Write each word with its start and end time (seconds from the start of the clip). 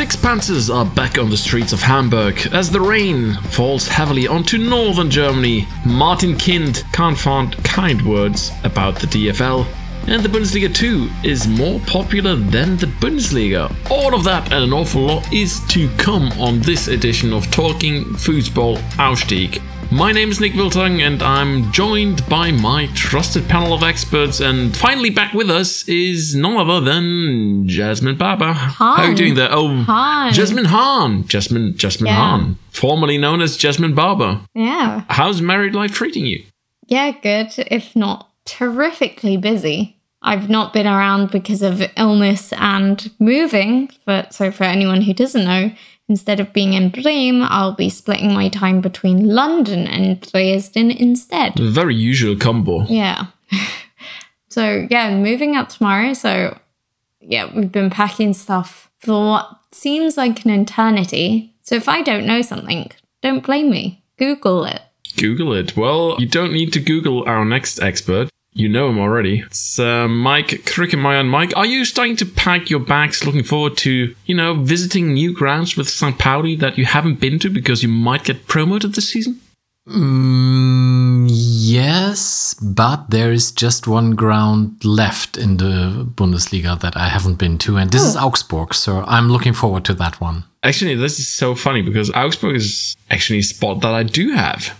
Sixpences 0.00 0.74
are 0.74 0.86
back 0.86 1.18
on 1.18 1.28
the 1.28 1.36
streets 1.36 1.74
of 1.74 1.82
Hamburg 1.82 2.48
as 2.54 2.70
the 2.70 2.80
rain 2.80 3.34
falls 3.50 3.86
heavily 3.86 4.26
onto 4.26 4.56
northern 4.56 5.10
Germany. 5.10 5.68
Martin 5.84 6.38
Kind 6.38 6.82
can't 6.90 7.18
find 7.18 7.54
kind 7.64 8.00
words 8.06 8.50
about 8.64 8.98
the 8.98 9.06
DFL. 9.06 9.66
And 10.06 10.22
the 10.22 10.28
Bundesliga 10.30 10.74
2 10.74 11.10
is 11.22 11.46
more 11.46 11.80
popular 11.80 12.34
than 12.34 12.78
the 12.78 12.86
Bundesliga. 12.86 13.70
All 13.90 14.14
of 14.14 14.24
that 14.24 14.50
and 14.54 14.64
an 14.64 14.72
awful 14.72 15.02
lot 15.02 15.30
is 15.34 15.60
to 15.66 15.94
come 15.98 16.32
on 16.40 16.60
this 16.60 16.88
edition 16.88 17.34
of 17.34 17.50
Talking 17.50 18.06
Fussball 18.14 18.78
Aufstieg. 18.96 19.60
My 19.92 20.12
name 20.12 20.30
is 20.30 20.40
Nik 20.40 20.52
Wiltang, 20.52 21.00
and 21.00 21.20
I'm 21.20 21.72
joined 21.72 22.26
by 22.28 22.52
my 22.52 22.86
trusted 22.94 23.48
panel 23.48 23.72
of 23.74 23.82
experts. 23.82 24.38
And 24.38 24.74
finally, 24.76 25.10
back 25.10 25.34
with 25.34 25.50
us 25.50 25.86
is 25.88 26.34
none 26.36 26.56
other 26.56 26.80
than 26.80 27.66
Jasmine 27.66 28.16
Barber. 28.16 28.52
How 28.52 28.94
are 28.98 29.10
you 29.10 29.16
doing 29.16 29.34
there? 29.34 29.48
Oh, 29.50 29.82
Hi. 29.82 30.30
Jasmine 30.30 30.66
Hahn. 30.66 31.26
Jasmine, 31.26 31.76
Jasmine 31.76 32.06
Yeah. 32.06 32.14
Hahn, 32.14 32.58
formerly 32.70 33.18
known 33.18 33.42
as 33.42 33.56
Jasmine 33.56 33.94
Barber. 33.94 34.40
Yeah. 34.54 35.02
How's 35.08 35.42
married 35.42 35.74
life 35.74 35.92
treating 35.92 36.24
you? 36.24 36.44
Yeah, 36.86 37.10
good, 37.10 37.52
if 37.68 37.96
not 37.96 38.30
terrifically 38.44 39.36
busy. 39.36 39.96
I've 40.22 40.48
not 40.48 40.72
been 40.72 40.86
around 40.86 41.30
because 41.32 41.62
of 41.62 41.82
illness 41.96 42.52
and 42.52 43.10
moving, 43.18 43.90
but 44.04 44.34
so 44.34 44.50
for 44.52 44.64
anyone 44.64 45.00
who 45.02 45.14
doesn't 45.14 45.44
know, 45.44 45.72
instead 46.10 46.40
of 46.40 46.52
being 46.52 46.74
in 46.74 46.90
Bremen, 46.90 47.46
I'll 47.48 47.72
be 47.72 47.88
splitting 47.88 48.34
my 48.34 48.48
time 48.48 48.80
between 48.80 49.28
London 49.28 49.86
and 49.86 50.20
Dresden 50.20 50.90
instead. 50.90 51.58
Very 51.58 51.94
usual 51.94 52.36
combo. 52.36 52.82
Yeah. 52.82 53.26
so 54.48 54.86
yeah, 54.90 55.14
moving 55.14 55.56
up 55.56 55.68
tomorrow. 55.70 56.12
So 56.12 56.58
yeah, 57.20 57.48
we've 57.54 57.72
been 57.72 57.90
packing 57.90 58.34
stuff 58.34 58.90
for 58.98 59.24
what 59.30 59.48
seems 59.72 60.16
like 60.16 60.44
an 60.44 60.50
eternity. 60.50 61.54
So 61.62 61.76
if 61.76 61.88
I 61.88 62.02
don't 62.02 62.26
know 62.26 62.42
something, 62.42 62.90
don't 63.22 63.46
blame 63.46 63.70
me. 63.70 64.02
Google 64.18 64.64
it. 64.64 64.82
Google 65.16 65.52
it. 65.54 65.76
Well, 65.76 66.16
you 66.18 66.26
don't 66.26 66.52
need 66.52 66.72
to 66.72 66.80
Google 66.80 67.24
our 67.26 67.44
next 67.44 67.80
expert. 67.80 68.28
You 68.52 68.68
know 68.68 68.88
him 68.88 68.98
already. 68.98 69.40
It's 69.40 69.78
uh, 69.78 70.06
Maik. 70.08 70.52
And 70.52 71.32
Maik, 71.32 71.52
are 71.56 71.66
you 71.66 71.84
starting 71.84 72.16
to 72.16 72.26
pack 72.26 72.68
your 72.68 72.80
bags 72.80 73.24
looking 73.24 73.44
forward 73.44 73.76
to, 73.78 74.14
you 74.26 74.34
know, 74.34 74.54
visiting 74.54 75.12
new 75.12 75.32
grounds 75.32 75.76
with 75.76 75.88
St. 75.88 76.18
Pauli 76.18 76.56
that 76.56 76.76
you 76.76 76.84
haven't 76.84 77.20
been 77.20 77.38
to 77.38 77.50
because 77.50 77.82
you 77.82 77.88
might 77.88 78.24
get 78.24 78.48
promoted 78.48 78.94
this 78.94 79.10
season? 79.10 79.40
Mm, 79.88 81.26
yes, 81.30 82.54
but 82.54 83.10
there 83.10 83.32
is 83.32 83.50
just 83.50 83.86
one 83.86 84.10
ground 84.10 84.84
left 84.84 85.36
in 85.36 85.56
the 85.56 86.06
Bundesliga 86.14 86.78
that 86.80 86.96
I 86.96 87.08
haven't 87.08 87.38
been 87.38 87.58
to, 87.58 87.76
and 87.76 87.90
this 87.90 88.02
is 88.02 88.14
Augsburg, 88.14 88.74
so 88.74 89.04
I'm 89.06 89.30
looking 89.30 89.54
forward 89.54 89.84
to 89.86 89.94
that 89.94 90.20
one. 90.20 90.44
Actually, 90.62 90.94
this 90.96 91.18
is 91.18 91.28
so 91.28 91.54
funny 91.54 91.82
because 91.82 92.10
Augsburg 92.10 92.56
is 92.56 92.94
actually 93.10 93.38
a 93.38 93.42
spot 93.42 93.80
that 93.80 93.94
I 93.94 94.02
do 94.02 94.32
have. 94.32 94.78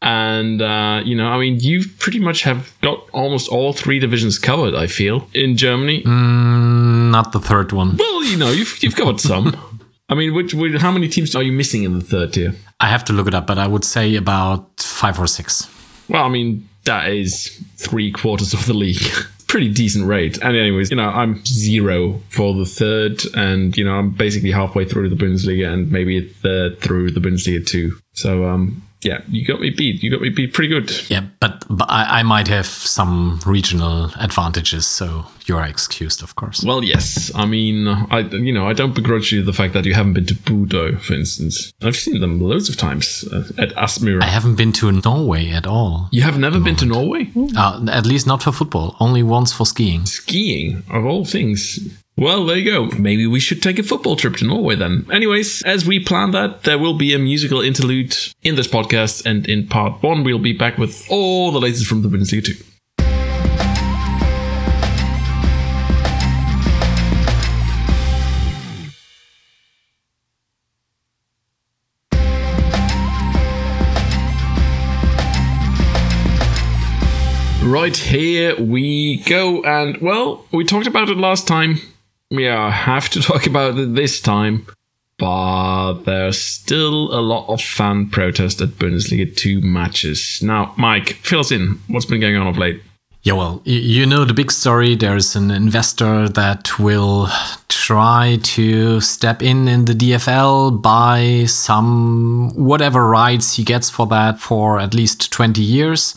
And, 0.00 0.62
uh, 0.62 1.02
you 1.04 1.16
know, 1.16 1.26
I 1.26 1.38
mean, 1.38 1.58
you 1.60 1.84
pretty 1.98 2.20
much 2.20 2.42
have 2.42 2.72
got 2.82 3.04
almost 3.12 3.48
all 3.48 3.72
three 3.72 3.98
divisions 3.98 4.38
covered, 4.38 4.74
I 4.74 4.86
feel, 4.86 5.28
in 5.34 5.56
Germany. 5.56 6.02
Mm, 6.02 7.10
not 7.10 7.32
the 7.32 7.40
third 7.40 7.72
one. 7.72 7.96
Well, 7.96 8.24
you 8.24 8.36
know, 8.36 8.50
you've, 8.50 8.82
you've 8.82 8.94
covered 8.94 9.20
some. 9.20 9.56
I 10.08 10.14
mean, 10.14 10.34
which, 10.34 10.54
which, 10.54 10.80
how 10.80 10.90
many 10.90 11.08
teams 11.08 11.34
are 11.34 11.42
you 11.42 11.52
missing 11.52 11.82
in 11.82 11.98
the 11.98 12.04
third 12.04 12.32
tier? 12.32 12.54
I 12.80 12.88
have 12.88 13.04
to 13.06 13.12
look 13.12 13.26
it 13.26 13.34
up, 13.34 13.46
but 13.46 13.58
I 13.58 13.66
would 13.66 13.84
say 13.84 14.14
about 14.14 14.80
five 14.80 15.18
or 15.18 15.26
six. 15.26 15.68
Well, 16.08 16.24
I 16.24 16.28
mean, 16.28 16.68
that 16.84 17.10
is 17.10 17.62
three 17.76 18.10
quarters 18.10 18.54
of 18.54 18.66
the 18.66 18.74
league. 18.74 19.02
Pretty 19.48 19.72
decent 19.72 20.06
rate. 20.06 20.38
And 20.42 20.56
anyways, 20.56 20.90
you 20.90 20.96
know, 20.96 21.08
I'm 21.08 21.42
zero 21.44 22.20
for 22.28 22.54
the 22.54 22.66
third, 22.66 23.22
and 23.34 23.76
you 23.76 23.84
know, 23.84 23.92
I'm 23.92 24.10
basically 24.10 24.50
halfway 24.50 24.84
through 24.84 25.08
the 25.08 25.16
Bundesliga 25.16 25.72
and 25.72 25.90
maybe 25.90 26.18
a 26.18 26.22
third 26.22 26.80
through 26.80 27.12
the 27.12 27.20
Bundesliga 27.20 27.66
too. 27.66 27.98
So, 28.12 28.44
um, 28.44 28.82
yeah, 29.02 29.20
you 29.28 29.46
got 29.46 29.60
me 29.60 29.70
beat. 29.70 30.02
You 30.02 30.10
got 30.10 30.20
me 30.20 30.28
beat 30.30 30.52
pretty 30.52 30.68
good. 30.68 30.90
Yeah, 31.10 31.26
but, 31.40 31.64
but 31.70 31.88
I, 31.90 32.20
I 32.20 32.22
might 32.22 32.48
have 32.48 32.66
some 32.66 33.40
regional 33.46 34.10
advantages, 34.18 34.86
so 34.86 35.26
you 35.46 35.56
are 35.56 35.64
excused, 35.66 36.22
of 36.22 36.34
course. 36.34 36.64
Well, 36.64 36.82
yes. 36.82 37.30
I 37.34 37.46
mean, 37.46 37.86
I 37.88 38.20
you 38.20 38.52
know, 38.52 38.66
I 38.66 38.72
don't 38.72 38.94
begrudge 38.94 39.32
you 39.32 39.42
the 39.42 39.52
fact 39.52 39.72
that 39.74 39.84
you 39.84 39.94
haven't 39.94 40.14
been 40.14 40.26
to 40.26 40.34
Bodø, 40.34 41.00
for 41.00 41.14
instance. 41.14 41.72
I've 41.82 41.96
seen 41.96 42.20
them 42.20 42.40
loads 42.40 42.68
of 42.68 42.76
times 42.76 43.24
uh, 43.32 43.48
at 43.56 43.70
Aspmyra. 43.76 44.22
I 44.22 44.26
haven't 44.26 44.56
been 44.56 44.72
to 44.74 44.90
Norway 44.90 45.50
at 45.50 45.66
all. 45.66 46.08
you 46.12 46.22
have 46.22 46.38
never 46.38 46.58
been 46.60 46.76
to 46.76 46.86
Norway? 46.86 47.30
Uh, 47.56 47.86
at 47.90 48.04
least 48.06 48.26
not 48.26 48.42
for 48.42 48.52
football, 48.52 48.96
only 49.00 49.22
once 49.22 49.52
for 49.52 49.64
skiing. 49.64 50.06
skiing 50.06 50.82
of 50.90 51.04
all 51.06 51.24
things. 51.24 51.78
Well, 52.18 52.46
there 52.46 52.56
you 52.56 52.68
go. 52.68 52.86
Maybe 52.98 53.28
we 53.28 53.38
should 53.38 53.62
take 53.62 53.78
a 53.78 53.84
football 53.84 54.16
trip 54.16 54.34
to 54.38 54.44
Norway 54.44 54.74
then. 54.74 55.06
Anyways, 55.12 55.62
as 55.62 55.86
we 55.86 56.00
plan 56.00 56.32
that, 56.32 56.64
there 56.64 56.76
will 56.76 56.94
be 56.94 57.14
a 57.14 57.18
musical 57.18 57.60
interlude 57.60 58.16
in 58.42 58.56
this 58.56 58.66
podcast, 58.66 59.24
and 59.24 59.48
in 59.48 59.68
part 59.68 60.02
one, 60.02 60.24
we'll 60.24 60.40
be 60.40 60.52
back 60.52 60.78
with 60.78 61.06
all 61.08 61.52
the 61.52 61.60
latest 61.60 61.86
from 61.86 62.02
the 62.02 62.08
Bundesliga 62.08 62.44
2. 62.44 62.64
Right 77.64 77.96
here 77.96 78.60
we 78.60 79.22
go, 79.22 79.62
and 79.62 79.98
well, 79.98 80.44
we 80.50 80.64
talked 80.64 80.88
about 80.88 81.08
it 81.10 81.16
last 81.16 81.46
time. 81.46 81.80
We 82.30 82.48
uh, 82.48 82.70
have 82.70 83.08
to 83.10 83.20
talk 83.22 83.46
about 83.46 83.78
it 83.78 83.94
this 83.94 84.20
time, 84.20 84.66
but 85.18 86.04
there's 86.04 86.40
still 86.40 87.12
a 87.12 87.20
lot 87.20 87.48
of 87.48 87.60
fan 87.60 88.10
protest 88.10 88.60
at 88.60 88.70
Bundesliga 88.70 89.34
2 89.34 89.60
matches. 89.60 90.40
Now, 90.42 90.74
Maik, 90.76 91.14
fill 91.14 91.40
us 91.40 91.50
in. 91.50 91.80
What's 91.88 92.06
been 92.06 92.20
going 92.20 92.36
on 92.36 92.46
of 92.46 92.58
late? 92.58 92.82
Yeah, 93.22 93.32
well, 93.34 93.60
you 93.64 94.06
know 94.06 94.24
the 94.24 94.32
big 94.32 94.50
story. 94.50 94.94
There's 94.94 95.34
an 95.34 95.50
investor 95.50 96.28
that 96.28 96.78
will 96.78 97.28
try 97.68 98.38
to 98.42 99.00
step 99.00 99.42
in 99.42 99.66
in 99.66 99.86
the 99.86 99.92
DFL, 99.92 100.80
buy 100.80 101.44
some 101.46 102.54
whatever 102.54 103.08
rights 103.08 103.56
he 103.56 103.64
gets 103.64 103.90
for 103.90 104.06
that 104.06 104.38
for 104.38 104.78
at 104.78 104.94
least 104.94 105.32
20 105.32 105.60
years. 105.60 106.14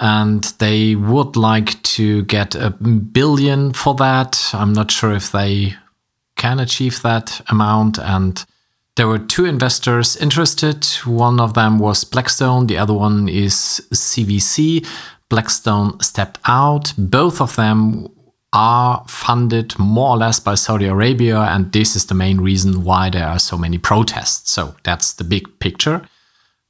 And 0.00 0.42
they 0.58 0.96
would 0.96 1.36
like 1.36 1.80
to 1.82 2.24
get 2.24 2.54
a 2.54 2.70
billion 2.70 3.74
for 3.74 3.94
that. 3.96 4.50
I'm 4.54 4.72
not 4.72 4.90
sure 4.90 5.12
if 5.12 5.30
they 5.30 5.74
can 6.36 6.58
achieve 6.58 7.02
that 7.02 7.42
amount. 7.48 7.98
And 7.98 8.42
there 8.96 9.06
were 9.06 9.18
two 9.18 9.44
investors 9.44 10.16
interested. 10.16 10.86
One 11.04 11.38
of 11.38 11.52
them 11.52 11.78
was 11.78 12.04
Blackstone, 12.04 12.66
the 12.66 12.78
other 12.78 12.94
one 12.94 13.28
is 13.28 13.86
CVC. 13.92 14.86
Blackstone 15.28 16.00
stepped 16.00 16.40
out. 16.46 16.92
Both 16.96 17.40
of 17.40 17.54
them 17.56 18.08
are 18.52 19.04
funded 19.06 19.78
more 19.78 20.10
or 20.10 20.16
less 20.16 20.40
by 20.40 20.54
Saudi 20.56 20.86
Arabia, 20.86 21.38
and 21.38 21.72
this 21.72 21.94
is 21.94 22.06
the 22.06 22.14
main 22.14 22.40
reason 22.40 22.82
why 22.82 23.08
there 23.08 23.28
are 23.28 23.38
so 23.38 23.56
many 23.56 23.78
protests. 23.78 24.50
So 24.50 24.74
that's 24.82 25.12
the 25.12 25.24
big 25.24 25.58
picture. 25.60 26.02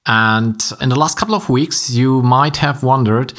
And 0.06 0.60
in 0.80 0.88
the 0.88 0.98
last 0.98 1.18
couple 1.18 1.34
of 1.34 1.48
weeks, 1.48 1.90
you 1.90 2.22
might 2.22 2.56
have 2.58 2.82
wondered 2.82 3.32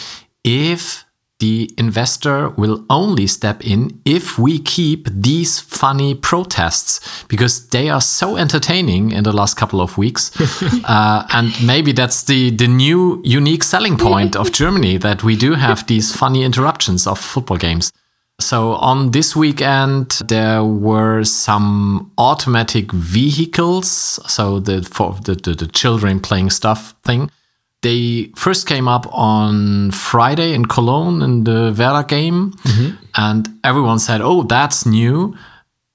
if 0.44 1.06
the 1.42 1.74
investor 1.78 2.50
will 2.50 2.86
only 2.90 3.26
step 3.26 3.66
in 3.66 4.00
if 4.06 4.38
we 4.38 4.60
keep 4.60 5.10
these 5.10 5.60
funny 5.60 6.14
protests 6.14 7.24
because 7.28 7.68
they 7.70 7.90
are 7.90 8.00
so 8.00 8.38
entertaining 8.38 9.12
in 9.12 9.24
the 9.24 9.32
last 9.34 9.58
couple 9.58 9.82
of 9.82 9.98
weeks. 9.98 10.32
uh, 10.86 11.26
and 11.34 11.52
maybe 11.66 11.92
that's 11.94 12.24
the, 12.26 12.52
the 12.52 12.68
new 12.68 13.20
unique 13.26 13.64
selling 13.64 13.98
point 13.98 14.36
of 14.36 14.52
Germany 14.62 14.98
that 14.98 15.24
we 15.24 15.36
do 15.36 15.56
have 15.56 15.88
these 15.88 16.16
funny 16.16 16.44
interruptions 16.44 17.08
of 17.08 17.18
football 17.18 17.58
games. 17.58 17.92
So 18.42 18.74
on 18.74 19.12
this 19.12 19.36
weekend, 19.36 20.20
there 20.26 20.64
were 20.64 21.24
some 21.24 22.12
automatic 22.18 22.92
vehicles. 22.92 24.20
So 24.28 24.60
the 24.60 24.82
for 24.84 25.14
the, 25.24 25.36
the, 25.36 25.54
the 25.54 25.68
children 25.68 26.20
playing 26.20 26.50
stuff 26.50 26.96
thing. 27.04 27.30
They 27.82 28.32
first 28.36 28.68
came 28.68 28.88
up 28.88 29.08
on 29.12 29.92
Friday 29.92 30.54
in 30.54 30.66
Cologne 30.66 31.24
in 31.24 31.44
the 31.46 31.74
Werder 31.76 32.08
game, 32.08 32.52
mm-hmm. 32.52 32.96
and 33.16 33.50
everyone 33.64 33.98
said, 34.00 34.22
"Oh, 34.22 34.44
that's 34.44 34.86
new." 34.86 35.36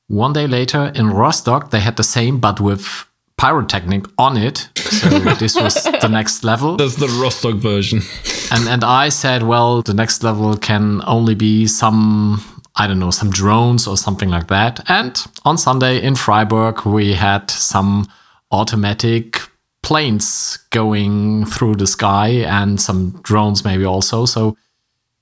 One 0.09 0.33
day 0.33 0.47
later 0.47 0.93
in 0.95 1.11
Rostock, 1.11 1.71
they 1.71 1.81
had 1.81 1.97
the 1.97 2.03
same, 2.03 2.39
but 2.39 2.61
with 2.61 3.07
pyrotechnic 3.37 4.07
on 4.19 4.37
it. 4.37 4.69
So 4.77 5.09
this 5.39 5.57
was 5.57 5.85
the 5.85 6.09
next 6.09 6.45
level. 6.45 6.77
That's 6.77 6.97
the 6.97 7.09
Rostock 7.21 7.57
version. 7.57 8.03
And 8.51 8.69
and 8.69 8.85
I 8.85 9.11
said, 9.11 9.43
well, 9.43 9.83
the 9.83 9.95
next 9.95 10.23
level 10.23 10.57
can 10.57 11.03
only 11.07 11.35
be 11.35 11.67
some 11.67 12.43
I 12.79 12.87
don't 12.87 12.99
know, 12.99 13.11
some 13.11 13.31
drones 13.31 13.87
or 13.87 13.97
something 13.97 14.29
like 14.29 14.49
that. 14.49 14.85
And 14.89 15.19
on 15.45 15.57
Sunday 15.57 16.03
in 16.03 16.15
Freiburg, 16.15 16.85
we 16.85 17.15
had 17.15 17.51
some 17.51 18.07
automatic 18.51 19.41
planes 19.83 20.59
going 20.71 21.47
through 21.47 21.77
the 21.77 21.87
sky 21.87 22.29
and 22.29 22.81
some 22.81 23.19
drones 23.23 23.65
maybe 23.65 23.85
also. 23.85 24.27
So 24.27 24.57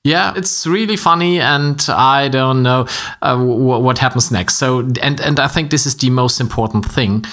yeah, 0.03 0.33
it's 0.35 0.67
really 0.67 0.97
funny, 0.97 1.39
and 1.39 1.83
I 1.89 2.27
don't 2.27 2.61
know 2.61 2.85
uh, 3.23 3.35
w- 3.37 3.79
what 3.79 3.97
happens 3.97 4.29
next. 4.29 4.55
So, 4.55 4.81
and 5.01 5.19
and 5.19 5.39
I 5.39 5.47
think 5.47 5.71
this 5.71 5.87
is 5.87 5.97
the 5.97 6.11
most 6.11 6.39
important 6.39 6.85
thing 6.85 7.25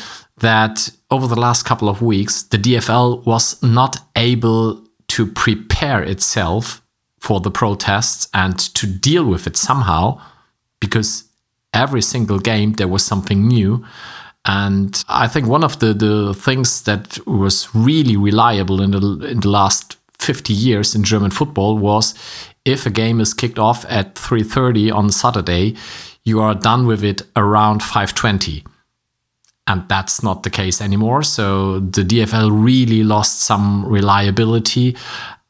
that 0.43 0.91
over 1.11 1.27
the 1.27 1.41
last 1.41 1.65
couple 1.65 1.89
of 1.89 2.03
weeks, 2.03 2.43
the 2.43 2.59
DFL 2.59 3.25
was 3.25 3.61
not 3.63 3.99
able 4.15 4.85
to 5.09 5.27
prepare 5.27 6.03
itself 6.03 6.83
for 7.19 7.41
the 7.41 7.51
protests 7.51 8.29
and 8.35 8.59
to 8.75 8.87
deal 8.87 9.25
with 9.25 9.47
it 9.47 9.57
somehow, 9.57 10.21
because 10.81 11.25
every 11.73 12.03
single 12.03 12.39
game 12.39 12.75
there 12.75 12.89
was 12.89 13.05
something 13.05 13.49
new. 13.49 13.85
And 14.45 15.03
I 15.09 15.29
think 15.29 15.47
one 15.47 15.65
of 15.65 15.79
the, 15.79 15.95
the 15.95 16.35
things 16.35 16.83
that 16.83 17.25
was 17.27 17.69
really 17.75 18.17
reliable 18.17 18.83
in 18.83 18.91
the 18.91 19.27
in 19.29 19.41
the 19.41 19.49
last 19.49 19.97
50 20.19 20.53
years 20.53 20.95
in 20.95 21.05
German 21.05 21.31
football 21.31 21.79
was 21.79 22.15
if 22.65 22.87
a 22.87 22.91
game 22.91 23.21
is 23.21 23.35
kicked 23.35 23.59
off 23.59 23.85
at 23.89 24.15
3:30 24.17 24.93
on 24.93 25.11
Saturday, 25.11 25.77
you 26.25 26.41
are 26.41 26.55
done 26.55 26.87
with 26.87 27.05
it 27.05 27.23
around 27.37 27.83
5:20. 27.83 28.65
And 29.67 29.89
that's 29.89 30.23
not 30.23 30.43
the 30.43 30.51
case 30.51 30.81
anymore. 30.81 31.23
So 31.23 31.79
the 31.79 32.03
DFL 32.03 32.51
really 32.53 33.05
lost 33.05 33.43
some 33.43 33.87
reliability 33.87 34.97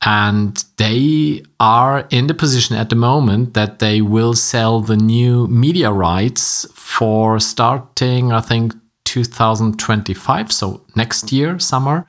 and 0.05 0.65
they 0.77 1.43
are 1.61 2.07
in 2.11 2.27
the 2.27 2.35
position 2.35 2.77
at 2.77 2.91
the 2.91 2.97
moment 2.97 3.55
that 3.55 3.79
they 3.79 4.01
will 4.03 4.35
sell 4.35 4.81
the 4.81 4.97
new 4.97 5.47
media 5.47 5.93
rights 5.93 6.67
for 6.75 7.39
starting, 7.39 8.33
I 8.33 8.41
think, 8.41 8.75
2025, 9.05 10.51
so 10.51 10.85
next 10.97 11.33
year, 11.33 11.59
summer, 11.59 12.07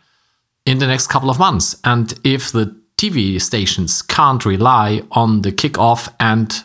in 0.65 0.79
the 0.79 0.87
next 0.87 1.07
couple 1.07 1.29
of 1.29 1.37
months. 1.37 1.75
And 1.83 2.13
if 2.23 2.51
the 2.51 2.75
TV 2.97 3.39
stations 3.41 4.01
can't 4.01 4.45
rely 4.45 5.03
on 5.11 5.41
the 5.41 5.51
kickoff 5.51 6.11
and 6.19 6.63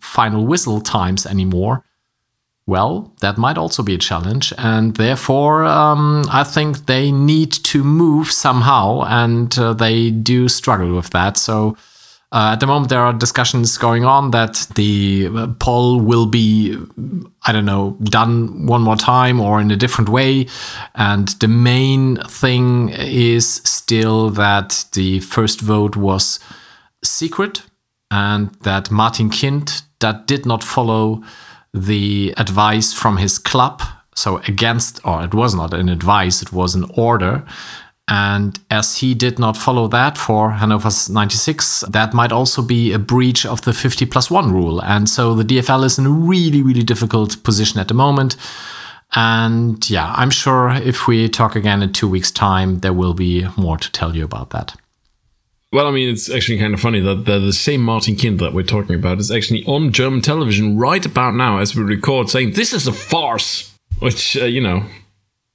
final 0.00 0.46
whistle 0.46 0.80
times 0.80 1.26
anymore, 1.26 1.84
well, 2.66 3.12
that 3.20 3.36
might 3.36 3.58
also 3.58 3.82
be 3.82 3.94
a 3.94 3.98
challenge. 3.98 4.52
And 4.56 4.96
therefore, 4.96 5.64
um, 5.64 6.24
I 6.30 6.44
think 6.44 6.86
they 6.86 7.12
need 7.12 7.52
to 7.52 7.84
move 7.84 8.30
somehow, 8.30 9.02
and 9.02 9.56
uh, 9.58 9.74
they 9.74 10.10
do 10.10 10.48
struggle 10.48 10.94
with 10.94 11.10
that. 11.10 11.36
So, 11.36 11.76
uh, 12.32 12.50
at 12.54 12.60
the 12.60 12.66
moment, 12.66 12.88
there 12.88 13.00
are 13.00 13.12
discussions 13.12 13.78
going 13.78 14.04
on 14.04 14.32
that 14.32 14.66
the 14.74 15.28
uh, 15.32 15.46
poll 15.60 16.00
will 16.00 16.26
be, 16.26 16.76
I 17.46 17.52
don't 17.52 17.66
know, 17.66 17.96
done 18.02 18.66
one 18.66 18.82
more 18.82 18.96
time 18.96 19.40
or 19.40 19.60
in 19.60 19.70
a 19.70 19.76
different 19.76 20.08
way. 20.08 20.48
And 20.96 21.28
the 21.28 21.46
main 21.46 22.16
thing 22.26 22.88
is 22.88 23.56
still 23.64 24.30
that 24.30 24.84
the 24.94 25.20
first 25.20 25.60
vote 25.60 25.94
was 25.94 26.40
secret 27.04 27.62
and 28.10 28.52
that 28.62 28.90
Martin 28.90 29.30
Kind 29.30 29.82
that 30.00 30.26
did 30.26 30.44
not 30.44 30.64
follow 30.64 31.22
the 31.74 32.32
advice 32.38 32.94
from 32.94 33.18
his 33.18 33.38
club. 33.38 33.82
So 34.14 34.38
against, 34.48 35.04
or 35.04 35.24
it 35.24 35.34
was 35.34 35.54
not 35.54 35.74
an 35.74 35.88
advice, 35.88 36.40
it 36.40 36.52
was 36.52 36.74
an 36.74 36.86
order 36.96 37.44
and 38.06 38.58
as 38.70 38.98
he 38.98 39.14
did 39.14 39.38
not 39.38 39.56
follow 39.56 39.88
that 39.88 40.18
for 40.18 40.50
Hannover 40.50 40.90
96, 41.10 41.84
that 41.88 42.12
might 42.12 42.32
also 42.32 42.60
be 42.60 42.92
a 42.92 42.98
breach 42.98 43.46
of 43.46 43.62
the 43.62 43.72
50 43.72 44.04
plus 44.06 44.30
1 44.30 44.52
rule. 44.52 44.82
And 44.82 45.08
so 45.08 45.34
the 45.34 45.44
DFL 45.44 45.84
is 45.84 45.98
in 45.98 46.04
a 46.04 46.10
really, 46.10 46.62
really 46.62 46.82
difficult 46.82 47.42
position 47.44 47.80
at 47.80 47.88
the 47.88 47.94
moment. 47.94 48.36
And 49.14 49.88
yeah, 49.88 50.12
I'm 50.16 50.30
sure 50.30 50.70
if 50.70 51.06
we 51.06 51.28
talk 51.28 51.56
again 51.56 51.82
in 51.82 51.92
two 51.92 52.08
weeks' 52.08 52.30
time, 52.30 52.80
there 52.80 52.92
will 52.92 53.14
be 53.14 53.46
more 53.56 53.78
to 53.78 53.90
tell 53.92 54.14
you 54.14 54.24
about 54.24 54.50
that. 54.50 54.76
Well, 55.74 55.88
I 55.88 55.90
mean, 55.90 56.08
it's 56.08 56.30
actually 56.30 56.60
kind 56.60 56.72
of 56.72 56.78
funny 56.78 57.00
that 57.00 57.24
the, 57.24 57.40
the 57.40 57.52
same 57.52 57.80
Martin 57.80 58.14
Kind 58.14 58.38
that 58.38 58.52
we're 58.52 58.62
talking 58.62 58.94
about 58.94 59.18
is 59.18 59.32
actually 59.32 59.64
on 59.64 59.90
German 59.90 60.20
television 60.20 60.78
right 60.78 61.04
about 61.04 61.34
now 61.34 61.58
as 61.58 61.74
we 61.74 61.82
record, 61.82 62.30
saying 62.30 62.52
this 62.52 62.72
is 62.72 62.86
a 62.86 62.92
farce. 62.92 63.76
Which, 63.98 64.36
uh, 64.36 64.44
you 64.44 64.60
know, 64.60 64.84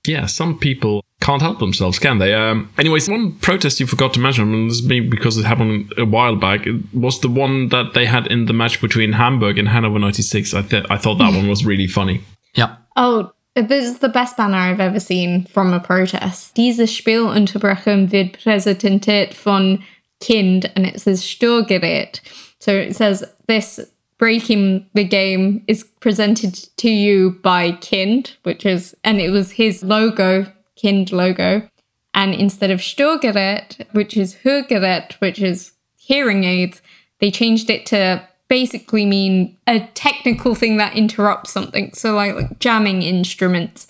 yeah, 0.06 0.26
some 0.26 0.60
people 0.60 1.06
can't 1.22 1.42
help 1.42 1.60
themselves, 1.60 2.00
can 2.00 2.18
they? 2.18 2.34
Um, 2.34 2.70
anyways, 2.78 3.08
one 3.08 3.32
protest 3.32 3.80
you 3.80 3.88
forgot 3.88 4.14
to 4.16 4.20
mention, 4.20 4.54
and 4.54 4.70
this 4.70 4.84
may 4.84 5.00
because 5.00 5.38
it 5.38 5.46
happened 5.46 5.94
a 5.98 6.04
while 6.04 6.36
back, 6.36 6.68
was 6.94 7.22
the 7.22 7.30
one 7.30 7.70
that 7.70 7.94
they 7.94 8.06
had 8.06 8.28
in 8.28 8.44
the 8.44 8.54
match 8.54 8.82
between 8.82 9.14
Hamburg 9.14 9.58
and 9.58 9.70
Hanover 9.70 10.00
96. 10.00 10.54
I, 10.54 10.64
th- 10.64 10.86
I 10.90 10.98
thought 10.98 11.20
that 11.20 11.34
one 11.34 11.48
was 11.48 11.66
really 11.66 11.88
funny. 11.88 12.22
Yeah. 12.56 12.78
Oh, 12.96 13.32
this 13.54 13.86
is 13.86 14.00
the 14.00 14.10
best 14.10 14.36
banner 14.36 14.58
I've 14.58 14.80
ever 14.80 15.00
seen 15.00 15.46
from 15.46 15.72
a 15.72 15.80
protest. 15.80 16.56
Diese 16.56 16.88
Spielunterbrechung 16.88 18.12
wird 18.12 18.34
präsentiert 18.34 19.36
von 19.36 19.84
Kind, 20.26 20.72
and 20.76 20.86
it 20.86 21.02
says 21.02 21.22
Störgerät. 21.22 22.20
So 22.60 22.74
it 22.74 22.96
says 22.96 23.24
this 23.48 23.80
breaking 24.18 24.86
the 24.94 25.06
game 25.06 25.64
is 25.68 25.84
presented 26.02 26.54
to 26.78 26.90
you 26.90 27.40
by 27.42 27.72
Kind, 27.72 28.36
which 28.44 28.66
is, 28.66 28.96
and 29.04 29.20
it 29.20 29.30
was 29.30 29.52
his 29.52 29.84
logo 29.84 30.46
Kind 30.82 31.12
logo. 31.12 31.70
And 32.14 32.34
instead 32.34 32.72
of 32.72 32.80
Störgerät, 32.80 33.86
which 33.94 34.18
is 34.18 34.38
Hörgerät, 34.44 35.14
which 35.22 35.40
is 35.40 35.74
hearing 35.98 36.44
aids, 36.44 36.82
they 37.20 37.32
changed 37.32 37.70
it 37.70 37.86
to 37.88 38.28
basically 38.48 39.06
mean 39.06 39.56
a 39.68 39.80
technical 39.94 40.56
thing 40.56 40.78
that 40.78 40.96
interrupts 40.96 41.52
something. 41.52 41.94
So 41.94 42.16
like, 42.16 42.36
like 42.36 42.60
jamming 42.60 43.04
instruments. 43.04 43.88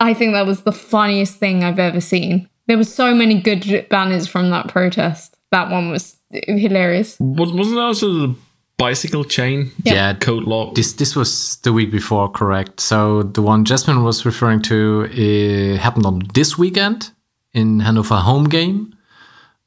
I 0.00 0.14
think 0.14 0.32
that 0.32 0.46
was 0.46 0.62
the 0.62 0.72
funniest 0.72 1.38
thing 1.38 1.64
I've 1.64 1.80
ever 1.80 2.00
seen. 2.00 2.48
There 2.68 2.76
were 2.76 2.84
so 2.84 3.14
many 3.14 3.40
good 3.40 3.86
banners 3.90 4.28
from 4.28 4.50
that 4.50 4.68
protest. 4.68 5.36
That 5.50 5.70
one 5.70 5.90
was 5.90 6.16
hilarious. 6.30 7.16
Wasn't 7.20 7.74
that 7.74 7.80
also 7.80 8.12
the 8.12 8.34
bicycle 8.76 9.24
chain? 9.24 9.70
Yeah. 9.82 9.94
yeah. 9.94 10.14
Code 10.14 10.44
lock. 10.44 10.74
This 10.74 10.92
this 10.94 11.16
was 11.16 11.56
the 11.62 11.72
week 11.72 11.90
before, 11.90 12.30
correct? 12.30 12.80
So 12.80 13.22
the 13.22 13.42
one 13.42 13.64
Jasmine 13.64 14.04
was 14.04 14.24
referring 14.24 14.62
to 14.62 15.04
uh, 15.06 15.78
happened 15.78 16.06
on 16.06 16.22
this 16.34 16.58
weekend 16.58 17.10
in 17.54 17.80
Hanover 17.80 18.16
home 18.16 18.48
game. 18.48 18.94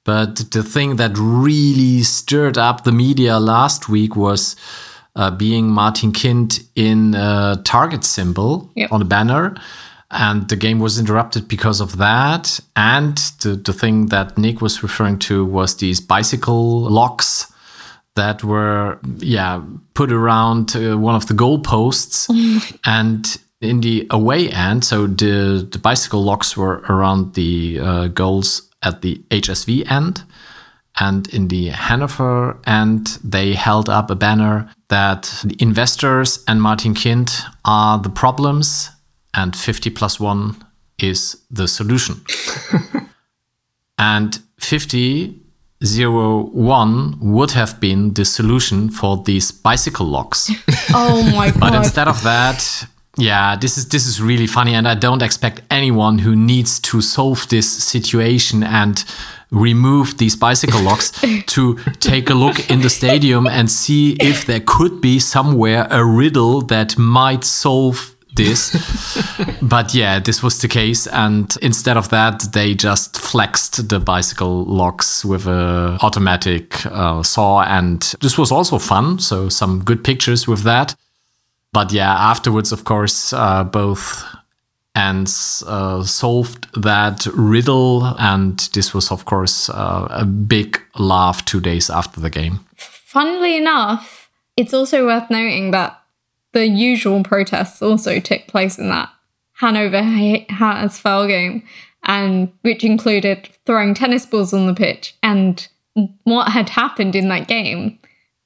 But 0.04 0.52
the 0.52 0.64
thing 0.64 0.96
that 0.96 1.12
really 1.16 2.02
stirred 2.02 2.58
up 2.58 2.84
the 2.84 2.92
media 2.92 3.40
last 3.40 3.88
week 3.88 4.16
was 4.16 4.56
uh, 5.16 5.30
being 5.30 5.70
Martin 5.70 6.12
Kind 6.12 6.64
in 6.76 7.14
a 7.14 7.62
target 7.64 8.04
symbol 8.04 8.72
yep. 8.76 8.92
on 8.92 9.02
a 9.02 9.06
banner. 9.06 9.56
And 10.12 10.50
the 10.50 10.58
game 10.58 10.80
was 10.80 11.00
interrupted 11.00 11.48
because 11.48 11.80
of 11.80 11.98
that. 11.98 12.60
And 12.76 13.18
the, 13.42 13.56
the 13.56 13.74
thing 13.74 14.08
that 14.08 14.38
Nik 14.38 14.62
was 14.62 14.84
referring 14.84 15.20
to 15.20 15.46
was 15.46 15.78
these 15.78 16.02
bicycle 16.02 16.82
locks 16.82 17.52
that 18.16 18.44
were 18.44 19.00
yeah 19.20 19.62
put 19.94 20.12
around 20.12 20.76
uh, 20.76 20.98
one 20.98 21.16
of 21.16 21.28
the 21.28 21.34
goalposts. 21.34 22.28
And 22.86 23.26
in 23.62 23.82
the 23.82 24.08
away 24.10 24.50
end 24.50 24.84
so 24.84 25.08
the 25.08 25.68
the 25.72 25.78
bicycle 25.78 26.24
locks 26.24 26.58
were 26.58 26.84
around 26.90 27.36
the 27.36 27.80
uh, 27.80 28.08
goals 28.08 28.70
at 28.82 29.02
the 29.02 29.22
HSV 29.30 29.90
end. 29.90 30.24
And 31.00 31.28
in 31.34 31.48
the 31.48 31.70
Hanover 31.70 32.58
end 32.68 33.20
they 33.24 33.54
held 33.54 33.88
up 33.88 34.10
a 34.10 34.16
banner 34.16 34.70
that 34.90 35.24
the 35.46 35.56
investors 35.60 36.44
and 36.48 36.62
Martin 36.62 36.94
Kind 36.96 37.32
are 37.64 37.98
the 37.98 38.10
problems 38.10 38.90
and 39.34 39.56
50 39.56 39.90
plus 39.92 40.20
1 40.20 40.56
is 41.00 41.38
the 41.50 41.68
solution 41.68 42.22
and 43.98 44.40
50 44.60 45.42
zero 45.84 46.44
one 46.54 47.18
would 47.20 47.52
have 47.52 47.80
been 47.80 48.14
the 48.14 48.26
solution 48.26 48.90
for 48.90 49.22
these 49.24 49.52
bicycle 49.52 50.06
locks. 50.06 50.52
oh 50.94 51.24
my 51.36 51.52
god! 51.52 51.60
But 51.60 51.76
instead 51.76 52.08
of 52.08 52.22
that, 52.24 52.86
yeah, 53.18 53.56
this 53.56 53.78
is 53.78 53.90
this 53.90 54.08
is 54.08 54.22
really 54.22 54.48
funny, 54.48 54.76
and 54.76 54.88
I 54.88 54.96
don't 54.96 55.22
expect 55.22 55.62
anyone 55.70 56.20
who 56.20 56.36
needs 56.36 56.80
to 56.82 57.02
solve 57.02 57.48
this 57.50 57.68
situation 57.84 58.64
and 58.64 59.04
remove 59.52 60.18
these 60.18 60.36
bicycle 60.38 60.82
locks 60.82 61.12
to 61.46 61.78
take 62.00 62.30
a 62.30 62.34
look 62.34 62.70
in 62.70 62.80
the 62.80 62.90
stadium 62.90 63.46
and 63.46 63.70
see 63.70 64.16
if 64.22 64.46
there 64.46 64.62
could 64.66 65.02
be 65.02 65.20
somewhere 65.20 65.88
a 65.92 66.06
riddle 66.06 66.62
that 66.62 66.98
might 66.98 67.44
solve 67.44 68.16
this. 68.36 68.72
but 69.62 69.94
yeah, 69.94 70.20
this 70.20 70.42
was 70.44 70.60
the 70.62 70.68
case. 70.68 71.08
And 71.08 71.56
instead 71.62 71.98
of 71.98 72.10
that, 72.10 72.46
they 72.54 72.74
just 72.74 73.18
flexed 73.18 73.90
the 73.90 74.00
bicycle 74.00 74.64
locks 74.66 75.26
with 75.26 75.48
a 75.48 75.98
automatic 76.02 76.86
uh, 76.86 77.24
saw. 77.24 77.62
And 77.64 78.02
this 78.22 78.38
was 78.38 78.52
also 78.52 78.80
fun. 78.80 79.20
So 79.20 79.50
some 79.50 79.84
good 79.84 80.04
pictures 80.04 80.48
with 80.48 80.64
that. 80.64 80.96
But 81.74 81.92
yeah, 81.92 82.14
afterwards, 82.14 82.72
of 82.72 82.84
course, 82.84 83.34
uh, 83.34 83.64
both 83.64 84.26
ends 84.94 85.64
uh, 85.68 86.04
solved 86.04 86.68
that 86.82 87.26
riddle. 87.34 88.06
And 88.20 88.60
this 88.74 88.94
was, 88.94 89.12
of 89.12 89.26
course, 89.26 89.70
uh, 89.70 90.08
a 90.10 90.26
big 90.26 90.82
laugh 90.98 91.46
two 91.46 91.62
days 91.62 91.90
after 91.90 92.20
the 92.20 92.30
game. 92.30 92.66
Funnily 92.76 93.58
enough, 93.58 94.30
it's 94.58 94.74
also 94.74 95.06
worth 95.06 95.30
noting 95.30 95.72
that 95.72 96.01
the 96.54 96.68
usual 96.68 97.24
protests 97.24 97.82
also 97.82 98.20
took 98.20 98.48
place 98.48 98.78
in 98.78 98.90
that 98.90 99.10
Hanover 99.54 100.02
HSV 100.02 101.28
game, 101.28 101.64
and 102.04 102.52
which 102.62 102.84
included 102.84 103.50
throwing 103.66 103.94
tennis 103.94 104.26
balls 104.26 104.54
on 104.54 104.68
the 104.68 104.74
pitch. 104.74 105.16
And 105.22 105.68
what 106.24 106.50
had 106.50 106.70
happened 106.70 107.16
in 107.16 107.30
that 107.30 107.48
game 107.48 108.00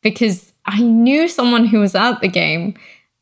because 0.06 0.54
I 0.68 0.82
knew 0.82 1.28
someone 1.28 1.66
who 1.66 1.80
was 1.80 1.96
at 1.96 2.22
the 2.22 2.28
game 2.28 2.76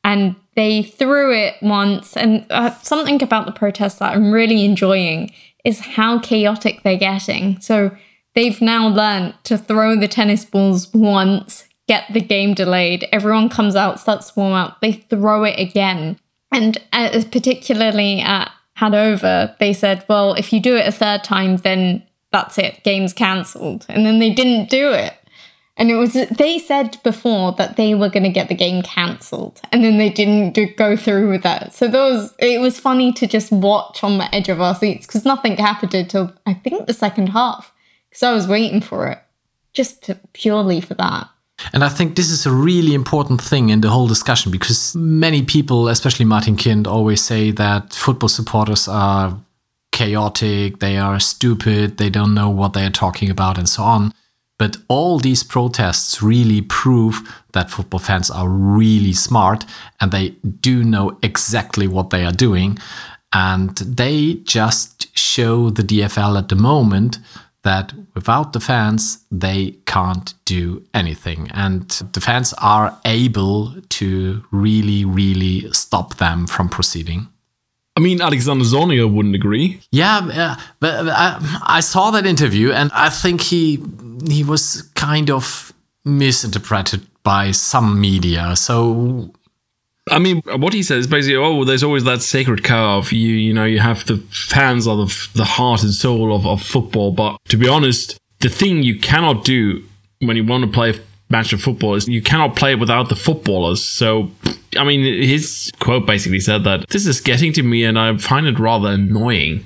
and 0.03 0.35
they 0.55 0.83
threw 0.83 1.33
it 1.33 1.55
once. 1.61 2.17
And 2.17 2.45
uh, 2.49 2.71
something 2.81 3.23
about 3.23 3.45
the 3.45 3.53
protests 3.53 3.99
that 3.99 4.13
I'm 4.13 4.31
really 4.31 4.65
enjoying 4.65 5.33
is 5.63 5.79
how 5.79 6.19
chaotic 6.19 6.83
they're 6.83 6.97
getting. 6.97 7.59
So 7.61 7.95
they've 8.35 8.61
now 8.61 8.89
learned 8.89 9.35
to 9.45 9.57
throw 9.57 9.95
the 9.95 10.09
tennis 10.09 10.43
balls 10.43 10.93
once, 10.93 11.69
get 11.87 12.11
the 12.11 12.21
game 12.21 12.53
delayed. 12.53 13.07
Everyone 13.11 13.49
comes 13.49 13.75
out, 13.75 13.99
starts 13.99 14.35
warm 14.35 14.53
up, 14.53 14.81
they 14.81 14.93
throw 14.93 15.43
it 15.43 15.59
again. 15.59 16.19
And 16.51 16.77
uh, 16.91 17.23
particularly 17.31 18.19
at 18.19 18.51
Hanover, 18.75 19.55
they 19.59 19.73
said, 19.73 20.05
well, 20.07 20.33
if 20.33 20.53
you 20.53 20.59
do 20.59 20.75
it 20.75 20.87
a 20.87 20.91
third 20.91 21.23
time, 21.23 21.57
then 21.57 22.03
that's 22.31 22.57
it, 22.57 22.83
game's 22.83 23.13
cancelled. 23.13 23.85
And 23.89 24.05
then 24.05 24.19
they 24.19 24.33
didn't 24.33 24.69
do 24.69 24.91
it. 24.91 25.13
And 25.75 25.89
it 25.89 25.95
was 25.95 26.13
they 26.13 26.59
said 26.59 27.01
before 27.03 27.53
that 27.53 27.77
they 27.77 27.95
were 27.95 28.09
going 28.09 28.23
to 28.23 28.29
get 28.29 28.47
the 28.47 28.53
game 28.53 28.83
cancelled, 28.83 29.59
and 29.71 29.83
then 29.83 29.97
they 29.97 30.09
didn't 30.09 30.51
do, 30.51 30.67
go 30.67 30.95
through 30.95 31.31
with 31.31 31.41
that. 31.41 31.73
So 31.73 31.87
those 31.87 32.31
it 32.37 32.61
was 32.61 32.79
funny 32.79 33.11
to 33.13 33.25
just 33.25 33.51
watch 33.51 34.03
on 34.03 34.19
the 34.19 34.33
edge 34.35 34.49
of 34.49 34.61
our 34.61 34.75
seats 34.75 35.07
because 35.07 35.25
nothing 35.25 35.57
happened 35.57 35.95
until 35.95 36.31
I 36.45 36.53
think 36.53 36.85
the 36.85 36.93
second 36.93 37.29
half. 37.29 37.73
Because 38.07 38.21
I 38.21 38.33
was 38.33 38.47
waiting 38.47 38.81
for 38.81 39.07
it, 39.07 39.17
just 39.73 40.03
to, 40.03 40.19
purely 40.33 40.79
for 40.79 40.93
that. 40.93 41.27
And 41.71 41.83
I 41.83 41.89
think 41.89 42.15
this 42.15 42.29
is 42.29 42.45
a 42.45 42.51
really 42.51 42.93
important 42.93 43.41
thing 43.41 43.69
in 43.69 43.81
the 43.81 43.89
whole 43.89 44.07
discussion 44.07 44.51
because 44.51 44.95
many 44.95 45.43
people, 45.43 45.87
especially 45.87 46.25
Martin 46.25 46.57
Kind, 46.57 46.87
always 46.87 47.21
say 47.21 47.51
that 47.51 47.93
football 47.93 48.29
supporters 48.29 48.87
are 48.87 49.37
chaotic, 49.91 50.79
they 50.79 50.97
are 50.97 51.19
stupid, 51.19 51.97
they 51.97 52.09
don't 52.09 52.33
know 52.33 52.49
what 52.49 52.73
they 52.73 52.85
are 52.85 52.91
talking 52.91 53.29
about, 53.29 53.57
and 53.57 53.69
so 53.69 53.83
on. 53.83 54.11
But 54.59 54.77
all 54.87 55.19
these 55.19 55.43
protests 55.43 56.21
really 56.21 56.61
prove 56.61 57.21
that 57.53 57.71
football 57.71 57.99
fans 57.99 58.29
are 58.29 58.47
really 58.47 59.13
smart 59.13 59.65
and 59.99 60.11
they 60.11 60.29
do 60.59 60.83
know 60.83 61.17
exactly 61.21 61.87
what 61.87 62.09
they 62.09 62.25
are 62.25 62.31
doing. 62.31 62.77
And 63.33 63.75
they 63.77 64.35
just 64.43 65.15
show 65.17 65.69
the 65.69 65.83
DFL 65.83 66.37
at 66.37 66.49
the 66.49 66.55
moment 66.55 67.17
that 67.63 67.93
without 68.13 68.53
the 68.53 68.59
fans, 68.59 69.25
they 69.31 69.77
can't 69.85 70.33
do 70.45 70.83
anything. 70.93 71.49
And 71.53 71.89
the 72.13 72.21
fans 72.21 72.53
are 72.57 72.97
able 73.05 73.73
to 73.89 74.43
really, 74.51 75.05
really 75.05 75.71
stop 75.71 76.17
them 76.17 76.45
from 76.45 76.69
proceeding. 76.69 77.27
I 77.95 77.99
mean, 77.99 78.21
Alexander 78.21 78.65
Zorniger 78.65 79.11
wouldn't 79.11 79.35
agree. 79.35 79.79
Yeah, 79.91 80.55
but 80.79 81.07
I, 81.09 81.59
I, 81.63 81.79
saw 81.79 82.09
that 82.11 82.25
interview, 82.25 82.71
and 82.71 82.91
I 82.91 83.09
think 83.09 83.41
he 83.41 83.83
he 84.27 84.43
was 84.43 84.81
kind 84.95 85.29
of 85.29 85.71
misinterpreted 86.03 87.05
by 87.21 87.51
some 87.51 88.01
media. 88.01 88.55
So, 88.55 89.31
I 90.11 90.19
mean, 90.19 90.41
what 90.45 90.73
he 90.73 90.83
says 90.83 90.99
is 90.99 91.07
basically, 91.07 91.37
oh, 91.37 91.63
there's 91.63 91.83
always 91.83 92.03
that 92.03 92.21
sacred 92.21 92.63
cow 92.63 92.97
of 92.97 93.11
you. 93.11 93.33
You 93.35 93.53
know, 93.53 93.65
you 93.65 93.79
have 93.79 94.05
the 94.05 94.17
fans 94.31 94.87
are 94.87 94.97
the 94.97 95.27
the 95.33 95.45
heart 95.45 95.83
and 95.83 95.93
soul 95.93 96.35
of, 96.35 96.45
of 96.45 96.61
football. 96.61 97.11
But 97.11 97.37
to 97.49 97.57
be 97.57 97.67
honest, 97.67 98.17
the 98.39 98.49
thing 98.49 98.83
you 98.83 98.99
cannot 98.99 99.45
do 99.45 99.83
when 100.19 100.35
you 100.35 100.43
want 100.43 100.65
to 100.65 100.71
play 100.71 100.91
a 100.91 100.99
match 101.29 101.53
of 101.53 101.61
football 101.61 101.95
is 101.95 102.07
you 102.07 102.21
cannot 102.21 102.55
play 102.55 102.73
it 102.73 102.79
without 102.79 103.09
the 103.09 103.15
footballers. 103.15 103.81
So 103.83 104.31
I 104.77 104.83
mean, 104.83 105.03
his 105.03 105.71
quote 105.79 106.05
basically 106.05 106.39
said 106.39 106.63
that 106.65 106.89
this 106.89 107.05
is 107.05 107.21
getting 107.21 107.53
to 107.53 107.63
me 107.63 107.83
and 107.83 107.97
I 107.97 108.17
find 108.17 108.45
it 108.45 108.59
rather 108.59 108.89
annoying, 108.89 109.63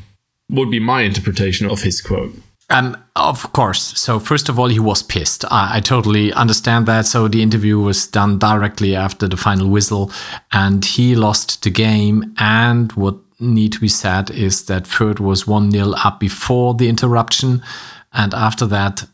would 0.49 0.71
be 0.71 0.79
my 0.79 1.01
interpretation 1.01 1.69
of 1.69 1.81
his 1.81 2.01
quote. 2.01 2.33
Um, 2.69 2.97
of 3.15 3.53
course. 3.53 3.81
So 3.81 4.19
first 4.19 4.49
of 4.49 4.59
all, 4.59 4.67
he 4.67 4.79
was 4.79 5.01
pissed. 5.01 5.45
I, 5.49 5.77
I, 5.77 5.79
totally 5.79 6.33
understand 6.33 6.85
that. 6.87 7.05
So 7.05 7.29
the 7.29 7.41
interview 7.41 7.79
was 7.79 8.07
done 8.07 8.39
directly 8.39 8.93
after 8.93 9.27
the 9.27 9.37
final 9.37 9.69
whistle, 9.69 10.11
and 10.51 10.83
he 10.83 11.15
lost 11.15 11.63
the 11.63 11.69
game. 11.69 12.33
And 12.37 12.91
what 12.93 13.15
need 13.39 13.71
to 13.73 13.79
be 13.79 13.87
said 13.87 14.29
is 14.31 14.65
that 14.65 14.83
Fürth 14.83 15.19
was 15.19 15.47
one 15.47 15.71
0 15.71 15.93
up 16.03 16.19
before 16.19 16.73
the 16.73 16.89
interruption, 16.89 17.63
and 18.11 18.33
after 18.33 18.65
that, 18.65 19.05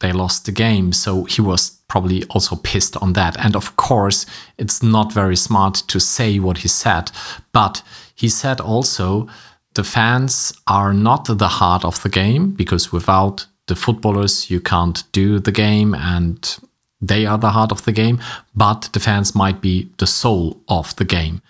they 0.00 0.12
lost 0.12 0.44
the 0.44 0.52
game. 0.52 0.92
So 0.92 1.24
he 1.24 1.40
was 1.40 1.70
probably 1.88 2.24
also 2.24 2.56
pissed 2.56 2.96
on 2.96 3.12
that. 3.12 3.36
And 3.38 3.54
of 3.54 3.76
course, 3.76 4.26
it's 4.58 4.82
not 4.82 5.12
very 5.12 5.36
smart 5.36 5.74
to 5.88 6.00
say 6.00 6.38
what 6.38 6.58
he 6.58 6.68
said, 6.68 7.12
but 7.52 7.82
he 8.14 8.28
said 8.28 8.60
also 8.60 9.28
the 9.76 9.84
fans 9.84 10.52
are 10.66 10.92
not 10.92 11.26
the 11.26 11.48
heart 11.48 11.84
of 11.84 12.02
the 12.02 12.08
game 12.08 12.50
because 12.50 12.92
without 12.92 13.46
the 13.66 13.76
footballers, 13.76 14.50
you 14.50 14.60
can't 14.60 15.04
do 15.12 15.38
the 15.38 15.52
game 15.52 15.94
and 15.94 16.58
they 17.00 17.26
are 17.26 17.38
the 17.38 17.50
heart 17.50 17.72
of 17.72 17.84
the 17.84 17.92
game, 17.92 18.18
but 18.54 18.88
the 18.92 19.00
fans 19.00 19.34
might 19.34 19.60
be 19.60 19.88
the 19.98 20.06
soul 20.06 20.60
of 20.68 20.96
the 20.96 21.04
game. 21.04 21.42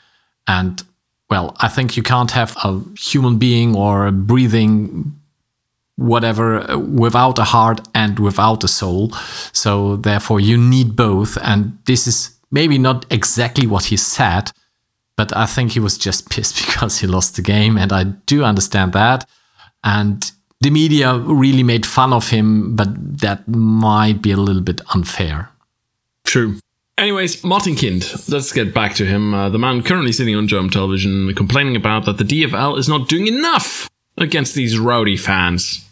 And 0.48 0.82
well, 1.30 1.56
I 1.60 1.68
think 1.68 1.96
you 1.96 2.02
can't 2.02 2.32
have 2.32 2.56
a 2.64 2.80
human 2.98 3.38
being 3.38 3.74
or 3.76 4.06
a 4.06 4.12
breathing 4.12 5.14
whatever 5.96 6.78
without 6.78 7.38
a 7.38 7.44
heart 7.44 7.80
and 7.94 8.18
without 8.18 8.64
a 8.64 8.68
soul. 8.68 9.10
So 9.52 9.96
therefore 9.96 10.40
you 10.40 10.58
need 10.58 10.94
both. 10.94 11.38
And 11.42 11.78
this 11.86 12.06
is 12.06 12.36
maybe 12.50 12.78
not 12.78 13.06
exactly 13.10 13.66
what 13.66 13.84
he 13.84 13.96
said, 13.96 14.52
but 15.16 15.36
I 15.36 15.46
think 15.46 15.72
he 15.72 15.80
was 15.80 15.98
just 15.98 16.30
pissed 16.30 16.64
because 16.66 16.98
he 16.98 17.06
lost 17.06 17.36
the 17.36 17.42
game. 17.42 17.76
And 17.76 17.92
I 17.92 18.04
do 18.04 18.44
understand 18.44 18.92
that. 18.92 19.28
And 19.82 20.30
the 20.60 20.70
media 20.70 21.16
really 21.18 21.62
made 21.62 21.86
fun 21.86 22.12
of 22.12 22.28
him, 22.28 22.76
but 22.76 23.18
that 23.20 23.46
might 23.48 24.22
be 24.22 24.32
a 24.32 24.36
little 24.36 24.62
bit 24.62 24.80
unfair. 24.94 25.50
True. 26.24 26.58
Anyways, 26.98 27.44
Martin 27.44 27.76
Kind, 27.76 28.10
let's 28.28 28.52
get 28.52 28.72
back 28.72 28.94
to 28.94 29.04
him. 29.04 29.34
Uh, 29.34 29.50
the 29.50 29.58
man 29.58 29.82
currently 29.82 30.12
sitting 30.12 30.34
on 30.34 30.48
German 30.48 30.70
television 30.70 31.34
complaining 31.34 31.76
about 31.76 32.06
that 32.06 32.16
the 32.16 32.24
DFL 32.24 32.78
is 32.78 32.88
not 32.88 33.08
doing 33.08 33.26
enough 33.26 33.90
against 34.16 34.54
these 34.54 34.78
rowdy 34.78 35.16
fans. 35.16 35.86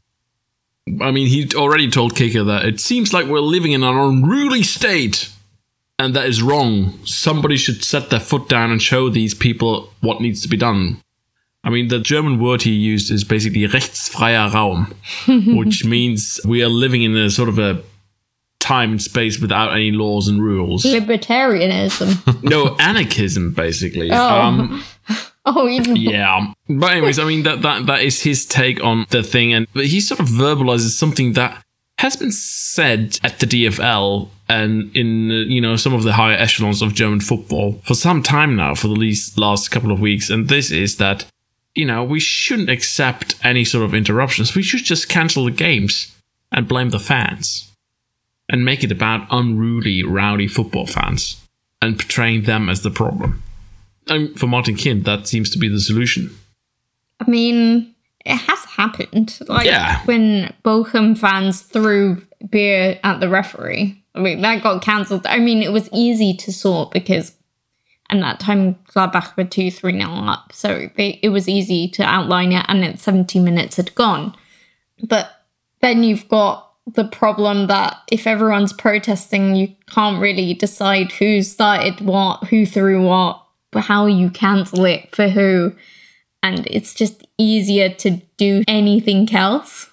I 1.01 1.11
mean, 1.11 1.29
he 1.29 1.49
already 1.55 1.91
told 1.91 2.17
Kicker 2.17 2.45
that 2.45 2.65
it 2.65 2.81
seems 2.81 3.13
like 3.13 3.27
we're 3.27 3.41
living 3.41 3.73
in 3.73 3.83
an 3.83 3.97
unruly 3.97 4.63
state. 4.63 5.31
And 5.99 6.15
that 6.15 6.27
is 6.27 6.43
wrong. 6.43 6.99
Somebody 7.05 7.57
should 7.57 7.85
set 7.85 8.11
their 8.11 8.21
foot 8.21 8.49
down 8.49 8.71
and 8.71 8.83
show 8.83 9.09
these 9.09 9.35
people 9.35 9.93
what 10.01 10.21
needs 10.21 10.43
to 10.43 10.49
be 10.49 10.57
done. 10.57 11.01
I 11.63 11.71
mean, 11.71 11.89
the 11.89 11.99
German 11.99 12.39
word 12.39 12.63
he 12.63 12.73
used 12.73 13.11
is 13.11 13.25
basically 13.25 13.67
rechtsfreier 13.67 14.53
Raum, 14.53 14.93
which 15.57 15.85
means 15.85 16.41
we 16.45 16.63
are 16.63 16.69
living 16.69 17.03
in 17.03 17.17
a 17.17 17.31
sort 17.31 17.49
of 17.49 17.59
a 17.59 17.83
time 18.59 18.93
and 18.93 19.03
space 19.03 19.39
without 19.41 19.73
any 19.73 19.91
laws 19.91 20.29
and 20.29 20.43
rules. 20.43 20.85
Libertarianism. 20.85 22.43
no, 22.51 22.77
anarchism, 22.79 23.53
basically. 23.53 24.11
Oh. 24.11 24.41
Um, 24.41 24.85
Oh, 25.47 25.69
even 25.69 25.97
yeah. 25.97 26.53
But 26.69 26.93
anyways, 26.93 27.19
I 27.19 27.25
mean 27.25 27.43
that 27.43 27.61
that 27.63 27.87
that 27.87 28.01
is 28.01 28.23
his 28.23 28.47
take 28.47 28.83
on 28.83 29.07
the 29.11 29.23
thing, 29.23 29.53
and 29.53 29.67
but 29.75 29.85
he 29.87 30.01
sort 30.01 30.21
of 30.21 30.29
verbalizes 30.29 30.97
something 30.97 31.35
that 31.35 31.63
has 31.99 32.17
been 32.17 32.33
said 32.33 33.19
at 33.23 33.39
the 33.39 33.47
DFL 33.47 34.29
and 34.49 34.95
in 34.97 35.29
you 35.51 35.61
know 35.61 35.77
some 35.77 35.95
of 35.95 36.03
the 36.03 36.15
higher 36.15 36.37
echelons 36.37 36.83
of 36.83 36.95
German 36.95 37.21
football 37.21 37.81
for 37.85 37.95
some 37.95 38.23
time 38.23 38.57
now, 38.57 38.75
for 38.75 38.89
the 38.89 38.95
least 38.95 39.39
last 39.39 39.71
couple 39.71 39.93
of 39.93 40.01
weeks, 40.01 40.31
and 40.31 40.49
this 40.49 40.71
is 40.71 40.97
that 40.99 41.25
you 41.75 41.87
know 41.87 42.05
we 42.05 42.21
shouldn't 42.21 42.71
accept 42.71 43.37
any 43.43 43.65
sort 43.65 43.85
of 43.85 43.95
interruptions. 43.95 44.55
We 44.55 44.63
should 44.63 44.85
just 44.85 45.09
cancel 45.09 45.45
the 45.45 45.51
games 45.51 46.15
and 46.53 46.69
blame 46.69 46.91
the 46.91 47.01
fans 47.01 47.71
and 48.49 48.65
make 48.65 48.85
it 48.85 48.93
about 48.93 49.27
unruly, 49.31 50.03
rowdy 50.03 50.47
football 50.47 50.87
fans 50.87 51.41
and 51.81 51.99
portraying 51.99 52.43
them 52.43 52.69
as 52.69 52.83
the 52.83 52.91
problem. 52.91 53.43
And 54.07 54.39
for 54.39 54.47
Martin 54.47 54.77
Kind, 54.77 55.05
that 55.05 55.27
seems 55.27 55.49
to 55.51 55.59
be 55.59 55.69
the 55.69 55.81
solution. 55.81 56.37
I 57.21 57.31
mean, 57.31 57.94
it 58.25 58.37
has 58.37 58.65
happened. 58.65 59.39
Like 59.49 59.67
yeah. 59.67 60.05
when 60.05 60.53
Bochum 60.65 61.17
fans 61.17 61.63
threw 61.63 62.23
beer 62.49 62.99
at 63.05 63.21
the 63.21 63.29
referee. 63.29 64.03
I 64.15 64.21
mean, 64.21 64.41
that 64.43 64.63
got 64.63 64.83
cancelled. 64.83 65.27
I 65.27 65.39
mean, 65.39 65.63
it 65.63 65.73
was 65.73 65.89
easy 65.93 66.35
to 66.35 66.53
sort 66.53 66.93
because, 66.93 67.35
and 68.09 68.23
that 68.23 68.41
time 68.41 68.77
Gladbach 68.95 69.37
were 69.37 69.45
2 69.45 69.71
3 69.71 70.01
0 70.01 70.11
up. 70.11 70.53
So 70.53 70.89
they, 70.97 71.19
it 71.23 71.31
was 71.31 71.49
easy 71.49 71.89
to 71.89 72.03
outline 72.05 72.53
it, 72.53 72.65
and 72.69 72.85
it 72.85 73.01
17 73.01 73.43
minutes 73.43 73.77
had 73.77 73.95
gone. 73.95 74.35
But 75.03 75.31
then 75.81 76.05
you've 76.05 76.29
got 76.29 76.73
the 76.87 77.05
problem 77.05 77.67
that 77.67 77.97
if 78.11 78.27
everyone's 78.27 78.73
protesting, 78.73 79.57
you 79.57 79.75
can't 79.87 80.21
really 80.21 80.55
decide 80.55 81.13
who 81.13 81.43
started 81.43 82.01
what, 82.01 82.45
who 82.45 82.65
threw 82.65 83.05
what, 83.05 83.43
how 83.75 84.07
you 84.07 84.31
cancel 84.31 84.85
it 84.85 85.15
for 85.15 85.29
who. 85.29 85.75
And 86.45 86.67
it's 86.67 86.93
just 86.93 87.27
easier 87.39 87.89
to 87.89 88.21
do 88.37 88.63
anything 88.69 89.35
else 89.35 89.89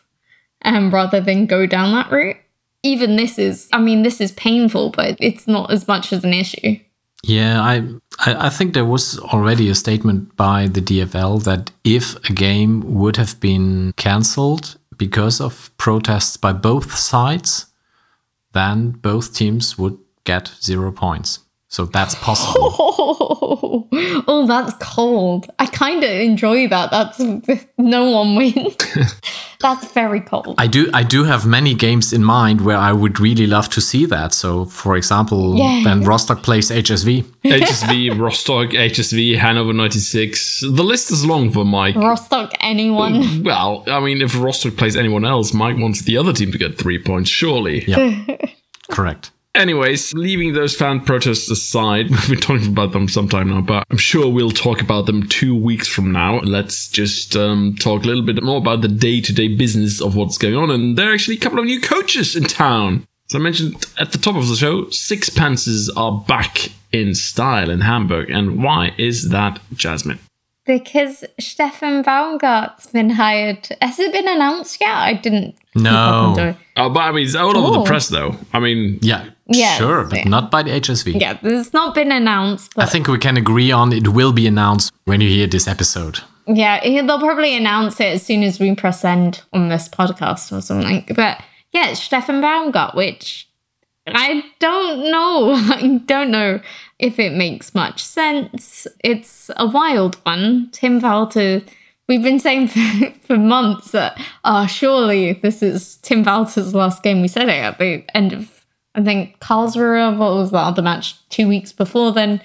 um, 0.66 0.94
rather 0.94 1.22
than 1.22 1.46
go 1.46 1.66
down 1.66 1.94
that 1.94 2.12
route. 2.12 2.36
Even 2.84 3.16
this 3.16 3.40
is, 3.40 3.70
I 3.72 3.80
mean, 3.80 4.04
this 4.04 4.20
is 4.20 4.34
painful, 4.34 4.90
but 4.90 5.16
it's 5.20 5.48
not 5.48 5.72
as 5.72 5.88
much 5.88 6.12
as 6.12 6.26
an 6.26 6.34
issue. 6.34 6.78
Yeah, 7.24 7.62
I, 7.62 7.88
I 8.26 8.50
think 8.50 8.74
there 8.74 8.86
was 8.86 9.18
already 9.20 9.70
a 9.70 9.76
statement 9.76 10.36
by 10.36 10.68
the 10.68 10.82
DFL 10.82 11.42
that 11.46 11.72
if 11.86 12.18
a 12.30 12.34
game 12.34 12.82
would 12.96 13.16
have 13.16 13.40
been 13.40 13.94
cancelled 13.96 14.78
because 14.98 15.40
of 15.40 15.72
protests 15.78 16.36
by 16.36 16.52
both 16.52 16.98
sides, 16.98 17.68
then 18.52 18.92
both 18.92 19.34
teams 19.34 19.78
would 19.78 19.98
get 20.26 20.52
zero 20.62 20.92
points. 20.92 21.40
So 21.72 21.86
that's 21.86 22.16
possible. 22.16 22.76
Oh, 22.78 23.88
oh, 24.28 24.46
that's 24.46 24.74
cold. 24.82 25.50
I 25.58 25.68
kind 25.68 26.04
of 26.04 26.10
enjoy 26.12 26.68
that. 26.68 26.92
That's 26.92 27.18
no 27.78 28.10
one 28.12 28.36
wins. 28.36 28.76
that's 29.62 29.90
very 29.94 30.20
cold. 30.20 30.56
I 30.58 30.68
do 30.68 30.90
I 30.94 31.04
do 31.04 31.24
have 31.24 31.48
many 31.48 31.74
games 31.74 32.12
in 32.12 32.26
mind 32.26 32.60
where 32.60 32.76
I 32.76 32.92
would 32.92 33.22
really 33.22 33.48
love 33.48 33.70
to 33.70 33.80
see 33.80 34.06
that. 34.08 34.34
So 34.34 34.66
for 34.66 34.98
example, 34.98 35.56
Yeah. 35.58 35.86
when 35.86 36.04
Rostock 36.04 36.44
plays 36.44 36.70
HSV. 36.72 37.24
HSV, 37.46 38.20
Rostock, 38.20 38.72
HSV, 38.72 39.38
Hanover 39.38 39.72
96. 39.72 40.60
The 40.62 40.84
list 40.84 41.10
is 41.10 41.26
long 41.26 41.52
for 41.52 41.64
Maik. 41.64 41.96
Rostock, 41.96 42.52
anyone? 42.60 43.44
Well, 43.46 43.86
I 43.88 44.02
mean, 44.02 44.22
if 44.22 44.38
Rostock 44.38 44.76
plays 44.76 44.98
anyone 44.98 45.24
else, 45.24 45.54
Maik 45.54 45.82
wants 45.82 46.02
the 46.02 46.18
other 46.18 46.34
team 46.34 46.52
to 46.52 46.58
get 46.58 46.78
three 46.78 47.00
points, 47.02 47.30
surely. 47.30 47.86
Yeah. 47.86 48.26
Correct. 48.90 49.32
Anyways, 49.54 50.14
leaving 50.14 50.54
those 50.54 50.76
fan 50.76 51.02
protests 51.02 51.50
aside, 51.50 52.10
we've 52.10 52.30
been 52.30 52.40
talking 52.40 52.68
about 52.68 52.94
them 52.94 53.10
sometime 53.10 53.50
now, 53.50 53.60
but 53.62 53.84
I'm 53.92 53.98
sure 53.98 54.30
we'll 54.32 54.52
talk 54.52 54.82
about 54.82 55.08
them 55.08 55.28
two 55.28 55.54
weeks 55.56 55.88
from 55.90 56.12
now. 56.12 56.40
Let's 56.40 56.88
just 56.88 57.36
um, 57.36 57.76
talk 57.80 58.04
a 58.04 58.08
little 58.08 58.24
bit 58.24 58.42
more 58.42 58.58
about 58.58 58.82
the 58.82 58.88
day 58.88 59.20
to 59.20 59.34
day 59.34 59.50
business 59.50 60.00
of 60.02 60.16
what's 60.16 60.38
going 60.38 60.56
on. 60.56 60.72
And 60.72 60.98
there 60.98 61.10
are 61.12 61.14
actually 61.14 61.36
a 61.36 61.40
couple 61.42 61.60
of 61.60 61.66
new 61.66 61.82
coaches 61.82 62.36
in 62.36 62.46
town. 62.46 63.06
As 63.30 63.36
I 63.36 63.40
mentioned 63.40 63.86
at 64.00 64.14
the 64.14 64.18
top 64.18 64.36
of 64.36 64.48
the 64.48 64.56
show, 64.56 64.90
six 64.90 65.30
Sixpences 65.30 65.90
are 65.98 66.24
back 66.28 66.70
in 66.94 67.14
style 67.14 67.70
in 67.70 67.82
Hamburg. 67.82 68.30
And 68.30 68.64
why 68.64 68.94
is 68.98 69.30
that, 69.30 69.60
Jasmine? 69.74 70.20
Because 70.66 71.26
Steffen 71.42 72.06
Baumgart's 72.06 72.88
been 72.88 73.10
hired. 73.12 73.68
Has 73.82 74.00
it 74.00 74.12
been 74.14 74.28
announced 74.28 74.80
yet? 74.80 74.96
I 74.96 75.14
didn't. 75.14 75.56
No. 75.76 75.90
up 75.92 76.26
and 76.28 76.36
do 76.36 76.44
it. 76.44 76.56
Oh, 76.78 76.90
but 76.90 77.00
I 77.02 77.12
mean, 77.12 77.26
it's 77.26 77.36
all 77.36 77.58
over 77.58 77.72
the 77.74 77.80
Oh. 77.80 77.86
press, 77.86 78.10
though. 78.10 78.36
I 78.54 78.60
mean, 78.60 79.00
Yeah. 79.02 79.26
Yes, 79.54 79.78
sure, 79.78 80.06
but 80.06 80.20
yeah. 80.20 80.30
not 80.30 80.52
by 80.52 80.64
the 80.64 80.72
HSV. 80.72 81.20
Yeah, 81.20 81.38
it's 81.42 81.74
not 81.74 81.96
been 81.96 82.12
announced, 82.12 82.74
I 82.78 82.86
think 82.86 83.08
we 83.08 83.18
can 83.18 83.38
agree 83.38 83.72
on 83.72 83.94
it 83.94 84.08
will 84.10 84.34
be 84.34 84.48
announced 84.48 84.94
when 85.06 85.22
you 85.22 85.30
hear 85.30 85.48
this 85.48 85.68
episode. 85.68 86.20
yeah, 86.48 86.82
they'll 86.84 87.20
probably 87.20 87.56
announce 87.56 88.00
it 88.00 88.14
as 88.14 88.24
soon 88.26 88.44
as 88.44 88.60
we 88.60 88.74
press 88.76 89.06
end 89.06 89.44
on 89.54 89.70
this 89.70 89.88
podcast 89.88 90.56
or 90.56 90.62
something. 90.62 91.06
But 91.16 91.42
yeah, 91.72 91.90
it's 91.90 92.08
Steffen 92.08 92.72
got, 92.72 92.96
which 92.96 93.48
I 94.08 94.44
don't 94.60 95.12
know. 95.12 95.54
I 95.56 96.02
don't 96.06 96.32
know 96.32 96.60
if 97.00 97.20
it 97.20 97.34
makes 97.34 97.76
much 97.76 98.04
sense. 98.04 98.88
It's 99.04 99.50
a 99.58 99.68
wild 99.68 100.16
one. 100.26 100.70
Tim 100.72 101.00
Walter, 101.00 101.62
we've 102.08 102.24
been 102.24 102.40
saying 102.40 102.68
for, 102.70 103.12
for 103.26 103.38
months 103.38 103.92
that, 103.92 104.20
oh, 104.44 104.68
surely 104.68 105.34
this 105.34 105.62
is 105.64 105.98
Tim 105.98 106.24
Walter's 106.24 106.74
last 106.74 107.04
game. 107.04 107.22
We 107.22 107.28
said 107.28 107.50
it 107.50 107.52
at 107.52 107.80
the 107.80 108.04
end 108.14 108.34
of, 108.34 108.61
I 108.96 109.04
think, 109.04 109.40
Karlsruhe. 109.40 110.18
What 110.18 110.36
was 110.36 110.52
the 110.52 110.58
other 110.58 110.82
match? 110.82 111.16
Two 111.30 111.48
weeks 111.48 111.72
before 111.72 112.12
then. 112.12 112.42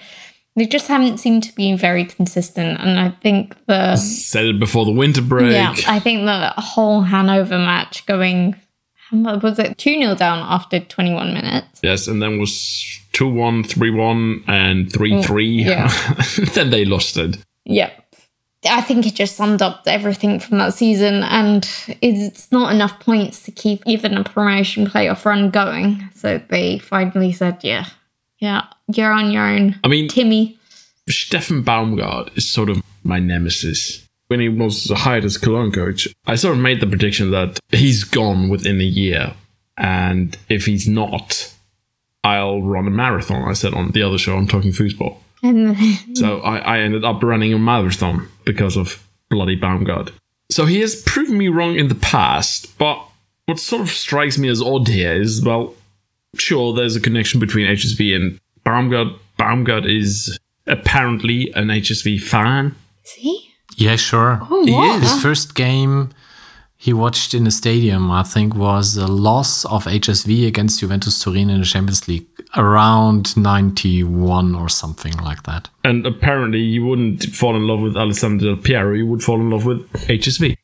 They 0.55 0.65
just 0.65 0.87
haven't 0.87 1.19
seemed 1.19 1.43
to 1.43 1.53
be 1.53 1.75
very 1.75 2.03
consistent. 2.03 2.79
And 2.79 2.99
I 2.99 3.09
think 3.21 3.55
the. 3.67 3.95
said 3.95 4.45
it 4.45 4.59
before 4.59 4.85
the 4.85 4.91
winter 4.91 5.21
break. 5.21 5.51
Yeah, 5.51 5.75
I 5.87 5.99
think 5.99 6.25
the 6.25 6.53
whole 6.57 7.01
Hanover 7.01 7.59
match 7.59 8.05
going. 8.05 8.55
Was 9.11 9.59
it 9.59 9.77
2 9.77 10.01
0 10.01 10.15
down 10.15 10.39
after 10.39 10.79
21 10.79 11.33
minutes? 11.33 11.79
Yes, 11.81 12.07
and 12.07 12.21
then 12.21 12.39
was 12.39 12.99
2 13.13 13.27
1, 13.27 13.63
3 13.63 13.89
1, 13.91 14.43
and 14.47 14.91
3 14.91 15.23
3. 15.23 15.63
Mm, 15.63 15.65
yeah. 15.65 16.45
then 16.53 16.71
they 16.71 16.83
lost 16.83 17.17
it. 17.17 17.37
Yep. 17.65 18.06
I 18.69 18.81
think 18.81 19.05
it 19.05 19.15
just 19.15 19.35
summed 19.35 19.61
up 19.61 19.83
everything 19.85 20.39
from 20.39 20.57
that 20.59 20.73
season, 20.73 21.23
and 21.23 21.67
it's 22.01 22.51
not 22.51 22.73
enough 22.73 22.99
points 22.99 23.43
to 23.43 23.51
keep 23.51 23.83
even 23.85 24.15
a 24.17 24.23
promotion 24.23 24.87
playoff 24.87 25.25
run 25.25 25.49
going. 25.49 26.09
So 26.15 26.39
they 26.49 26.79
finally 26.79 27.31
said, 27.31 27.59
yeah, 27.63 27.87
yeah, 28.39 28.65
you're 28.87 29.11
on 29.11 29.31
your 29.31 29.43
own. 29.43 29.79
I 29.83 29.87
mean, 29.87 30.07
Timmy. 30.07 30.57
Steffen 31.09 31.63
Baumgart 31.63 32.35
is 32.37 32.49
sort 32.49 32.69
of 32.69 32.83
my 33.03 33.19
nemesis. 33.19 34.05
When 34.27 34.41
he 34.41 34.49
was 34.49 34.91
hired 34.91 35.23
as 35.23 35.37
Cologne 35.37 35.71
coach, 35.71 36.07
I 36.25 36.35
sort 36.35 36.55
of 36.55 36.61
made 36.61 36.81
the 36.81 36.87
prediction 36.87 37.31
that 37.31 37.59
he's 37.69 38.03
gone 38.03 38.49
within 38.49 38.81
a 38.81 38.83
year. 38.83 39.33
And 39.77 40.37
if 40.49 40.65
he's 40.65 40.87
not, 40.87 41.53
I'll 42.23 42.61
run 42.61 42.87
a 42.87 42.91
marathon. 42.91 43.47
I 43.47 43.53
said 43.53 43.73
on 43.73 43.91
the 43.91 44.03
other 44.03 44.17
show, 44.17 44.35
I'm 44.35 44.47
talking 44.47 44.71
Fussball. 44.71 45.17
And 45.43 45.75
So 46.17 46.39
I, 46.41 46.57
I 46.57 46.79
ended 46.79 47.05
up 47.05 47.21
running 47.23 47.53
a 47.53 47.59
marathon 47.59 48.27
because 48.45 48.77
of 48.77 49.03
bloody 49.29 49.59
Baumgart. 49.59 50.11
So 50.49 50.65
he 50.65 50.79
has 50.81 51.01
proven 51.03 51.37
me 51.37 51.49
wrong 51.49 51.75
in 51.75 51.89
the 51.89 51.95
past, 51.95 52.77
but 52.77 53.03
what 53.45 53.59
sort 53.59 53.81
of 53.81 53.89
strikes 53.89 54.37
me 54.37 54.47
as 54.47 54.61
odd 54.61 54.87
here 54.87 55.13
is, 55.13 55.43
well, 55.43 55.75
sure, 56.35 56.73
there's 56.73 56.95
a 56.95 57.01
connection 57.01 57.39
between 57.39 57.67
HSV 57.67 58.15
and 58.15 58.39
Baumgart. 58.65 59.17
Baumgart 59.37 59.85
is 59.85 60.37
apparently 60.65 61.51
an 61.53 61.67
HSV 61.67 62.21
fan. 62.21 62.75
see? 63.03 63.43
Yeah, 63.75 63.95
sure. 63.95 64.39
Oh, 64.49 64.65
what? 64.71 65.01
His 65.01 65.21
first 65.21 65.53
game 65.53 66.09
he 66.79 66.93
watched 66.93 67.33
in 67.33 67.43
the 67.43 67.51
stadium, 67.51 68.11
I 68.11 68.21
think, 68.23 68.55
was 68.55 68.97
a 68.97 69.07
loss 69.07 69.65
of 69.65 69.85
HSV 69.85 70.47
against 70.47 70.79
Juventus 70.79 71.21
Turin 71.21 71.49
in 71.49 71.59
the 71.59 71.65
Champions 71.65 72.07
League 72.07 72.27
around 72.55 73.35
91 73.35 74.53
or 74.53 74.69
something 74.69 75.17
like 75.17 75.43
that. 75.43 75.69
And 75.83 76.05
apparently 76.05 76.59
you 76.59 76.85
wouldn't 76.85 77.23
fall 77.23 77.55
in 77.55 77.67
love 77.67 77.79
with 77.79 77.97
Alessandro 77.97 78.55
Piero, 78.55 78.93
you 78.93 79.07
would 79.07 79.23
fall 79.23 79.41
in 79.41 79.49
love 79.49 79.65
with 79.65 79.91
HSV. 79.93 80.55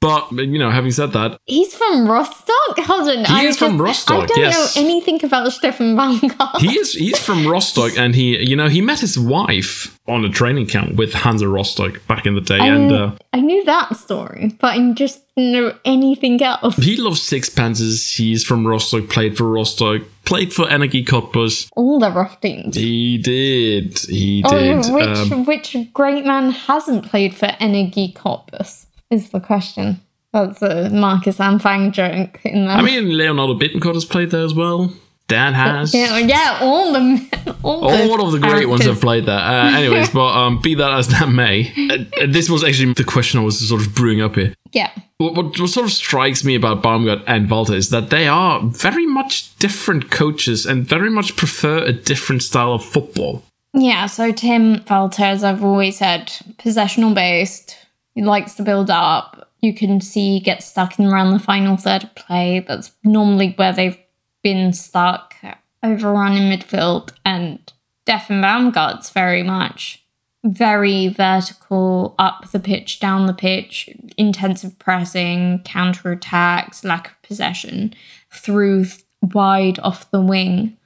But, 0.00 0.30
you 0.32 0.58
know, 0.58 0.70
having 0.70 0.92
said 0.92 1.12
that, 1.12 1.38
He's 1.46 1.74
from 1.74 2.06
Rostock? 2.06 2.78
Hold 2.78 3.08
on. 3.08 3.24
I 3.26 3.44
is 3.44 3.56
from 3.56 3.80
Rostock. 3.80 4.24
I 4.24 4.26
don't 4.26 4.38
yes. 4.38 4.76
know 4.76 4.82
anything 4.82 5.24
about 5.24 5.48
Steffen 5.48 5.96
Baumgart. 5.96 6.60
he 6.60 6.78
is 6.78 6.92
he's 6.92 7.18
from 7.18 7.46
Rostock 7.46 7.96
and 7.98 8.14
he 8.14 8.38
you 8.42 8.54
know 8.56 8.68
he 8.68 8.80
met 8.82 9.00
his 9.00 9.18
wife 9.18 9.98
on 10.06 10.24
a 10.24 10.28
training 10.28 10.66
camp 10.66 10.96
with 10.96 11.14
Hansa 11.14 11.48
Rostock 11.48 12.06
back 12.06 12.26
in 12.26 12.34
the 12.34 12.40
day 12.40 12.58
and 12.60 12.92
uh, 12.92 13.12
I 13.32 13.40
knew 13.40 13.64
that 13.64 13.96
story, 13.96 14.52
but 14.60 14.74
I 14.78 14.92
just 14.92 15.22
didn't 15.34 15.52
know 15.52 15.74
anything 15.84 16.42
else. 16.42 16.76
he 16.76 16.96
loves 16.96 17.20
sixpences 17.20 18.14
he's 18.16 18.44
from 18.44 18.66
Rostock 18.66 19.08
played 19.08 19.36
for 19.36 19.50
Rostock 19.50 20.02
played 20.24 20.52
for 20.52 20.64
Energie 20.66 21.04
Cottbus 21.06 21.68
All 21.76 21.98
the 21.98 22.10
rough 22.10 22.40
teams. 22.40 22.76
he 22.76 23.18
did 23.18 23.98
he 23.98 24.42
Oh, 24.44 24.50
did 24.82 24.92
which 24.92 25.32
um, 25.32 25.44
which 25.46 25.76
great 25.94 26.24
man 26.24 26.50
hasn't 26.50 27.04
played 27.06 27.34
for 27.34 27.46
Energie 27.60 28.12
Cottbus 28.14 28.85
is 29.10 29.30
the 29.30 29.40
question. 29.40 30.00
That's 30.32 30.60
a 30.62 30.90
Markus 30.90 31.38
Anfang 31.38 31.92
joke 31.92 32.40
in 32.44 32.66
there. 32.66 32.76
I 32.76 32.82
mean 32.82 33.16
Leonardo 33.16 33.58
Bittencourt 33.58 33.94
has 33.94 34.04
played 34.04 34.30
there 34.30 34.44
as 34.44 34.54
well 34.54 34.92
Dan 35.28 35.54
has 35.54 35.92
yeah, 35.92 36.18
yeah, 36.18 36.58
all 36.62 36.92
the 36.92 37.56
all, 37.64 37.84
all 37.84 38.26
of 38.26 38.32
the 38.32 38.38
great 38.38 38.68
ones 38.68 38.84
have 38.84 39.00
played 39.00 39.26
there. 39.26 39.38
Uh, 39.38 39.72
anyways, 39.76 40.10
but 40.10 40.28
um, 40.28 40.60
be 40.60 40.76
that 40.76 40.92
as 40.92 41.08
that 41.08 41.28
may, 41.28 41.72
uh, 41.90 42.22
uh, 42.22 42.26
this 42.28 42.48
was 42.48 42.62
actually 42.62 42.92
the 42.92 43.02
question 43.02 43.40
I 43.40 43.42
was 43.42 43.68
sort 43.68 43.82
of 43.82 43.92
brewing 43.92 44.20
up 44.20 44.36
here. 44.36 44.54
Yeah, 44.72 44.92
What, 45.18 45.34
what, 45.34 45.58
what 45.58 45.70
sort 45.70 45.86
of 45.86 45.92
strikes 45.92 46.44
me 46.44 46.54
about 46.54 46.80
Baumgart 46.80 47.24
and 47.26 47.50
Walter 47.50 47.74
is 47.74 47.90
that 47.90 48.10
they 48.10 48.28
are 48.28 48.60
very 48.62 49.06
much 49.06 49.56
different 49.56 50.12
coaches 50.12 50.64
and 50.64 50.86
very 50.86 51.10
much 51.10 51.34
prefer 51.34 51.78
a 51.78 51.92
different 51.92 52.44
style 52.44 52.74
of 52.74 52.84
football. 52.84 53.42
yeah. 53.74 54.06
So 54.06 54.30
Tim 54.30 54.84
Walter, 54.88 55.24
as 55.24 55.42
I've 55.42 55.64
always 55.64 55.98
said, 55.98 56.32
possessional 56.58 57.14
based. 57.14 57.76
Likes 58.16 58.54
to 58.54 58.62
build 58.62 58.90
up. 58.90 59.52
You 59.60 59.74
can 59.74 60.00
see 60.00 60.34
he 60.34 60.40
gets 60.40 60.66
stuck 60.66 60.98
in 60.98 61.06
around 61.06 61.32
the 61.32 61.38
final 61.38 61.76
third 61.76 62.04
of 62.04 62.14
play. 62.14 62.64
That's 62.66 62.92
normally 63.04 63.52
where 63.56 63.72
they've 63.72 63.98
been 64.42 64.72
stuck, 64.72 65.34
overrun 65.82 66.32
in 66.32 66.50
midfield, 66.50 67.12
and 67.24 67.72
Steffen 68.06 68.40
Baumgart's 68.40 69.10
very 69.10 69.42
much 69.42 70.06
very 70.46 71.08
vertical, 71.08 72.14
up 72.18 72.50
the 72.50 72.60
pitch, 72.60 73.00
down 73.00 73.26
the 73.26 73.34
pitch, 73.34 73.90
intensive 74.16 74.78
pressing, 74.78 75.60
counter 75.64 76.12
attacks, 76.12 76.84
lack 76.84 77.08
of 77.08 77.22
possession, 77.22 77.94
through 78.32 78.84
th- 78.84 79.02
wide 79.22 79.78
off 79.80 80.10
the 80.10 80.20
wing. 80.20 80.76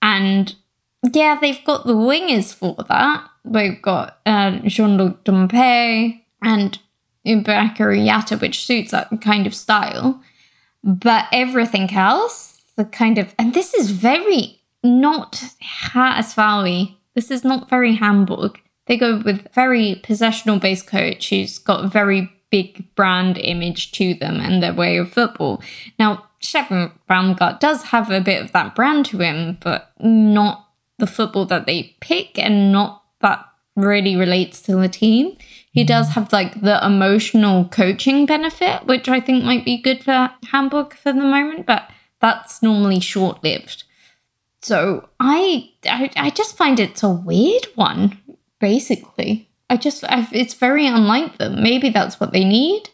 And 0.00 0.54
yeah, 1.12 1.38
they've 1.40 1.64
got 1.64 1.86
the 1.86 1.96
wingers 1.96 2.54
for 2.54 2.76
that. 2.88 3.28
They've 3.44 3.80
got 3.80 4.20
uh, 4.24 4.58
Jean 4.66 4.96
Luc 4.96 5.24
Dompe 5.24 6.23
and 6.44 6.78
Bakery 7.24 8.04
Jatta, 8.04 8.36
which 8.36 8.64
suits 8.64 8.90
that 8.90 9.10
kind 9.20 9.46
of 9.46 9.54
style. 9.54 10.22
But 10.82 11.26
everything 11.32 11.92
else, 11.94 12.62
the 12.76 12.84
kind 12.84 13.18
of, 13.18 13.34
and 13.38 13.54
this 13.54 13.72
is 13.72 13.90
very 13.90 14.60
not 14.82 15.42
Valley. 16.34 16.98
This 17.14 17.30
is 17.30 17.42
not 17.42 17.70
very 17.70 17.94
Hamburg. 17.94 18.60
They 18.86 18.98
go 18.98 19.18
with 19.24 19.52
very 19.54 20.00
possessional 20.02 20.58
based 20.58 20.86
coach 20.86 21.30
who's 21.30 21.58
got 21.58 21.90
very 21.90 22.30
big 22.50 22.94
brand 22.94 23.38
image 23.38 23.92
to 23.92 24.14
them 24.14 24.40
and 24.40 24.62
their 24.62 24.74
way 24.74 24.98
of 24.98 25.10
football. 25.10 25.62
Now, 25.98 26.26
Steffen 26.40 26.92
Baumgart 27.08 27.58
does 27.60 27.84
have 27.84 28.10
a 28.10 28.20
bit 28.20 28.42
of 28.42 28.52
that 28.52 28.74
brand 28.74 29.06
to 29.06 29.18
him, 29.18 29.56
but 29.60 29.92
not 29.98 30.68
the 30.98 31.06
football 31.06 31.46
that 31.46 31.66
they 31.66 31.96
pick 32.00 32.38
and 32.38 32.70
not 32.70 33.02
that 33.20 33.44
really 33.74 34.14
relates 34.14 34.60
to 34.62 34.76
the 34.76 34.88
team. 34.88 35.36
He 35.74 35.82
does 35.82 36.10
have 36.10 36.32
like 36.32 36.60
the 36.60 36.78
emotional 36.86 37.64
coaching 37.64 38.26
benefit, 38.26 38.86
which 38.86 39.08
I 39.08 39.18
think 39.18 39.44
might 39.44 39.64
be 39.64 39.76
good 39.76 40.04
for 40.04 40.30
Hamburg 40.52 40.94
for 40.94 41.12
the 41.12 41.18
moment, 41.18 41.66
but 41.66 41.90
that's 42.20 42.62
normally 42.62 43.00
short 43.00 43.42
lived. 43.42 43.82
So 44.62 45.08
I, 45.18 45.72
I, 45.84 46.10
I 46.16 46.30
just 46.30 46.56
find 46.56 46.78
it's 46.78 47.02
a 47.02 47.10
weird 47.10 47.66
one, 47.74 48.16
basically. 48.60 49.50
I 49.68 49.76
just, 49.76 50.04
I, 50.04 50.28
it's 50.30 50.54
very 50.54 50.86
unlike 50.86 51.38
them. 51.38 51.60
Maybe 51.60 51.88
that's 51.88 52.20
what 52.20 52.32
they 52.32 52.44
need, 52.44 52.90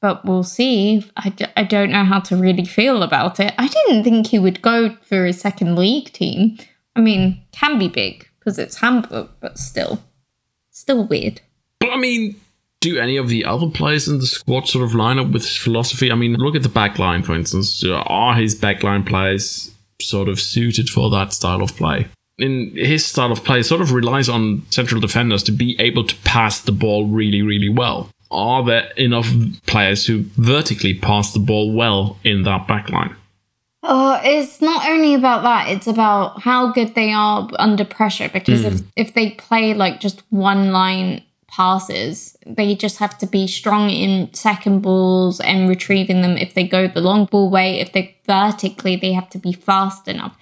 but 0.00 0.24
we'll 0.24 0.42
see. 0.42 1.04
I 1.16 1.64
don't 1.64 1.92
know 1.92 2.04
how 2.04 2.20
to 2.20 2.36
really 2.36 2.64
feel 2.64 3.02
about 3.02 3.40
it. 3.40 3.52
I 3.58 3.68
didn't 3.68 4.04
think 4.04 4.28
he 4.28 4.38
would 4.38 4.62
go 4.62 4.96
for 5.02 5.26
a 5.26 5.34
second 5.34 5.76
league 5.76 6.10
team. 6.14 6.56
I 6.96 7.00
mean, 7.02 7.42
can 7.52 7.78
be 7.78 7.88
big 7.88 8.26
because 8.38 8.58
it's 8.58 8.78
Hamburg, 8.78 9.28
but 9.38 9.58
still, 9.58 10.02
still 10.70 11.06
weird. 11.06 11.42
But 11.82 11.92
I 11.92 11.98
mean, 11.98 12.40
do 12.80 12.98
any 12.98 13.16
of 13.16 13.28
the 13.28 13.44
other 13.44 13.68
players 13.68 14.08
in 14.08 14.18
the 14.18 14.26
squad 14.26 14.68
sort 14.68 14.84
of 14.84 14.94
line 14.94 15.18
up 15.18 15.28
with 15.28 15.42
his 15.42 15.56
philosophy? 15.56 16.12
I 16.12 16.14
mean, 16.14 16.34
look 16.34 16.54
at 16.54 16.62
the 16.62 16.68
back 16.68 16.98
line, 16.98 17.22
for 17.22 17.34
instance. 17.34 17.82
Are 17.84 18.34
his 18.34 18.54
backline 18.58 19.06
players 19.06 19.70
sort 20.00 20.28
of 20.28 20.40
suited 20.40 20.88
for 20.88 21.10
that 21.10 21.32
style 21.32 21.62
of 21.62 21.74
play? 21.76 22.08
In 22.38 22.72
his 22.74 23.04
style 23.04 23.32
of 23.32 23.44
play, 23.44 23.62
sort 23.62 23.80
of 23.80 23.92
relies 23.92 24.28
on 24.28 24.64
central 24.70 25.00
defenders 25.00 25.42
to 25.44 25.52
be 25.52 25.76
able 25.78 26.04
to 26.04 26.16
pass 26.24 26.60
the 26.60 26.72
ball 26.72 27.06
really, 27.06 27.42
really 27.42 27.68
well. 27.68 28.10
Are 28.30 28.64
there 28.64 28.90
enough 28.96 29.30
players 29.66 30.06
who 30.06 30.24
vertically 30.36 30.94
pass 30.94 31.32
the 31.32 31.38
ball 31.38 31.72
well 31.72 32.18
in 32.24 32.42
that 32.44 32.66
backline? 32.66 33.14
Oh, 33.84 34.12
uh, 34.12 34.20
it's 34.24 34.60
not 34.60 34.88
only 34.88 35.14
about 35.14 35.42
that, 35.42 35.68
it's 35.68 35.88
about 35.88 36.40
how 36.40 36.72
good 36.72 36.94
they 36.94 37.12
are 37.12 37.48
under 37.58 37.84
pressure. 37.84 38.28
Because 38.28 38.62
hmm. 38.62 38.68
if, 38.68 38.82
if 38.96 39.14
they 39.14 39.30
play 39.30 39.74
like 39.74 40.00
just 40.00 40.22
one 40.30 40.72
line 40.72 41.22
passes, 41.52 42.36
they 42.46 42.74
just 42.74 42.98
have 42.98 43.16
to 43.18 43.26
be 43.26 43.46
strong 43.46 43.90
in 43.90 44.32
second 44.32 44.80
balls 44.80 45.38
and 45.40 45.68
retrieving 45.68 46.22
them 46.22 46.36
if 46.36 46.54
they 46.54 46.66
go 46.66 46.88
the 46.88 47.00
long 47.00 47.26
ball 47.26 47.50
way. 47.50 47.78
If 47.78 47.92
they 47.92 48.16
vertically, 48.26 48.96
they 48.96 49.12
have 49.12 49.28
to 49.30 49.38
be 49.38 49.52
fast 49.52 50.08
enough. 50.08 50.36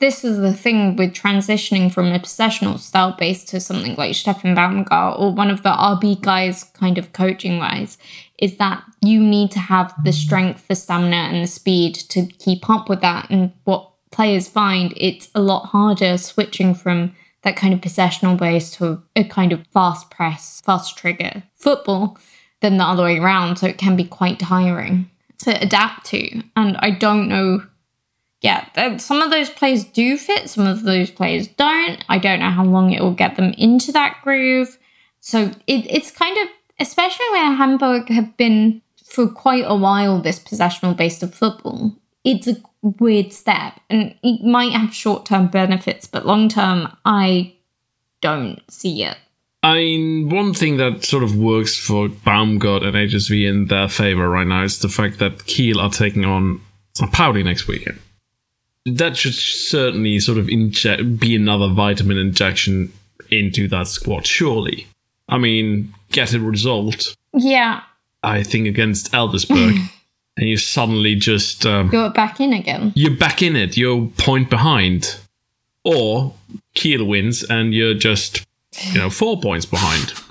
This 0.00 0.24
is 0.24 0.38
the 0.38 0.54
thing 0.54 0.96
with 0.96 1.12
transitioning 1.12 1.92
from 1.92 2.06
a 2.06 2.20
possessional 2.20 2.78
style 2.78 3.16
base 3.18 3.44
to 3.46 3.60
something 3.60 3.96
like 3.96 4.12
Steffen 4.12 4.56
Baumgart 4.56 5.18
or 5.18 5.32
one 5.32 5.50
of 5.50 5.64
the 5.64 5.70
RB 5.70 6.20
guys, 6.20 6.64
kind 6.64 6.98
of 6.98 7.12
coaching 7.12 7.58
wise, 7.58 7.98
is 8.38 8.56
that 8.56 8.84
you 9.02 9.20
need 9.20 9.50
to 9.50 9.58
have 9.58 9.92
the 10.04 10.12
strength, 10.12 10.68
the 10.68 10.76
stamina, 10.76 11.16
and 11.16 11.42
the 11.42 11.48
speed 11.48 11.94
to 11.94 12.26
keep 12.26 12.70
up 12.70 12.88
with 12.88 13.00
that. 13.00 13.28
And 13.28 13.52
what 13.64 13.90
players 14.12 14.48
find, 14.48 14.94
it's 14.96 15.30
a 15.34 15.40
lot 15.40 15.66
harder 15.66 16.16
switching 16.16 16.74
from 16.74 17.14
that 17.42 17.56
kind 17.56 17.72
of 17.72 17.80
possessional 17.80 18.36
base 18.36 18.70
to 18.72 19.02
a 19.14 19.24
kind 19.24 19.52
of 19.52 19.66
fast 19.68 20.10
press, 20.10 20.60
fast 20.64 20.96
trigger 20.96 21.42
football 21.56 22.18
than 22.60 22.76
the 22.76 22.84
other 22.84 23.04
way 23.04 23.18
around. 23.18 23.56
So 23.56 23.66
it 23.66 23.78
can 23.78 23.96
be 23.96 24.04
quite 24.04 24.38
tiring 24.38 25.10
to 25.38 25.62
adapt 25.62 26.06
to. 26.06 26.42
And 26.56 26.76
I 26.78 26.90
don't 26.90 27.28
know. 27.28 27.62
Yeah, 28.40 28.98
some 28.98 29.20
of 29.20 29.30
those 29.30 29.50
players 29.50 29.82
do 29.82 30.16
fit, 30.16 30.48
some 30.48 30.66
of 30.66 30.84
those 30.84 31.10
players 31.10 31.48
don't. 31.48 32.04
I 32.08 32.18
don't 32.18 32.38
know 32.38 32.50
how 32.50 32.64
long 32.64 32.92
it 32.92 33.02
will 33.02 33.14
get 33.14 33.34
them 33.34 33.52
into 33.58 33.90
that 33.92 34.18
groove. 34.22 34.78
So 35.20 35.50
it, 35.66 35.86
it's 35.90 36.12
kind 36.12 36.38
of, 36.38 36.48
especially 36.78 37.26
where 37.32 37.52
Hamburg 37.52 38.08
have 38.10 38.36
been 38.36 38.80
for 39.04 39.28
quite 39.28 39.64
a 39.66 39.74
while, 39.74 40.20
this 40.20 40.38
possessional 40.38 40.94
based 40.94 41.22
of 41.22 41.34
football, 41.34 41.96
it's 42.24 42.46
a 42.46 42.56
weird 42.82 43.32
step 43.32 43.80
and 43.90 44.14
it 44.22 44.44
might 44.44 44.72
have 44.72 44.94
short 44.94 45.26
term 45.26 45.48
benefits, 45.48 46.06
but 46.06 46.26
long 46.26 46.48
term, 46.48 46.96
I 47.04 47.54
don't 48.20 48.60
see 48.70 49.02
it. 49.04 49.16
I 49.62 49.74
mean, 49.74 50.28
one 50.28 50.54
thing 50.54 50.76
that 50.76 51.04
sort 51.04 51.24
of 51.24 51.36
works 51.36 51.76
for 51.76 52.08
Baumgart 52.08 52.84
and 52.84 52.94
HSV 52.94 53.48
in 53.48 53.66
their 53.66 53.88
favor 53.88 54.28
right 54.28 54.46
now 54.46 54.62
is 54.62 54.78
the 54.78 54.88
fact 54.88 55.18
that 55.18 55.46
Kiel 55.46 55.80
are 55.80 55.90
taking 55.90 56.24
on. 56.24 56.60
Pauli 57.12 57.42
next 57.42 57.68
weekend. 57.68 57.98
That 58.84 59.16
should 59.16 59.34
certainly 59.34 60.18
sort 60.18 60.38
of 60.38 60.48
inject, 60.48 61.20
be 61.20 61.36
another 61.36 61.68
vitamin 61.68 62.16
injection 62.18 62.92
into 63.30 63.68
that 63.68 63.88
squad, 63.88 64.26
surely. 64.26 64.86
I 65.28 65.38
mean, 65.38 65.94
get 66.10 66.32
a 66.32 66.40
result, 66.40 67.14
Yeah, 67.34 67.82
I 68.22 68.42
think, 68.42 68.66
against 68.66 69.12
Elversberg, 69.12 69.78
and 70.38 70.48
you 70.48 70.56
suddenly 70.56 71.14
just. 71.16 71.66
Um, 71.66 71.90
you're 71.92 72.10
back 72.10 72.40
in 72.40 72.52
again. 72.52 72.92
you're 72.94 73.16
back 73.16 73.42
in 73.42 73.56
it, 73.56 73.76
you're 73.76 74.06
point 74.18 74.48
behind. 74.48 75.16
Or 75.84 76.34
Kiel 76.74 77.04
wins 77.04 77.42
and 77.42 77.72
you're 77.72 77.94
just, 77.94 78.46
you 78.92 78.98
know, 78.98 79.10
four 79.10 79.40
points 79.40 79.64
behind. 79.64 80.12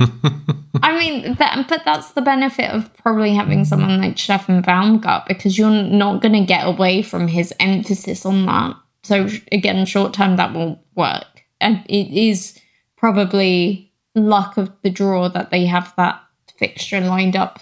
I 0.83 0.97
mean, 0.97 1.35
that, 1.35 1.65
but 1.67 1.83
that's 1.83 2.11
the 2.11 2.21
benefit 2.21 2.69
of 2.71 2.93
probably 2.97 3.33
having 3.33 3.65
someone 3.65 3.99
like 3.99 4.15
Steffen 4.15 4.63
Baumgart 4.63 5.25
because 5.27 5.57
you're 5.57 5.69
not 5.69 6.21
going 6.21 6.33
to 6.33 6.45
get 6.45 6.67
away 6.67 7.01
from 7.01 7.27
his 7.27 7.53
emphasis 7.59 8.25
on 8.25 8.45
that. 8.45 8.75
So 9.03 9.27
again, 9.51 9.85
short 9.85 10.13
term 10.13 10.35
that 10.35 10.53
will 10.53 10.79
work, 10.95 11.45
and 11.59 11.83
it 11.87 12.11
is 12.13 12.59
probably 12.97 13.91
luck 14.15 14.57
of 14.57 14.71
the 14.83 14.89
draw 14.89 15.29
that 15.29 15.49
they 15.49 15.65
have 15.65 15.93
that 15.97 16.21
fixture 16.57 17.01
lined 17.01 17.35
up 17.35 17.59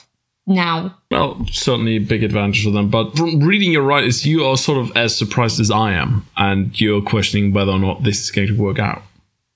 now. 0.47 0.97
Well, 1.11 1.45
certainly 1.51 1.95
a 1.95 1.99
big 1.99 2.23
advantage 2.23 2.63
for 2.63 2.71
them. 2.71 2.89
But 2.89 3.17
from 3.17 3.39
reading 3.39 3.71
your 3.71 3.83
writers, 3.83 4.25
you 4.25 4.45
are 4.45 4.57
sort 4.57 4.77
of 4.77 4.95
as 4.95 5.17
surprised 5.17 5.59
as 5.59 5.71
I 5.71 5.93
am, 5.93 6.27
and 6.37 6.79
you're 6.79 7.01
questioning 7.01 7.53
whether 7.53 7.71
or 7.71 7.79
not 7.79 8.03
this 8.03 8.21
is 8.21 8.31
going 8.31 8.47
to 8.49 8.57
work 8.57 8.79
out. 8.79 9.01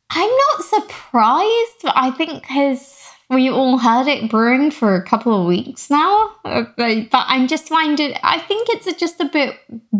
I'm 0.09 0.29
not 0.29 0.65
surprised. 0.65 1.85
I 1.85 2.11
think 2.17 2.41
because 2.41 3.09
we 3.29 3.49
all 3.49 3.77
heard 3.77 4.07
it 4.07 4.29
brewing 4.29 4.71
for 4.71 4.95
a 4.95 5.03
couple 5.03 5.39
of 5.39 5.47
weeks 5.47 5.89
now. 5.89 6.31
Uh, 6.43 6.63
But 6.75 7.11
but 7.11 7.25
I'm 7.27 7.47
just 7.47 7.67
finding, 7.67 8.15
I 8.23 8.39
think 8.39 8.67
it's 8.69 8.91
just 8.99 9.19
a 9.19 9.25
bit 9.25 9.55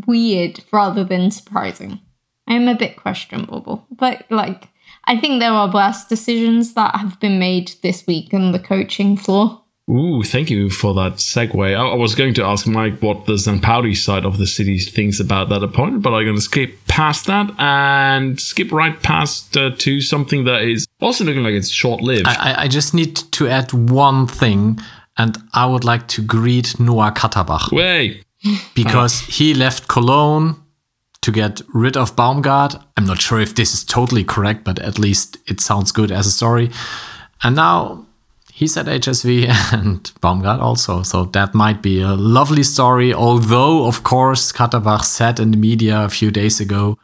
weird 0.08 0.64
rather 0.72 1.04
than 1.04 1.32
surprising. 1.32 2.00
I'm 2.48 2.68
a 2.68 2.76
bit 2.76 2.98
questionable. 2.98 3.86
But 3.92 4.26
like, 4.32 4.70
I 5.06 5.18
think 5.18 5.40
there 5.40 5.52
are 5.52 5.72
worse 5.72 6.06
decisions 6.06 6.74
that 6.74 6.96
have 6.96 7.20
been 7.20 7.38
made 7.38 7.74
this 7.84 8.08
week 8.08 8.34
on 8.34 8.52
the 8.52 8.60
coaching 8.60 9.16
floor. 9.16 9.62
Ooh, 9.90 10.22
thank 10.24 10.50
you 10.52 10.70
for 10.70 10.94
that 10.94 11.14
segue. 11.14 11.76
I, 11.76 11.82
I 11.82 11.96
was 11.96 12.14
going 12.14 12.36
to 12.36 12.44
ask 12.44 12.66
Maik 12.68 13.02
what 13.02 13.26
the 13.26 13.38
St. 13.40 13.64
Side 13.98 14.24
of 14.26 14.38
the 14.38 14.46
city 14.46 14.78
thinks 14.78 15.20
about 15.20 15.50
that 15.50 15.64
appointment, 15.64 16.04
but 16.04 16.14
I'm 16.14 16.26
going 16.26 16.36
to 16.36 16.42
skip 16.42 16.76
past 16.88 17.26
that 17.26 17.52
and 17.58 18.40
skip 18.40 18.72
right 18.72 19.02
past 19.02 19.58
uh, 19.58 19.72
to 19.78 20.00
something 20.02 20.46
that 20.46 20.62
is 20.62 20.86
also 21.02 21.24
looking 21.24 21.42
like 21.44 21.54
it's 21.54 21.70
short 21.70 22.02
lived. 22.02 22.28
I, 22.28 22.52
I- 22.54 22.62
I 22.64 22.68
just 22.68 22.94
need 22.94 23.16
to 23.16 23.48
add 23.48 23.74
one 23.74 24.28
thing, 24.28 24.80
and 25.18 25.38
I 25.54 25.66
would 25.66 25.84
like 25.84 26.08
to 26.10 26.22
greet 26.22 26.80
Noah 26.80 27.12
Katterbach 27.12 27.72
Way. 27.72 28.22
because 28.76 29.22
he 29.22 29.54
left 29.54 29.88
Cologne 29.88 30.56
to 31.22 31.32
get 31.32 31.62
rid 31.74 31.98
of 31.98 32.16
Baumgart. 32.16 32.82
I'm 32.96 33.06
not 33.06 33.20
sure 33.22 33.40
if 33.40 33.56
this 33.56 33.74
is 33.74 33.84
totally 33.84 34.24
correct, 34.24 34.64
but 34.64 34.78
at 34.80 35.00
least 35.00 35.38
it 35.48 35.60
sounds 35.62 35.92
good 35.92 36.12
as 36.12 36.28
a 36.28 36.32
story. 36.32 36.70
And 37.44 37.56
now 37.56 38.06
he's 38.60 38.76
at 38.76 38.88
HSV 38.88 39.48
and 39.74 40.04
Baumgart 40.22 40.60
also. 40.60 41.02
So 41.04 41.26
that 41.38 41.56
might 41.56 41.82
be 41.82 42.02
a 42.02 42.14
lovely 42.16 42.64
story. 42.64 43.14
Although, 43.14 43.86
of 43.88 44.04
course, 44.04 44.52
Katterbach 44.52 45.06
said 45.06 45.40
in 45.40 45.52
the 45.52 45.58
media 45.58 46.04
a 46.04 46.10
few 46.10 46.30
days 46.30 46.60
ago 46.60 46.98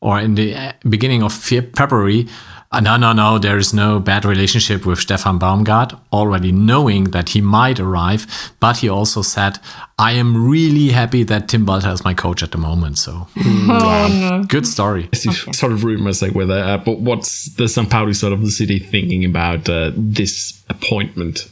or 0.00 0.20
in 0.20 0.36
the 0.36 0.54
uh, 0.54 0.72
beginning 0.88 1.24
of 1.24 1.32
February, 1.32 2.28
uh, 2.76 2.80
no, 2.80 2.96
no, 2.96 3.12
no, 3.12 3.38
there 3.38 3.56
is 3.58 3.72
no 3.72 4.00
bad 4.00 4.24
relationship 4.24 4.84
with 4.86 4.98
Steffen 4.98 5.38
Baumgart, 5.38 5.98
already 6.12 6.52
knowing 6.52 7.04
that 7.12 7.30
he 7.30 7.40
might 7.40 7.78
arrive. 7.80 8.26
But 8.60 8.78
he 8.78 8.88
also 8.88 9.22
said, 9.22 9.58
I 9.98 10.12
am 10.12 10.48
really 10.48 10.88
happy 10.90 11.22
that 11.24 11.48
Tim 11.48 11.66
Walter 11.66 11.90
is 11.90 12.04
my 12.04 12.14
coach 12.14 12.42
at 12.42 12.50
the 12.50 12.58
moment. 12.58 12.98
So, 12.98 13.26
Oh 13.36 14.08
no. 14.40 14.44
good 14.44 14.66
story. 14.66 15.08
You 15.24 15.32
sort 15.32 15.72
of 15.72 15.84
ruined 15.84 16.04
like 16.04 16.14
segue 16.14 16.46
there, 16.48 16.64
uh, 16.64 16.78
but 16.78 16.98
what's 17.00 17.46
the 17.56 17.68
St. 17.68 17.88
Pauli 17.90 18.12
side 18.14 18.32
of 18.32 18.40
the 18.42 18.50
city 18.50 18.78
thinking 18.78 19.24
about 19.24 19.68
uh, 19.68 19.92
this 19.96 20.62
appointment? 20.68 21.48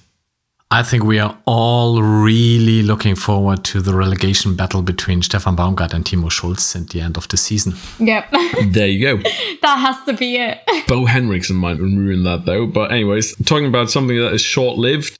I 0.74 0.82
think 0.82 1.04
we 1.04 1.18
are 1.18 1.36
all 1.44 2.00
really 2.02 2.82
looking 2.82 3.14
forward 3.14 3.62
to 3.64 3.82
the 3.82 3.94
relegation 3.94 4.56
battle 4.56 4.80
between 4.80 5.20
Steffen 5.20 5.54
Baumgart 5.54 5.92
and 5.92 6.02
Timo 6.02 6.30
Schultz 6.30 6.74
at 6.74 6.88
the 6.88 7.00
end 7.02 7.18
of 7.18 7.28
the 7.28 7.36
season. 7.36 7.74
Yep. 7.98 8.32
There 8.72 8.86
you 8.86 9.18
go. 9.18 9.22
that 9.60 9.76
has 9.78 10.02
to 10.06 10.14
be 10.14 10.36
it. 10.36 10.60
Bo 10.88 11.04
Henriksen 11.04 11.56
might 11.56 11.78
ruin 11.78 12.22
that 12.24 12.46
though. 12.46 12.66
But 12.66 12.90
anyways, 12.90 13.36
talking 13.44 13.66
about 13.66 13.90
something 13.90 14.16
that 14.16 14.32
is 14.32 14.40
short 14.40 14.78
lived, 14.78 15.18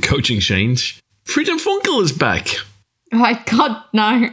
coaching 0.00 0.38
change. 0.38 1.00
Friedhelm 1.24 1.58
Funkel 1.60 2.00
is 2.02 2.12
back. 2.12 2.48
Oh 3.12 3.16
my 3.18 3.42
God, 3.46 3.82
no. 3.92 4.28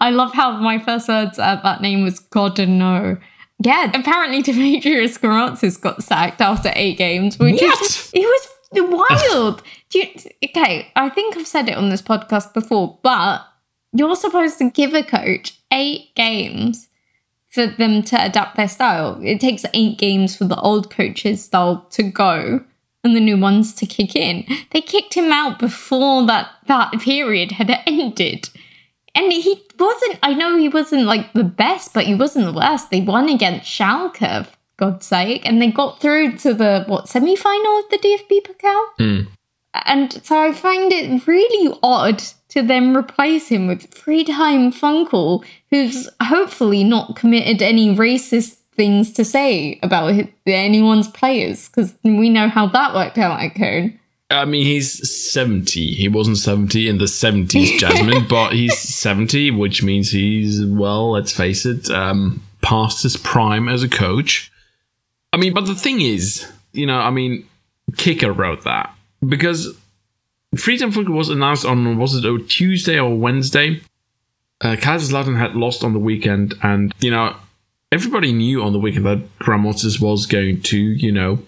I 0.00 0.10
love 0.10 0.32
how 0.32 0.52
my 0.56 0.78
first 0.78 1.06
words 1.08 1.38
at 1.38 1.62
that 1.64 1.82
name 1.82 2.02
was 2.02 2.18
God 2.18 2.58
no. 2.66 3.18
Yeah, 3.58 3.90
apparently 3.94 4.42
Dimitrios 4.42 5.18
Grammozis 5.20 5.80
got 5.80 6.02
sacked 6.02 6.40
after 6.40 6.70
eight 6.74 6.96
games, 6.98 7.38
which 7.38 7.60
What? 7.60 7.82
is 7.82 8.10
it 8.14 8.20
was 8.20 8.48
wild. 8.90 9.62
Do 9.90 9.98
you, 10.00 10.06
okay, 10.44 10.90
I 10.96 11.08
think 11.08 11.36
I've 11.36 11.46
said 11.46 11.68
it 11.68 11.76
on 11.76 11.88
this 11.90 12.02
podcast 12.02 12.54
before, 12.54 12.98
but 13.02 13.46
you're 13.92 14.16
supposed 14.16 14.58
to 14.58 14.70
give 14.70 14.94
a 14.94 15.02
coach 15.02 15.58
eight 15.72 16.14
games 16.14 16.88
for 17.48 17.66
them 17.66 18.02
to 18.02 18.22
adapt 18.22 18.56
their 18.56 18.68
style. 18.68 19.18
It 19.22 19.40
takes 19.40 19.64
eight 19.72 19.98
games 19.98 20.36
for 20.36 20.44
the 20.44 20.60
old 20.60 20.90
coach's 20.90 21.44
style 21.44 21.86
to 21.90 22.02
go 22.02 22.60
and 23.02 23.16
the 23.16 23.20
new 23.20 23.38
ones 23.38 23.72
to 23.76 23.86
kick 23.86 24.14
in. 24.16 24.44
They 24.72 24.80
kicked 24.80 25.14
him 25.14 25.32
out 25.32 25.58
before 25.58 26.26
that 26.26 26.50
that 26.66 26.92
period 27.00 27.52
had 27.52 27.70
ended. 27.86 28.50
and 29.14 29.32
he 29.32 29.62
wasn't. 29.78 30.18
I 30.22 30.34
know 30.34 30.58
he 30.58 30.68
wasn't 30.68 31.04
like 31.04 31.32
the 31.32 31.44
best, 31.44 31.94
but 31.94 32.04
he 32.04 32.14
wasn't 32.14 32.46
the 32.46 32.52
worst. 32.52 32.90
They 32.90 33.00
won 33.00 33.28
against 33.28 33.66
Schalke, 33.66 34.46
God's 34.76 35.06
sake, 35.06 35.46
and 35.46 35.60
they 35.60 35.70
got 35.70 36.00
through 36.00 36.36
to 36.38 36.54
the 36.54 36.84
what 36.86 37.08
semi 37.08 37.36
final 37.36 37.78
of 37.78 37.90
the 37.90 37.98
DFB 37.98 38.46
Pokal. 38.46 39.26
And 39.84 40.24
so 40.24 40.40
I 40.40 40.52
find 40.52 40.92
it 40.92 41.26
really 41.26 41.78
odd 41.82 42.22
to 42.48 42.62
then 42.62 42.96
replace 42.96 43.48
him 43.48 43.66
with 43.66 43.92
three-time 43.92 44.72
Funkel, 44.72 45.44
who's 45.70 46.08
hopefully 46.22 46.82
not 46.82 47.16
committed 47.16 47.60
any 47.60 47.94
racist 47.94 48.56
things 48.72 49.12
to 49.14 49.24
say 49.24 49.78
about 49.82 50.14
anyone's 50.46 51.08
players, 51.08 51.68
because 51.68 51.94
we 52.04 52.30
know 52.30 52.48
how 52.48 52.66
that 52.68 52.94
worked 52.94 53.18
out 53.18 53.42
at 53.42 53.54
Cone. 53.54 53.98
I 54.30 54.44
mean, 54.44 54.64
he's 54.64 55.08
70. 55.30 55.92
He 55.92 56.08
wasn't 56.08 56.38
70 56.38 56.88
in 56.88 56.98
the 56.98 57.04
70s, 57.04 57.78
Jasmine, 57.78 58.26
but 58.28 58.54
he's 58.54 58.76
70, 58.76 59.52
which 59.52 59.82
means 59.82 60.10
he's, 60.10 60.64
well, 60.64 61.12
let's 61.12 61.32
face 61.32 61.64
it, 61.64 61.88
um, 61.90 62.42
past 62.60 63.02
his 63.02 63.16
prime 63.16 63.68
as 63.68 63.82
a 63.82 63.88
coach. 63.88 64.50
I 65.36 65.38
mean, 65.38 65.52
but 65.52 65.66
the 65.66 65.74
thing 65.74 66.00
is, 66.00 66.50
you 66.72 66.86
know, 66.86 66.96
I 66.96 67.10
mean, 67.10 67.46
Kicker 67.98 68.32
wrote 68.32 68.64
that 68.64 68.96
because 69.20 69.76
Friedhelm 70.54 70.94
Funkel 70.94 71.10
was 71.10 71.28
announced 71.28 71.66
on, 71.66 71.98
was 71.98 72.14
it 72.14 72.24
a 72.24 72.38
Tuesday 72.38 72.98
or 72.98 73.14
Wednesday? 73.14 73.82
Uh, 74.62 74.76
Kaiserslautern 74.76 75.38
had 75.38 75.54
lost 75.54 75.84
on 75.84 75.92
the 75.92 75.98
weekend, 75.98 76.54
and, 76.62 76.94
you 77.00 77.10
know, 77.10 77.36
everybody 77.92 78.32
knew 78.32 78.62
on 78.62 78.72
the 78.72 78.78
weekend 78.78 79.04
that 79.04 79.38
Grammozis 79.38 80.00
was 80.00 80.24
going 80.24 80.62
to, 80.62 80.78
you 80.78 81.12
know, 81.12 81.40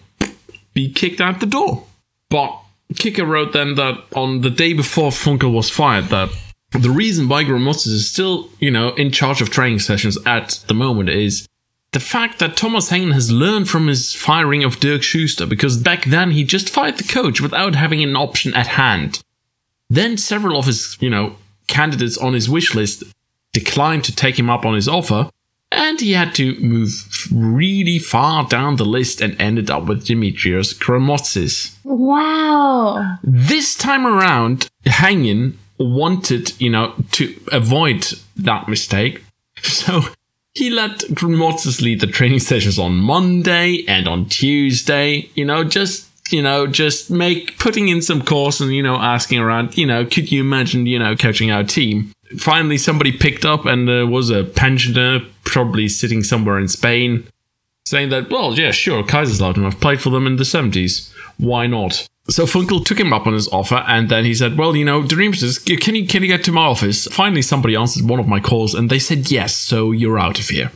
be 0.74 0.92
kicked 0.92 1.22
out 1.22 1.40
the 1.40 1.46
door. 1.46 1.86
But 2.28 2.60
Kicker 2.94 3.24
wrote 3.24 3.54
then 3.54 3.76
that 3.76 4.04
on 4.14 4.42
the 4.42 4.50
day 4.50 4.74
before 4.74 5.12
Funkel 5.12 5.54
was 5.54 5.70
fired, 5.70 6.10
that 6.10 6.28
the 6.72 6.90
reason 6.90 7.26
why 7.26 7.42
Grammozis 7.42 7.86
is 7.86 8.10
still, 8.10 8.50
you 8.60 8.70
know, 8.70 8.90
in 8.96 9.12
charge 9.12 9.40
of 9.40 9.48
training 9.48 9.78
sessions 9.78 10.18
at 10.26 10.62
the 10.68 10.74
moment 10.74 11.08
is 11.08 11.48
the 11.92 12.00
fact 12.00 12.38
that 12.38 12.56
Thomas 12.56 12.90
Hengen 12.90 13.12
has 13.12 13.32
learned 13.32 13.68
from 13.68 13.86
his 13.86 14.14
firing 14.14 14.62
of 14.62 14.80
Dirk 14.80 15.02
Schuster, 15.02 15.46
because 15.46 15.76
back 15.76 16.04
then 16.04 16.32
he 16.32 16.44
just 16.44 16.68
fired 16.68 16.98
the 16.98 17.04
coach 17.04 17.40
without 17.40 17.74
having 17.74 18.02
an 18.02 18.16
option 18.16 18.54
at 18.54 18.66
hand. 18.66 19.22
Then 19.88 20.18
several 20.18 20.58
of 20.58 20.66
his, 20.66 20.98
you 21.00 21.08
know, 21.08 21.36
candidates 21.66 22.18
on 22.18 22.34
his 22.34 22.48
wish 22.48 22.74
list 22.74 23.04
declined 23.52 24.04
to 24.04 24.14
take 24.14 24.38
him 24.38 24.50
up 24.50 24.66
on 24.66 24.74
his 24.74 24.88
offer, 24.88 25.30
and 25.70 26.00
he 26.00 26.12
had 26.12 26.34
to 26.34 26.58
move 26.60 26.90
really 27.32 27.98
far 27.98 28.46
down 28.46 28.76
the 28.76 28.84
list 28.84 29.20
and 29.20 29.38
ended 29.40 29.70
up 29.70 29.84
with 29.84 30.06
Dimitrios 30.06 30.74
Grammozis. 30.74 31.76
Wow. 31.84 33.18
This 33.22 33.74
time 33.74 34.06
around, 34.06 34.68
Hengen 34.84 35.54
wanted, 35.78 36.58
you 36.60 36.70
know, 36.70 36.94
to 37.12 37.34
avoid 37.52 38.12
that 38.36 38.68
mistake. 38.68 39.24
So 39.60 40.02
he 40.58 40.70
let 40.70 40.98
Grammozis 41.14 41.80
lead 41.80 42.00
the 42.00 42.08
training 42.08 42.40
sessions 42.40 42.80
on 42.80 42.96
Monday 42.96 43.84
and 43.86 44.08
on 44.08 44.26
Tuesday, 44.26 45.30
you 45.34 45.44
know, 45.44 45.62
just 45.62 46.06
you 46.32 46.42
know, 46.42 46.66
just 46.66 47.10
make 47.10 47.56
putting 47.58 47.88
in 47.88 48.02
some 48.02 48.20
course 48.22 48.60
and 48.60 48.74
you 48.74 48.82
know 48.82 48.96
asking 48.96 49.38
around, 49.38 49.78
you 49.78 49.86
know, 49.86 50.04
could 50.04 50.32
you 50.32 50.40
imagine, 50.40 50.84
you 50.84 50.98
know, 50.98 51.14
coaching 51.14 51.50
our 51.52 51.62
team? 51.62 52.12
Finally, 52.36 52.76
somebody 52.76 53.12
picked 53.12 53.44
up 53.44 53.66
and 53.66 53.88
there 53.88 54.06
was 54.06 54.30
a 54.30 54.44
pensioner, 54.44 55.20
probably 55.44 55.88
sitting 55.88 56.22
somewhere 56.22 56.58
in 56.58 56.68
Spain, 56.68 57.26
saying 57.86 58.10
that, 58.10 58.28
well, 58.28 58.58
yeah, 58.58 58.72
sure, 58.72 59.02
Kaiserslautern, 59.02 59.64
I've 59.64 59.80
played 59.80 60.00
for 60.00 60.10
them 60.10 60.26
in 60.26 60.36
the 60.36 60.44
70s. 60.44 61.10
Why 61.38 61.66
not? 61.66 62.06
So 62.30 62.44
Funkel 62.44 62.84
took 62.84 63.00
him 63.00 63.12
up 63.12 63.26
on 63.26 63.32
his 63.32 63.48
offer, 63.48 63.82
and 63.86 64.10
then 64.10 64.24
he 64.24 64.34
said, 64.34 64.58
"Well, 64.58 64.76
you 64.76 64.84
know, 64.84 65.02
Dreamsters, 65.02 65.58
can 65.80 65.94
you 65.94 66.06
can 66.06 66.22
you 66.22 66.28
get 66.28 66.44
to 66.44 66.52
my 66.52 66.66
office?" 66.66 67.06
Finally, 67.06 67.42
somebody 67.42 67.74
answered 67.74 68.08
one 68.08 68.20
of 68.20 68.28
my 68.28 68.40
calls, 68.40 68.74
and 68.74 68.90
they 68.90 68.98
said 68.98 69.30
yes. 69.30 69.56
So 69.56 69.92
you're 69.92 70.18
out 70.18 70.38
of 70.38 70.48
here. 70.48 70.70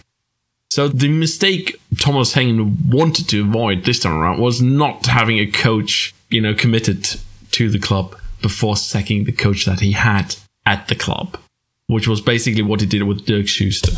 So 0.71 0.89
the 0.89 1.09
mistake 1.09 1.79
Thomas 1.99 2.35
Hengen 2.35 2.87
wanted 2.89 3.29
to 3.29 3.43
avoid 3.43 3.85
this 3.85 3.99
time 3.99 4.15
around 4.15 4.41
was 4.41 4.63
not 4.63 5.05
having 5.05 5.39
a 5.39 5.47
coach, 5.47 6.15
you 6.31 6.41
know, 6.41 6.55
committed 6.55 7.21
to 7.51 7.69
the 7.69 7.79
club 7.79 8.17
before 8.41 8.77
sacking 8.77 9.25
the 9.25 9.33
coach 9.33 9.67
that 9.67 9.81
he 9.81 9.93
had 9.93 10.35
at 10.65 10.89
the 10.89 10.95
club, 10.95 11.37
which 11.89 12.09
was 12.09 12.23
basically 12.23 12.63
what 12.63 12.81
he 12.81 12.87
did 12.87 13.03
with 13.03 13.27
Dirk 13.27 13.49
Schuster. 13.49 13.93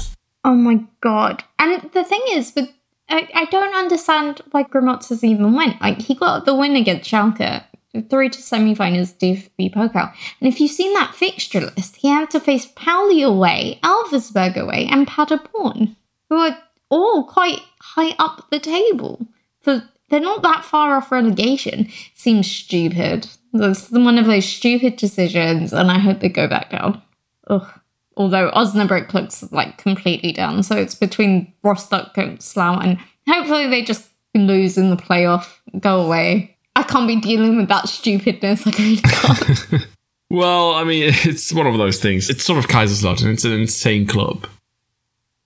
Oh 0.45 0.57
my 0.57 0.81
god. 1.01 1.45
And 1.61 1.81
the 1.93 2.03
thing 2.03 2.23
is, 2.31 2.53
with 2.57 2.69
I, 3.09 3.29
I 3.35 3.45
don't 3.47 3.75
understand 3.75 4.40
why 4.51 4.64
Grammozis 4.64 5.23
even 5.23 5.55
went. 5.55 5.81
Like 5.81 6.03
he 6.03 6.14
got 6.14 6.47
the 6.47 6.55
win 6.55 6.77
against 6.77 7.11
Schalke, 7.11 7.64
through 8.03 8.29
to 8.31 8.43
semi-finals 8.43 9.12
DFB 9.14 9.73
Pokal. 9.73 10.12
And 10.40 10.53
if 10.53 10.61
you've 10.61 10.71
seen 10.71 10.93
that 10.95 11.14
fixture 11.14 11.61
list, 11.61 11.97
he 11.97 12.09
had 12.09 12.31
to 12.31 12.40
face 12.40 12.67
Pauli 12.75 13.23
away, 13.23 13.79
Elversberg 13.83 14.57
away, 14.57 14.88
and 14.90 15.07
Paderborn, 15.07 15.97
who 16.29 16.37
are 16.37 16.59
all 16.90 17.25
quite 17.25 17.61
high 17.81 18.14
up 18.19 18.51
the 18.51 18.59
table. 18.59 19.27
So 19.62 19.83
they're 20.09 20.21
not 20.21 20.43
that 20.43 20.64
far 20.64 20.97
off 20.97 21.12
relegation. 21.12 21.88
Seems 22.14 22.51
stupid. 22.51 23.29
That's 23.53 23.90
one 23.90 24.19
of 24.19 24.27
those 24.27 24.47
stupid 24.47 24.97
decisions, 24.97 25.73
and 25.73 25.90
I 25.90 25.99
hope 25.99 26.21
they 26.21 26.29
go 26.29 26.49
back 26.49 26.71
down. 26.71 27.03
Ugh. 27.47 27.81
Although 28.16 28.50
Osnabrück 28.53 29.12
looks 29.12 29.50
like 29.53 29.79
completely 29.79 30.33
down, 30.33 30.62
so 30.62 30.77
it's 30.77 30.94
between 30.94 31.53
Rostock 31.62 32.16
and 32.16 32.40
Slough, 32.40 32.83
and 32.83 32.98
hopefully 33.29 33.68
they 33.68 33.83
just 33.83 34.09
lose 34.35 34.79
in 34.79 34.90
the 34.90 34.96
playoff, 34.96 35.57
go 35.81 36.00
away. 36.00 36.57
I 36.77 36.83
can't 36.83 37.07
be 37.07 37.20
dealing 37.20 37.57
with 37.57 37.68
that 37.68 37.88
stupidness. 37.88 38.66
I 38.66 38.70
really 38.70 38.96
can't. 39.03 39.87
Well, 40.31 40.72
I 40.74 40.83
mean, 40.83 41.12
it's 41.24 41.53
one 41.53 41.68
of 41.68 41.79
those 41.79 42.00
things. 42.00 42.29
It's 42.29 42.44
sort 42.44 42.59
of 42.59 42.66
Kaiserslautern. 42.66 43.33
It's 43.33 43.44
an 43.44 43.53
insane 43.53 44.05
club. 44.05 44.48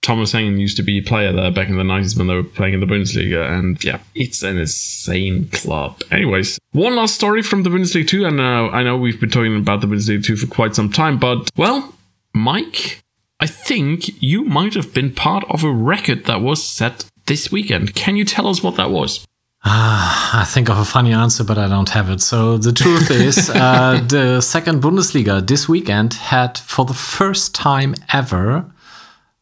Thomas 0.01 0.33
Hengen 0.33 0.59
used 0.59 0.79
to 0.79 0.83
be 0.83 0.99
a 0.99 1.03
player 1.03 1.33
there 1.33 1.51
back 1.51 1.69
in 1.69 1.77
the 1.77 1.83
90s 1.83 2.17
when 2.17 2.29
they 2.29 2.35
were 2.35 2.43
playing 2.43 2.73
in 2.73 2.81
the 2.81 2.87
Bundesliga. 2.87 3.47
And 3.51 3.83
yeah, 3.85 3.99
it's 4.15 4.43
an 4.43 4.57
insane 4.57 5.49
club. 5.51 6.01
Anyways, 6.11 6.59
one 6.73 6.97
last 6.97 7.15
story 7.17 7.43
from 7.43 7.65
the 7.65 7.71
Bundesliga 7.71 8.09
2. 8.09 8.25
And 8.25 8.41
uh, 8.41 8.69
I 8.69 8.83
know 8.83 8.97
we've 8.97 9.21
been 9.21 9.29
talking 9.29 9.55
about 9.57 9.83
the 9.83 9.87
Bundesliga 9.87 10.25
2 10.25 10.37
for 10.37 10.47
quite 10.47 10.75
some 10.75 10.91
time. 10.91 11.19
But, 11.19 11.51
well, 11.57 11.95
Maik, 12.39 13.03
I 13.41 13.47
think 13.47 14.23
you 14.23 14.45
might 14.45 14.75
have 14.75 14.95
been 14.95 15.13
part 15.13 15.45
of 15.51 15.65
a 15.65 15.73
record 15.73 16.25
that 16.27 16.41
was 16.41 16.63
set 16.63 17.05
this 17.27 17.51
weekend. 17.51 17.95
Can 17.95 18.17
you 18.17 18.25
tell 18.25 18.47
us 18.47 18.63
what 18.63 18.77
that 18.77 18.91
was? 18.91 19.27
Ah, 19.65 20.41
I 20.43 20.45
think 20.45 20.71
of 20.71 20.79
a 20.79 20.85
funny 20.85 21.13
answer, 21.13 21.45
but 21.45 21.59
I 21.59 21.69
don't 21.69 21.89
have 21.91 22.11
it. 22.11 22.21
So 22.21 22.59
the 22.59 22.73
truth 22.73 23.11
is, 23.11 23.51
uh, 23.55 24.01
the 24.07 24.41
second 24.41 24.83
Bundesliga 24.83 25.45
this 25.47 25.69
weekend 25.69 26.15
had, 26.15 26.59
for 26.59 26.85
the 26.85 26.95
first 26.95 27.55
time 27.55 27.95
ever, 28.13 28.73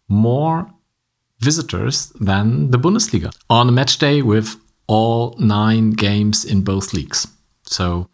more 0.09 0.71
visitors 1.41 2.13
than 2.19 2.71
the 2.71 2.79
Bundesliga 2.79 3.31
on 3.51 3.69
a 3.69 3.73
match 3.73 3.99
day 3.99 4.23
with 4.23 4.57
all 4.87 5.37
nine 5.39 5.91
games 5.91 6.45
in 6.45 6.63
both 6.63 6.95
leagues. 6.95 7.29
So 7.65 8.09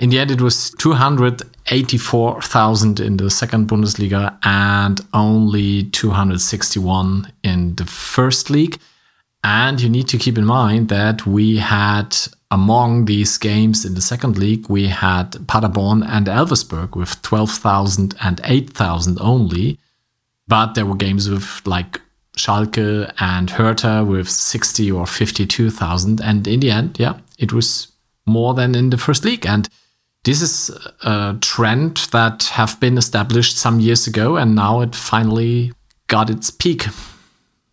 in 0.00 0.10
the 0.10 0.18
end, 0.18 0.30
it 0.30 0.40
was 0.40 0.70
284,000 0.78 3.00
in 3.00 3.18
the 3.18 3.30
second 3.30 3.68
Bundesliga 3.68 4.38
and 4.44 5.00
only 5.12 5.84
261 5.84 7.30
in 7.42 7.74
the 7.76 7.84
first 7.84 8.48
league. 8.48 8.78
And 9.44 9.78
you 9.80 9.88
need 9.88 10.08
to 10.08 10.18
keep 10.18 10.36
in 10.38 10.46
mind 10.46 10.88
that 10.88 11.26
we 11.26 11.58
had 11.58 12.16
among 12.50 13.04
these 13.04 13.38
games 13.38 13.84
in 13.84 13.94
the 13.94 14.00
second 14.00 14.36
league, 14.36 14.68
we 14.68 14.88
had 14.88 15.46
Paderborn 15.46 16.02
and 16.02 16.26
Elversberg 16.26 16.96
with 16.96 17.22
12,000 17.22 18.16
and 18.22 18.40
8,000 18.44 19.18
only. 19.20 19.78
But 20.48 20.74
there 20.74 20.86
were 20.86 20.96
games 20.96 21.30
with 21.30 21.62
like 21.64 22.00
Schalke 22.36 23.12
and 23.20 23.50
Hertha 23.50 24.04
with 24.04 24.28
60 24.28 24.90
or 24.90 25.06
52,000. 25.06 26.20
And 26.20 26.46
in 26.48 26.60
the 26.60 26.70
end, 26.70 26.98
yeah, 26.98 27.18
it 27.38 27.52
was 27.52 27.88
more 28.26 28.54
than 28.54 28.74
in 28.74 28.90
the 28.90 28.98
first 28.98 29.24
league. 29.24 29.46
And 29.46 29.68
this 30.24 30.42
is 30.42 30.70
a 31.02 31.36
trend 31.40 31.96
that 32.12 32.44
have 32.52 32.78
been 32.80 32.98
established 32.98 33.56
some 33.56 33.80
years 33.80 34.06
ago. 34.06 34.36
And 34.36 34.54
now 34.54 34.80
it 34.80 34.94
finally 34.94 35.72
got 36.08 36.30
its 36.30 36.50
peak. 36.50 36.86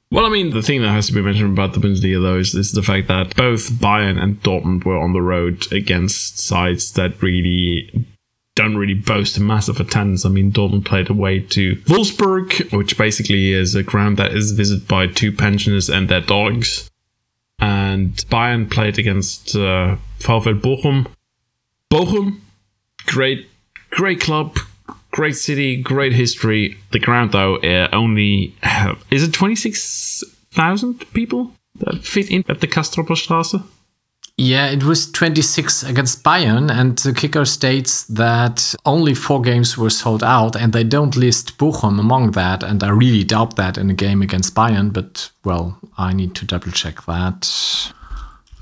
Well, 0.10 0.26
I 0.26 0.30
mean, 0.30 0.52
the 0.52 0.62
thing 0.62 0.82
that 0.82 0.92
has 0.92 1.08
to 1.08 1.14
be 1.14 1.22
mentioned 1.22 1.52
about 1.52 1.74
the 1.74 1.82
Bundesliga, 1.82 2.22
though, 2.22 2.38
is, 2.38 2.56
is 2.56 2.72
the 2.72 2.82
fact 2.82 3.10
that 3.10 3.36
both 3.36 3.70
Bayern 3.72 4.22
and 4.22 4.42
Dortmund 4.42 4.86
were 4.86 4.98
on 4.98 5.12
the 5.12 5.22
road 5.22 5.70
against 5.72 6.40
sides 6.40 6.94
that 6.94 7.22
really 7.22 8.08
don't 8.56 8.78
really 8.78 8.94
boast 8.94 9.38
a 9.38 9.42
massive 9.42 9.80
attendance. 9.82 10.26
I 10.26 10.30
mean, 10.30 10.52
Dortmund 10.52 10.86
played 10.86 11.10
away 11.10 11.42
to 11.42 11.76
Wolfsburg, 11.88 12.72
which 12.72 12.98
basically 12.98 13.52
is 13.52 13.76
a 13.76 13.84
ground 13.84 14.18
that 14.18 14.34
is 14.34 14.54
visited 14.54 14.88
by 14.88 15.08
two 15.08 15.32
pensioners 15.32 15.90
and 15.90 16.08
their 16.08 16.22
dogs. 16.22 16.90
And 17.60 18.16
Bayern 18.32 18.72
played 18.72 18.98
against 18.98 19.56
uh, 19.56 19.98
VfL 20.20 20.62
Bochum. 20.62 21.08
Bochum, 21.92 22.40
great, 23.06 23.48
great 23.92 24.20
club, 24.20 24.58
great 25.12 25.36
city, 25.36 25.82
great 25.82 26.14
history. 26.14 26.78
The 26.92 27.00
ground, 27.00 27.32
though, 27.32 27.58
uh, 27.58 27.90
only 27.94 28.56
have, 28.62 29.04
is 29.12 29.24
it 29.24 29.34
twenty 29.34 29.56
six 29.56 30.24
thousand 30.52 31.06
people 31.14 31.52
that 31.80 32.04
fit 32.04 32.32
in 32.32 32.44
at 32.50 32.62
the 32.62 32.68
Castroper 32.68 33.16
Straße. 33.16 33.64
Yeah, 34.40 34.70
it 34.70 34.84
was 34.84 35.12
26 35.12 35.82
against 35.84 36.24
Bayern, 36.24 36.70
and 36.70 36.96
the 37.00 37.12
kicker 37.12 37.44
states 37.44 38.04
that 38.04 38.76
only 38.86 39.16
four 39.16 39.42
games 39.42 39.78
were 39.80 39.90
sold 39.90 40.24
out, 40.24 40.56
and 40.56 40.74
they 40.74 40.84
don't 40.84 41.18
list 41.18 41.58
Bochum 41.58 42.00
among 42.00 42.32
that, 42.32 42.62
and 42.62 42.84
I 42.84 42.90
really 42.90 43.24
doubt 43.24 43.56
that 43.56 43.80
in 43.80 43.90
a 43.90 43.96
game 43.96 44.22
against 44.22 44.54
Bayern, 44.54 44.94
but 44.94 45.32
well, 45.44 45.80
I 45.98 46.14
need 46.14 46.36
to 46.36 46.46
double 46.46 46.72
check 46.72 47.04
that. 47.06 47.94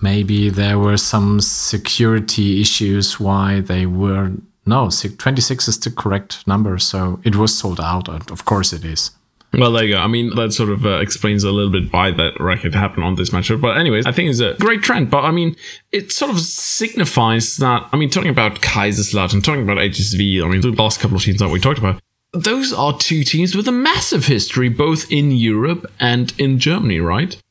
Maybe 0.02 0.50
there 0.50 0.78
were 0.78 0.98
some 0.98 1.42
security 1.42 2.62
issues 2.62 3.20
why 3.20 3.62
they 3.62 3.86
were. 3.86 4.32
No, 4.66 4.90
26 4.90 5.68
is 5.68 5.80
the 5.80 5.92
correct 5.92 6.46
number, 6.48 6.80
so 6.80 7.20
it 7.24 7.36
was 7.36 7.56
sold 7.56 7.80
out, 7.80 8.08
and 8.08 8.30
of 8.32 8.46
course 8.46 8.74
it 8.74 8.84
is. 8.84 9.12
Well, 9.58 9.72
there 9.72 9.86
you 9.86 9.94
go. 9.96 10.00
I 10.00 10.08
mean, 10.08 10.36
that 10.36 10.54
sort 10.54 10.70
of 10.70 10.86
uh, 10.86 11.00
explains 11.00 11.44
a 11.44 11.52
little 11.52 11.72
bit 11.72 11.92
why 11.94 12.12
that 12.12 12.40
record 12.40 12.76
happened 12.76 13.06
on 13.06 13.16
this 13.16 13.30
matchup. 13.30 13.62
But 13.62 13.78
anyways, 13.78 14.06
I 14.06 14.12
think 14.12 14.30
it's 14.30 14.40
a 14.40 14.56
great 14.60 14.82
trend. 14.82 15.10
But 15.10 15.24
I 15.24 15.32
mean, 15.32 15.56
it 15.92 16.12
sort 16.12 16.32
of 16.32 16.40
signifies 16.40 17.58
that. 17.58 17.88
I 17.92 17.98
mean, 17.98 18.10
talking 18.10 18.30
about 18.30 18.62
Kaiserslautern, 18.62 19.44
talking 19.44 19.64
about 19.64 19.78
HSV. 19.78 20.44
I 20.44 20.48
mean, 20.48 20.62
the 20.62 20.72
last 20.72 21.00
couple 21.00 21.18
of 21.18 21.24
teams 21.24 21.40
that 21.40 21.50
we 21.50 21.60
talked 21.60 21.80
about. 21.80 22.02
Those 22.34 22.74
are 22.74 22.98
two 22.98 23.24
teams 23.24 23.56
with 23.56 23.66
a 23.68 23.72
massive 23.72 24.26
history, 24.26 24.68
both 24.68 25.10
in 25.10 25.32
Europe 25.32 25.90
and 26.02 26.34
in 26.38 26.60
Germany, 26.60 27.00
right? 27.00 27.42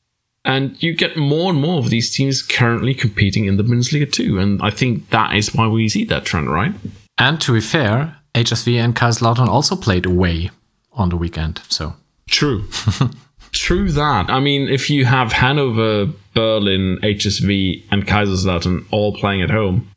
And 0.45 0.81
you 0.81 0.93
get 0.93 1.17
more 1.17 1.51
and 1.51 1.59
more 1.59 1.79
of 1.79 1.89
these 1.89 2.11
teams 2.11 2.41
currently 2.41 2.93
competing 2.93 3.45
in 3.45 3.57
the 3.57 3.63
Bundesliga 3.63 4.09
too. 4.11 4.39
And 4.39 4.61
I 4.61 4.69
think 4.69 5.09
that 5.09 5.35
is 5.35 5.53
why 5.55 5.67
we 5.67 5.89
see 5.89 6.05
that 6.05 6.23
trend, 6.23 6.49
right? 6.49 6.73
And 7.17 7.41
to 7.41 7.53
be 7.53 7.61
fair, 7.61 8.17
HSV 8.35 8.75
and 8.75 8.95
Kaiserslautern 8.95 9.47
also 9.47 9.75
played 9.75 10.05
away 10.05 10.51
on 10.93 11.09
the 11.09 11.17
weekend. 11.17 11.61
So 11.67 11.93
true, 12.29 12.67
true 13.51 13.91
that. 13.91 14.29
I 14.29 14.39
mean, 14.39 14.67
if 14.67 14.89
you 14.89 15.05
have 15.05 15.33
Hanover, 15.33 16.11
Berlin, 16.33 16.99
HSV, 17.01 17.83
and 17.91 18.05
Kaiserslautern 18.05 18.85
all 18.91 19.13
playing 19.15 19.41
at 19.41 19.49
home, 19.49 19.89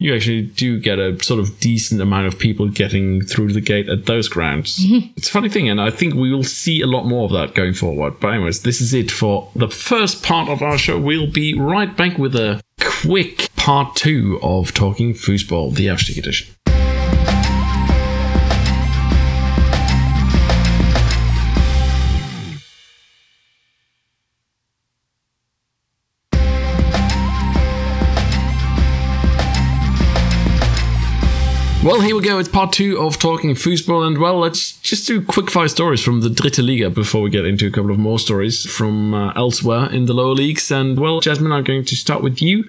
you 0.00 0.14
actually 0.14 0.42
do 0.42 0.80
get 0.80 0.98
a 0.98 1.22
sort 1.22 1.38
of 1.38 1.60
decent 1.60 2.00
amount 2.00 2.26
of 2.26 2.38
people 2.38 2.68
getting 2.68 3.20
through 3.20 3.52
the 3.52 3.60
gate 3.60 3.86
at 3.90 4.06
those 4.06 4.28
grounds. 4.28 4.78
Mm-hmm. 4.78 5.12
It's 5.16 5.28
a 5.28 5.30
funny 5.30 5.50
thing, 5.50 5.68
and 5.68 5.78
I 5.78 5.90
think 5.90 6.14
we 6.14 6.34
will 6.34 6.42
see 6.42 6.80
a 6.80 6.86
lot 6.86 7.04
more 7.04 7.26
of 7.26 7.32
that 7.32 7.54
going 7.54 7.74
forward. 7.74 8.18
But 8.18 8.28
anyways, 8.28 8.62
this 8.62 8.80
is 8.80 8.94
it 8.94 9.10
for 9.10 9.50
the 9.54 9.68
first 9.68 10.22
part 10.22 10.48
of 10.48 10.62
our 10.62 10.78
show. 10.78 10.98
We'll 10.98 11.30
be 11.30 11.52
right 11.52 11.94
back 11.94 12.16
with 12.16 12.34
a 12.34 12.62
quick 12.80 13.54
part 13.56 13.94
two 13.94 14.40
of 14.42 14.72
Talking 14.72 15.12
Fussball, 15.12 15.74
the 15.74 15.88
Aufstieg 15.88 16.16
edition. 16.16 16.54
Well, 31.82 32.02
here 32.02 32.14
we 32.14 32.20
go. 32.22 32.38
It's 32.38 32.48
part 32.48 32.72
two 32.72 33.00
of 33.00 33.18
Talking 33.18 33.54
Fussball. 33.54 34.06
And 34.06 34.18
well, 34.18 34.38
let's 34.38 34.72
just 34.82 35.06
do 35.06 35.24
quick 35.24 35.50
five 35.50 35.70
stories 35.70 36.02
from 36.04 36.20
the 36.20 36.28
Dritte 36.28 36.62
Liga 36.64 36.90
before 36.90 37.22
we 37.22 37.30
get 37.30 37.46
into 37.46 37.66
a 37.66 37.70
couple 37.70 37.90
of 37.90 37.98
more 37.98 38.18
stories 38.18 38.70
from 38.70 39.14
uh, 39.14 39.32
elsewhere 39.32 39.90
in 39.90 40.04
the 40.04 40.12
lower 40.12 40.34
leagues. 40.34 40.70
And 40.70 41.00
well, 41.00 41.20
Jasmine, 41.20 41.52
I'm 41.52 41.64
going 41.64 41.86
to 41.86 41.96
start 41.96 42.22
with 42.22 42.42
you. 42.42 42.64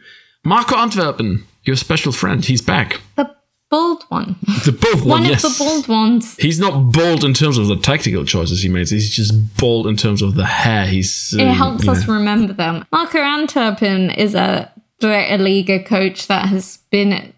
Marco 0.45 0.78
Antwerpen, 0.78 1.43
your 1.63 1.76
special 1.76 2.13
friend, 2.13 2.43
he's 2.45 2.62
back. 2.62 3.02
The 3.17 3.36
bold 3.69 4.04
one. 4.08 4.38
The 4.65 4.71
bold 4.71 5.02
one, 5.02 5.10
One 5.10 5.26
yes. 5.26 5.43
of 5.43 5.58
the 5.58 5.63
bold 5.65 5.88
ones. 5.89 6.38
He's 6.38 6.60
not 6.60 6.93
bold 6.93 7.26
in 7.26 7.34
terms 7.34 7.58
of 7.58 7.67
the 7.67 7.76
tactical 7.76 8.24
choices 8.24 8.62
he 8.63 8.69
makes. 8.69 8.91
He's 8.91 9.10
just 9.10 9.34
bold 9.58 9.88
in 9.88 9.97
terms 9.97 10.21
of 10.21 10.36
the 10.36 10.45
hair. 10.45 10.86
He's. 10.88 11.34
It 11.34 11.47
um, 11.47 11.56
helps 11.56 11.86
us 11.86 12.08
know. 12.08 12.13
remember 12.13 12.54
them. 12.54 12.86
Marco 12.93 13.19
Antwerpen 13.19 14.12
is 14.12 14.36
a 14.36 14.71
Dritte 15.02 15.38
Liga 15.38 15.84
coach 15.84 16.28
that 16.28 16.47
has 16.47 16.78
been 16.91 17.34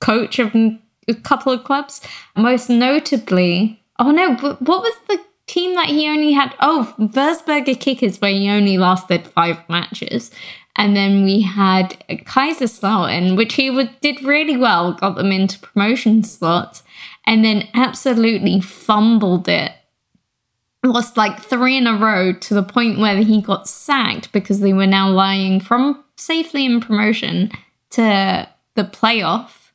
coach 0.00 0.38
of 0.38 0.52
a 1.10 1.14
couple 1.14 1.52
of 1.52 1.64
clubs. 1.64 2.00
Most 2.36 2.68
notably, 2.68 3.82
oh 3.98 4.10
no, 4.10 4.34
what 4.36 4.82
was 4.82 4.94
the 5.08 5.20
team 5.46 5.74
that 5.74 5.88
he 5.88 6.08
only 6.08 6.32
had? 6.32 6.54
Oh, 6.60 6.94
Würzburger 6.98 7.78
Kickers, 7.78 8.20
where 8.20 8.32
he 8.32 8.48
only 8.48 8.78
lasted 8.78 9.26
five 9.26 9.68
matches. 9.68 10.30
And 10.76 10.96
then 10.96 11.24
we 11.24 11.42
had 11.42 12.02
Kaiserslautern, 12.08 13.36
which 13.36 13.54
he 13.54 13.88
did 14.00 14.22
really 14.22 14.56
well, 14.56 14.92
got 14.92 15.16
them 15.16 15.32
into 15.32 15.58
promotion 15.58 16.22
slots, 16.22 16.84
and 17.26 17.44
then 17.44 17.68
absolutely 17.74 18.60
fumbled 18.60 19.48
it 19.48 19.72
lost 20.82 21.16
like 21.16 21.40
three 21.40 21.76
in 21.76 21.86
a 21.86 21.94
row 21.94 22.32
to 22.32 22.54
the 22.54 22.62
point 22.62 22.98
where 22.98 23.16
he 23.16 23.40
got 23.40 23.68
sacked 23.68 24.32
because 24.32 24.60
they 24.60 24.72
were 24.72 24.86
now 24.86 25.10
lying 25.10 25.60
from 25.60 26.02
safely 26.16 26.64
in 26.64 26.80
promotion 26.80 27.50
to 27.90 28.48
the 28.74 28.84
playoff 28.84 29.72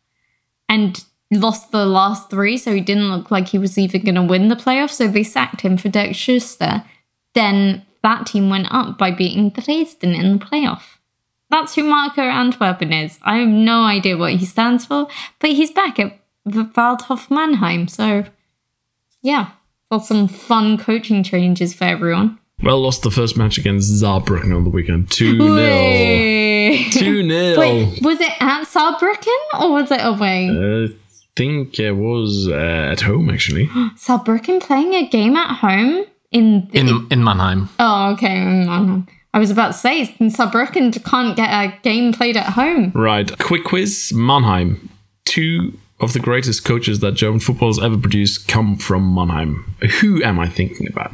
and 0.67 1.06
lost 1.36 1.71
the 1.71 1.86
last 1.86 2.30
three. 2.30 2.58
So 2.58 2.74
he 2.74 2.82
didn't 2.82 3.12
look 3.12 3.32
like 3.32 3.50
he 3.50 3.58
was 3.58 3.78
even 3.78 4.04
going 4.04 4.15
to 4.15 4.24
win 4.24 4.50
the 4.50 4.56
playoff. 4.56 4.91
So 4.91 5.08
they 5.08 5.24
sacked 5.24 5.62
him 5.62 5.78
for 5.78 5.89
Dirk 5.89 6.15
Schuster. 6.15 6.84
Then 7.34 7.86
that 8.04 8.28
team 8.28 8.50
went 8.50 8.74
up 8.74 8.98
by 8.98 9.12
beating 9.12 9.50
Dresden 9.50 10.13
in 10.13 10.38
the 10.38 10.45
playoff. 10.45 10.98
That's 11.50 11.76
who 11.76 11.84
Marco 11.84 12.21
Antwerpen 12.21 12.91
is. 12.91 13.19
I 13.24 13.38
have 13.38 13.48
no 13.48 13.84
idea 13.84 14.17
what 14.17 14.34
he 14.34 14.45
stands 14.45 14.86
for, 14.86 15.08
but 15.39 15.52
he's 15.52 15.71
back 15.71 16.00
at 16.00 16.19
Waldhof 16.48 17.30
Mannheim. 17.30 17.88
So, 17.88 18.26
yeah, 19.21 19.52
for 19.89 20.00
some 20.00 20.28
fun 20.28 20.78
coaching 20.78 21.24
changes 21.24 21.74
for 21.74 21.84
everyone. 21.86 22.39
Well, 22.63 22.82
lost 22.82 23.04
the 23.04 23.12
first 23.12 23.38
match 23.38 23.58
against 23.58 23.91
Saarbrücken 23.91 24.56
on 24.56 24.63
the 24.63 24.69
weekend. 24.69 25.12
2 25.12 25.38
0. 25.38 25.56
Wait. 25.56 26.91
2 26.93 27.30
0. 27.30 27.60
Wait, 27.60 28.02
was 28.02 28.19
it 28.21 28.32
at 28.41 28.63
Saarbrücken 28.63 29.62
or 29.62 29.71
was 29.71 29.91
it 29.91 30.02
away? 30.02 30.50
I 30.50 30.95
think 31.36 31.80
it 31.80 31.93
was 31.93 32.48
uh, 32.48 32.89
at 32.91 33.02
home, 33.02 33.30
actually. 33.30 33.67
Saarbrücken 33.98 34.62
playing 34.62 34.93
a 34.93 35.08
game 35.08 35.36
at 35.36 35.58
home 35.58 36.06
in 36.32 36.67
the, 36.71 36.80
in 36.80 37.08
in 37.12 37.24
Mannheim. 37.24 37.69
Oh, 37.80 38.13
okay. 38.13 38.38
mm, 38.38 39.08
I 39.34 39.39
was 39.39 39.52
about 39.52 39.67
to 39.67 39.74
say 39.74 40.15
Saarbrücken 40.19 41.04
can't 41.04 41.36
get 41.36 41.50
a 41.50 41.78
game 41.82 42.13
played 42.13 42.38
at 42.38 42.54
home. 42.54 42.91
Right. 42.95 43.38
Quick 43.39 43.65
quiz 43.65 44.13
Mannheim. 44.13 44.89
Two 45.26 45.78
of 46.00 46.13
the 46.13 46.19
greatest 46.19 46.63
coaches 46.65 47.00
that 47.00 47.13
German 47.13 47.39
football 47.39 47.69
has 47.69 47.84
ever 47.84 47.98
produced 47.98 48.48
come 48.48 48.78
from 48.78 49.13
Mannheim. 49.13 49.76
Who 50.02 50.24
am 50.24 50.39
I 50.39 50.48
thinking 50.48 50.88
about? 50.88 51.13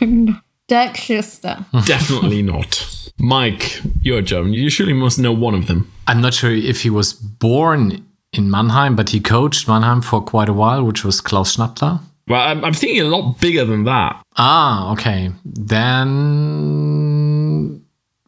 Dirk 0.68 0.96
Schuster. 0.96 1.64
Definitely 1.86 2.42
not. 2.42 2.84
Maik, 3.20 3.90
you're 4.02 4.22
German. 4.22 4.54
You 4.54 4.70
surely 4.70 4.92
must 4.92 5.18
know 5.18 5.32
one 5.32 5.54
of 5.54 5.66
them. 5.66 5.90
I'm 6.06 6.20
not 6.20 6.34
sure 6.34 6.50
if 6.52 6.82
he 6.82 6.90
was 6.90 7.12
born 7.12 8.07
in 8.32 8.50
Mannheim, 8.50 8.96
but 8.96 9.10
he 9.10 9.20
coached 9.20 9.68
Mannheim 9.68 10.02
for 10.02 10.20
quite 10.20 10.48
a 10.48 10.52
while, 10.52 10.84
which 10.84 11.04
was 11.04 11.20
Klaus 11.20 11.56
Schlappner. 11.56 12.00
Well, 12.28 12.40
I'm, 12.40 12.64
I'm 12.64 12.74
thinking 12.74 13.00
a 13.00 13.04
lot 13.04 13.40
bigger 13.40 13.64
than 13.64 13.84
that. 13.84 14.22
Ah, 14.36 14.92
okay. 14.92 15.30
Then 15.44 16.88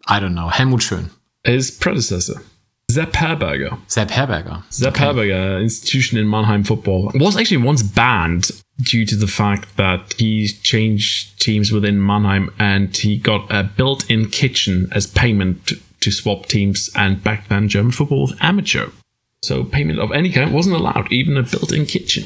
I 0.06 0.20
don't 0.20 0.34
know. 0.34 0.48
Helmut 0.48 0.80
Schön, 0.80 1.10
His 1.44 1.70
predecessor, 1.70 2.40
Sepp 2.90 3.12
Herberger. 3.12 3.78
Sepp 3.86 4.08
Herberger. 4.08 4.62
Sepp 4.70 4.94
Herberger, 4.94 5.62
institution 5.62 6.18
in 6.18 6.28
Mannheim 6.28 6.64
football, 6.64 7.12
was 7.14 7.36
actually 7.36 7.58
once 7.58 7.82
banned 7.82 8.50
due 8.82 9.04
to 9.06 9.16
the 9.16 9.26
fact 9.26 9.76
that 9.76 10.14
he 10.14 10.48
changed 10.48 11.40
teams 11.40 11.70
within 11.70 12.04
Mannheim 12.04 12.50
and 12.58 12.96
he 12.96 13.18
got 13.18 13.46
a 13.50 13.62
built-in 13.62 14.30
kitchen 14.30 14.88
as 14.92 15.06
payment 15.06 15.72
to 16.00 16.10
swap 16.10 16.46
teams. 16.46 16.90
And 16.96 17.22
back 17.22 17.48
then, 17.48 17.68
German 17.68 17.92
football 17.92 18.22
was 18.22 18.34
amateur, 18.40 18.88
so 19.42 19.64
payment 19.64 19.98
of 19.98 20.12
any 20.12 20.30
kind 20.32 20.52
wasn't 20.52 20.76
allowed, 20.76 21.12
even 21.12 21.36
a 21.36 21.42
built-in 21.42 21.86
kitchen. 21.86 22.24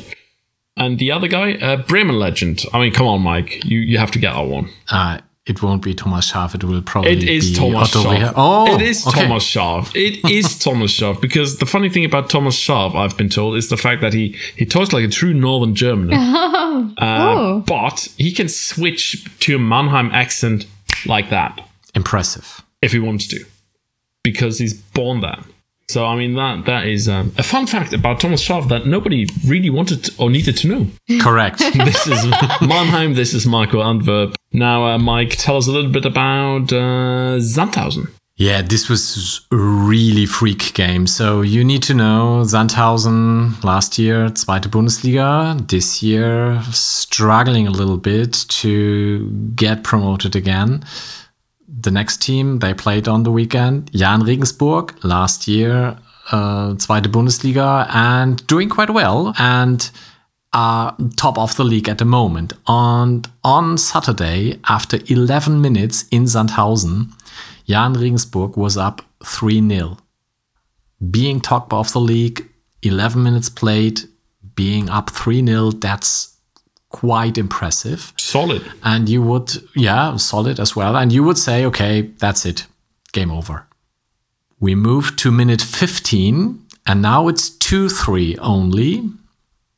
And 0.77 0.99
the 0.99 1.13
other 1.13 1.29
guy, 1.29 1.55
uh, 1.55 1.77
Bremen 1.77 2.19
legend. 2.19 2.65
I 2.73 2.81
mean, 2.81 2.93
come 2.93 3.07
on, 3.07 3.21
Maik, 3.23 3.65
you 3.65 3.79
you 3.79 3.99
have 3.99 4.11
to 4.13 4.19
get 4.19 4.33
that 4.35 4.47
one. 4.49 4.69
Uh, 4.91 5.19
it 5.47 5.63
won't 5.63 5.83
be 5.85 5.95
Thomas 5.95 6.33
Schaaf. 6.33 6.55
It 6.55 6.65
will 6.65 6.81
probably 6.83 7.13
It 7.13 7.23
is 7.29 7.51
be 7.51 7.57
Thomas 7.57 7.95
Otto 7.95 8.09
Schaaf. 8.11 8.33
Oh, 8.35 8.75
it 8.75 8.81
is 8.83 9.07
okay. 9.07 9.23
Thomas 9.27 9.45
Schaaf. 9.45 9.95
It 9.95 10.29
is 10.29 10.59
Thomas 10.65 10.91
Schaaf 10.99 11.21
because 11.21 11.59
the 11.59 11.67
funny 11.67 11.91
thing 11.91 12.05
about 12.05 12.29
Thomas 12.31 12.59
Schaaf, 12.59 12.95
I've 12.97 13.17
been 13.17 13.29
told, 13.29 13.57
is 13.57 13.69
the 13.69 13.77
fact 13.77 14.01
that 14.01 14.13
he 14.15 14.37
he 14.57 14.65
talks 14.67 14.93
like 14.93 15.05
a 15.05 15.09
true 15.09 15.33
Northern 15.35 15.75
German, 15.77 16.13
uh, 16.15 16.91
Oh. 16.99 17.65
but 17.67 18.09
he 18.17 18.33
can 18.33 18.49
switch 18.49 19.25
to 19.41 19.57
a 19.57 19.59
Mannheim 19.59 20.11
accent 20.13 20.67
like 21.07 21.31
that 21.31 21.61
Impressive. 21.95 22.63
if 22.83 22.91
he 22.93 22.99
wants 22.99 23.29
to, 23.29 23.45
because 24.25 24.59
he's 24.59 24.75
born 24.75 25.21
there. 25.21 25.39
So 25.89 26.07
I 26.07 26.17
mean 26.17 26.35
that 26.35 26.65
that 26.67 26.87
is 26.87 27.09
um, 27.09 27.33
a 27.37 27.43
fun 27.43 27.67
fact 27.67 27.93
about 27.93 28.21
Thomas 28.21 28.43
Schaaf 28.47 28.69
that 28.69 28.87
nobody 28.87 29.27
really 29.47 29.71
wanted 29.71 30.09
or 30.19 30.31
needed 30.31 30.57
to 30.59 30.69
know. 30.69 30.87
Correct. 31.21 31.61
This 31.85 32.07
is 32.07 32.25
Mannheim. 32.63 33.15
This 33.15 33.35
is 33.35 33.47
Marco 33.47 33.83
Antwerp. 33.83 34.37
Now, 34.53 34.87
uh, 34.87 34.99
Maik, 34.99 35.37
tell 35.37 35.57
us 35.57 35.67
a 35.67 35.73
little 35.73 35.91
bit 35.91 36.07
about 36.07 36.73
uh, 36.73 37.39
Sandhausen. 37.41 38.09
Yeah, 38.37 38.63
this 38.63 38.89
was 38.89 39.47
a 39.53 39.57
really 39.57 40.27
freak 40.27 40.75
game. 40.75 41.07
So 41.07 41.43
you 41.43 41.63
need 41.63 41.83
to 41.85 41.95
know 41.95 42.43
Sandhausen 42.45 43.63
last 43.63 43.97
year, 43.99 44.29
zweite 44.31 44.69
Bundesliga. 44.69 45.69
This 45.69 46.03
year, 46.03 46.61
struggling 46.73 47.69
a 47.69 47.71
little 47.71 47.97
bit 47.97 48.33
to 48.49 49.31
get 49.55 49.85
promoted 49.85 50.35
again. 50.35 50.83
The 51.85 51.91
next 51.91 52.23
team 52.23 52.61
they 52.61 52.73
played 52.73 53.09
on 53.09 53.25
the 53.25 53.31
weekend, 53.31 53.91
Jahn 53.93 54.23
Regensburg, 54.23 54.95
last 55.05 55.47
year, 55.47 55.99
uh, 56.33 56.73
zweite 56.79 57.09
Bundesliga, 57.13 57.87
and 57.95 58.45
doing 58.47 58.71
quite 58.71 58.89
well 58.89 59.35
and 59.39 59.91
are 60.55 60.97
top 61.17 61.37
of 61.37 61.55
the 61.57 61.65
league 61.65 61.91
at 61.91 61.99
the 61.99 62.07
moment. 62.07 62.55
And 62.67 63.29
on 63.43 63.77
Saturday, 63.77 64.59
after 64.67 64.99
11 65.09 65.61
minutes 65.61 66.07
in 66.11 66.25
Sandhausen, 66.25 67.13
Jahn 67.67 67.93
Regensburg 67.93 68.57
was 68.57 68.79
up 68.79 69.03
3 69.23 69.69
0. 69.69 69.99
Being 71.11 71.39
top 71.39 71.71
of 71.71 71.93
the 71.93 72.01
league, 72.01 72.49
11 72.83 73.23
minutes 73.23 73.51
played, 73.51 74.01
being 74.55 74.89
up 74.89 75.11
3 75.11 75.45
0, 75.45 75.73
that's 75.73 76.34
quite 76.95 77.37
impressive. 77.37 78.13
Solid. 78.17 78.63
And 78.85 79.09
you 79.09 79.21
would, 79.21 79.51
yeah, 79.75 80.17
solid 80.17 80.61
as 80.61 80.77
well. 80.77 80.97
And 80.97 81.13
you 81.13 81.25
would 81.25 81.39
say, 81.39 81.67
okay, 81.67 82.03
that's 82.03 82.47
it, 82.47 82.67
game 83.13 83.33
over. 83.33 83.67
We 84.61 84.77
move 84.77 85.17
to 85.17 85.33
minute 85.33 85.61
15, 85.61 86.65
and 86.87 87.03
now 87.03 87.27
it's 87.27 87.51
2 87.51 87.89
3 87.89 88.37
only. 88.39 89.11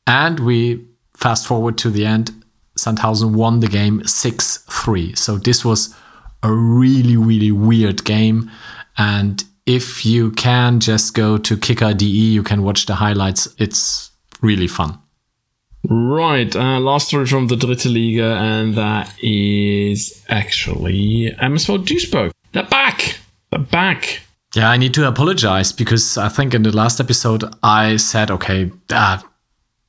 And 0.05 0.39
we 0.39 0.85
fast 1.15 1.47
forward 1.47 1.79
to 1.79 1.89
the 1.89 2.05
end. 2.05 2.31
Sandhausen 2.77 3.33
won 3.33 3.61
the 3.61 3.67
game 3.67 4.05
6 4.05 4.57
3. 4.69 5.15
So 5.15 5.39
this 5.39 5.65
was 5.65 5.95
a 6.43 6.51
really, 6.53 7.17
really 7.17 7.51
weird 7.51 8.05
game. 8.05 8.51
And 8.95 9.43
if 9.65 10.05
you 10.05 10.31
can 10.31 10.79
just 10.79 11.15
go 11.15 11.39
to 11.39 11.57
Kicker.de, 11.57 12.05
you 12.05 12.43
can 12.43 12.61
watch 12.61 12.85
the 12.85 12.95
highlights. 12.95 13.47
It's 13.57 14.11
really 14.39 14.67
fun. 14.67 14.99
Right, 15.89 16.53
uh, 16.53 16.81
last 16.81 17.07
story 17.07 17.27
from 17.27 17.47
the 17.47 17.55
Dritte 17.55 17.85
Liga, 17.85 18.35
and 18.35 18.75
that 18.75 19.13
is 19.23 20.21
actually 20.27 21.33
MSV 21.41 21.85
Duisburg. 21.85 22.31
They're 22.51 22.63
back! 22.63 23.19
They're 23.51 23.59
back! 23.61 24.19
Yeah, 24.53 24.69
I 24.69 24.75
need 24.75 24.93
to 24.95 25.07
apologize 25.07 25.71
because 25.71 26.17
I 26.17 26.27
think 26.27 26.53
in 26.53 26.63
the 26.63 26.75
last 26.75 26.99
episode 26.99 27.45
I 27.63 27.95
said, 27.95 28.31
okay, 28.31 28.69
uh, 28.89 29.19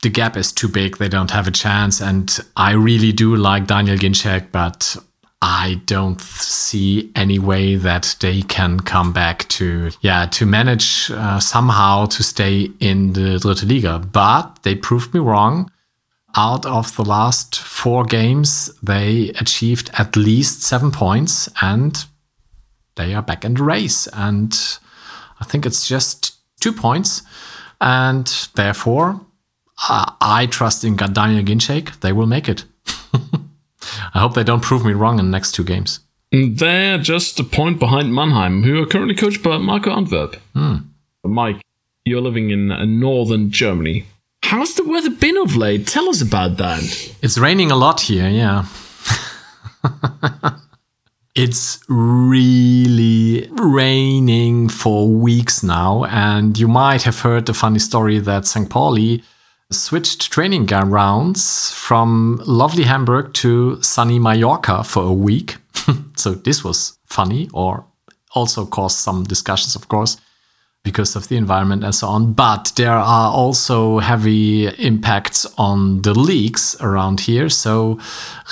the 0.02 0.08
gap 0.08 0.36
is 0.36 0.52
too 0.52 0.68
big, 0.68 0.98
they 0.98 1.08
don't 1.08 1.32
have 1.32 1.48
a 1.48 1.50
chance, 1.50 2.00
and 2.00 2.38
I 2.54 2.74
really 2.74 3.10
do 3.10 3.34
like 3.34 3.66
Daniel 3.66 3.96
Ginczek, 3.96 4.52
but 4.52 4.96
I 5.42 5.80
don't 5.86 6.20
see 6.20 7.10
any 7.16 7.40
way 7.40 7.74
that 7.74 8.14
they 8.20 8.42
can 8.42 8.80
come 8.80 9.12
back 9.12 9.48
to 9.48 9.90
yeah 10.00 10.26
to 10.26 10.46
manage 10.46 11.10
uh, 11.12 11.40
somehow 11.40 12.06
to 12.06 12.22
stay 12.22 12.70
in 12.78 13.12
the 13.14 13.38
Dritte 13.38 13.68
Liga. 13.68 13.98
But 13.98 14.60
they 14.62 14.76
proved 14.76 15.12
me 15.12 15.20
wrong. 15.20 15.70
Out 16.38 16.64
of 16.66 16.94
the 16.94 17.02
last 17.02 17.58
four 17.58 18.04
games, 18.04 18.70
they 18.80 19.30
achieved 19.40 19.90
at 19.98 20.14
least 20.14 20.62
seven 20.62 20.92
points, 20.92 21.48
and 21.60 22.06
they 22.94 23.12
are 23.12 23.22
back 23.22 23.44
in 23.44 23.54
the 23.54 23.64
race. 23.64 24.06
And 24.12 24.56
I 25.40 25.44
think 25.44 25.66
it's 25.66 25.88
just 25.88 26.36
two 26.60 26.72
points, 26.72 27.22
and 27.80 28.24
therefore 28.54 29.20
uh, 29.88 30.12
I 30.20 30.46
trust 30.46 30.84
in 30.84 30.94
Daniel 30.94 31.42
Ginczek. 31.42 31.98
They 32.02 32.12
will 32.12 32.26
make 32.26 32.48
it. 32.48 32.64
I 34.14 34.20
hope 34.20 34.34
they 34.34 34.44
don't 34.44 34.62
prove 34.62 34.84
me 34.84 34.92
wrong 34.92 35.18
in 35.18 35.24
the 35.24 35.32
next 35.32 35.56
two 35.56 35.64
games. 35.64 35.98
They're 36.30 36.98
just 36.98 37.40
a 37.40 37.44
point 37.44 37.80
behind 37.80 38.14
Mannheim, 38.14 38.62
who 38.62 38.80
are 38.80 38.86
currently 38.86 39.16
coached 39.16 39.42
by 39.42 39.58
Marco 39.58 39.90
Antwerp. 39.90 40.36
Hmm. 40.54 40.76
Maik, 41.26 41.62
you're 42.04 42.20
living 42.20 42.50
in 42.50 42.70
uh, 42.70 42.84
northern 42.84 43.50
Germany. 43.50 44.06
How's 44.42 44.74
the 44.74 44.84
weather 44.84 45.10
been 45.10 45.36
of 45.36 45.56
late? 45.56 45.86
Tell 45.86 46.08
us 46.08 46.22
about 46.22 46.56
that. 46.56 46.80
It's 47.22 47.38
raining 47.38 47.70
a 47.70 47.76
lot 47.76 48.00
here, 48.00 48.28
yeah. 48.28 48.64
it's 51.34 51.80
really 51.88 53.48
raining 53.52 54.68
for 54.68 55.08
weeks 55.08 55.62
now, 55.62 56.04
and 56.04 56.58
you 56.58 56.66
might 56.66 57.02
have 57.02 57.20
heard 57.20 57.46
the 57.46 57.54
funny 57.54 57.78
story 57.78 58.18
that 58.20 58.46
St. 58.46 58.70
Pauli 58.70 59.22
switched 59.70 60.32
training 60.32 60.66
grounds 60.66 61.70
from 61.72 62.40
lovely 62.46 62.84
Hamburg 62.84 63.34
to 63.34 63.80
sunny 63.82 64.18
Mallorca 64.18 64.82
for 64.82 65.02
a 65.02 65.12
week. 65.12 65.58
so 66.16 66.32
this 66.32 66.64
was 66.64 66.98
funny, 67.04 67.50
or 67.52 67.84
also 68.34 68.64
caused 68.64 68.98
some 68.98 69.24
discussions, 69.24 69.76
of 69.76 69.88
course, 69.88 70.16
because 70.90 71.16
of 71.16 71.28
the 71.28 71.36
environment 71.36 71.84
and 71.84 71.94
so 71.94 72.06
on. 72.06 72.32
But 72.32 72.72
there 72.76 73.00
are 73.16 73.30
also 73.42 73.98
heavy 73.98 74.68
impacts 74.90 75.46
on 75.56 76.02
the 76.02 76.14
leagues 76.14 76.76
around 76.80 77.20
here. 77.20 77.48
So 77.50 77.98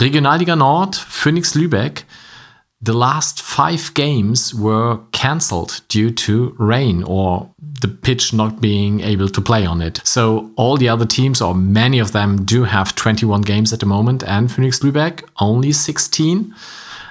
Regionalliga 0.02 0.56
Nord, 0.58 0.94
Phoenix 0.94 1.54
Lübeck, 1.54 2.02
the 2.82 2.92
last 2.92 3.40
five 3.40 3.84
games 3.94 4.54
were 4.54 5.00
cancelled 5.12 5.80
due 5.88 6.10
to 6.10 6.54
rain 6.58 7.02
or 7.04 7.48
the 7.80 7.88
pitch 7.88 8.32
not 8.32 8.60
being 8.60 9.00
able 9.00 9.28
to 9.28 9.40
play 9.40 9.64
on 9.66 9.80
it. 9.80 10.00
So 10.04 10.50
all 10.56 10.76
the 10.76 10.88
other 10.88 11.06
teams, 11.06 11.40
or 11.40 11.54
many 11.54 11.98
of 11.98 12.12
them, 12.12 12.44
do 12.44 12.64
have 12.64 12.94
21 12.94 13.42
games 13.42 13.72
at 13.72 13.80
the 13.80 13.86
moment, 13.86 14.22
and 14.24 14.52
Phoenix 14.52 14.80
Lübeck 14.80 15.24
only 15.40 15.72
16. 15.72 16.54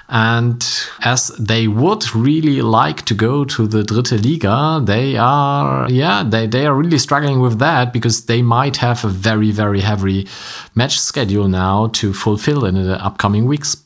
And 0.08 0.64
as 1.02 1.28
they 1.38 1.66
would 1.66 2.14
really 2.14 2.62
like 2.62 3.04
to 3.06 3.14
go 3.14 3.44
to 3.44 3.66
the 3.66 3.82
Dritte 3.82 4.22
Liga, 4.24 4.80
they 4.84 5.16
are, 5.16 5.90
yeah, 5.90 6.22
they, 6.22 6.46
they 6.46 6.64
are 6.66 6.74
really 6.74 6.98
struggling 6.98 7.40
with 7.40 7.58
that 7.58 7.92
because 7.92 8.26
they 8.26 8.40
might 8.40 8.76
have 8.76 9.04
a 9.04 9.08
very, 9.08 9.50
very 9.50 9.80
heavy 9.80 10.28
match 10.76 11.00
schedule 11.00 11.48
now 11.48 11.88
to 11.88 12.12
fulfill 12.12 12.64
in 12.64 12.74
the 12.76 13.04
upcoming 13.04 13.46
weeks. 13.46 13.82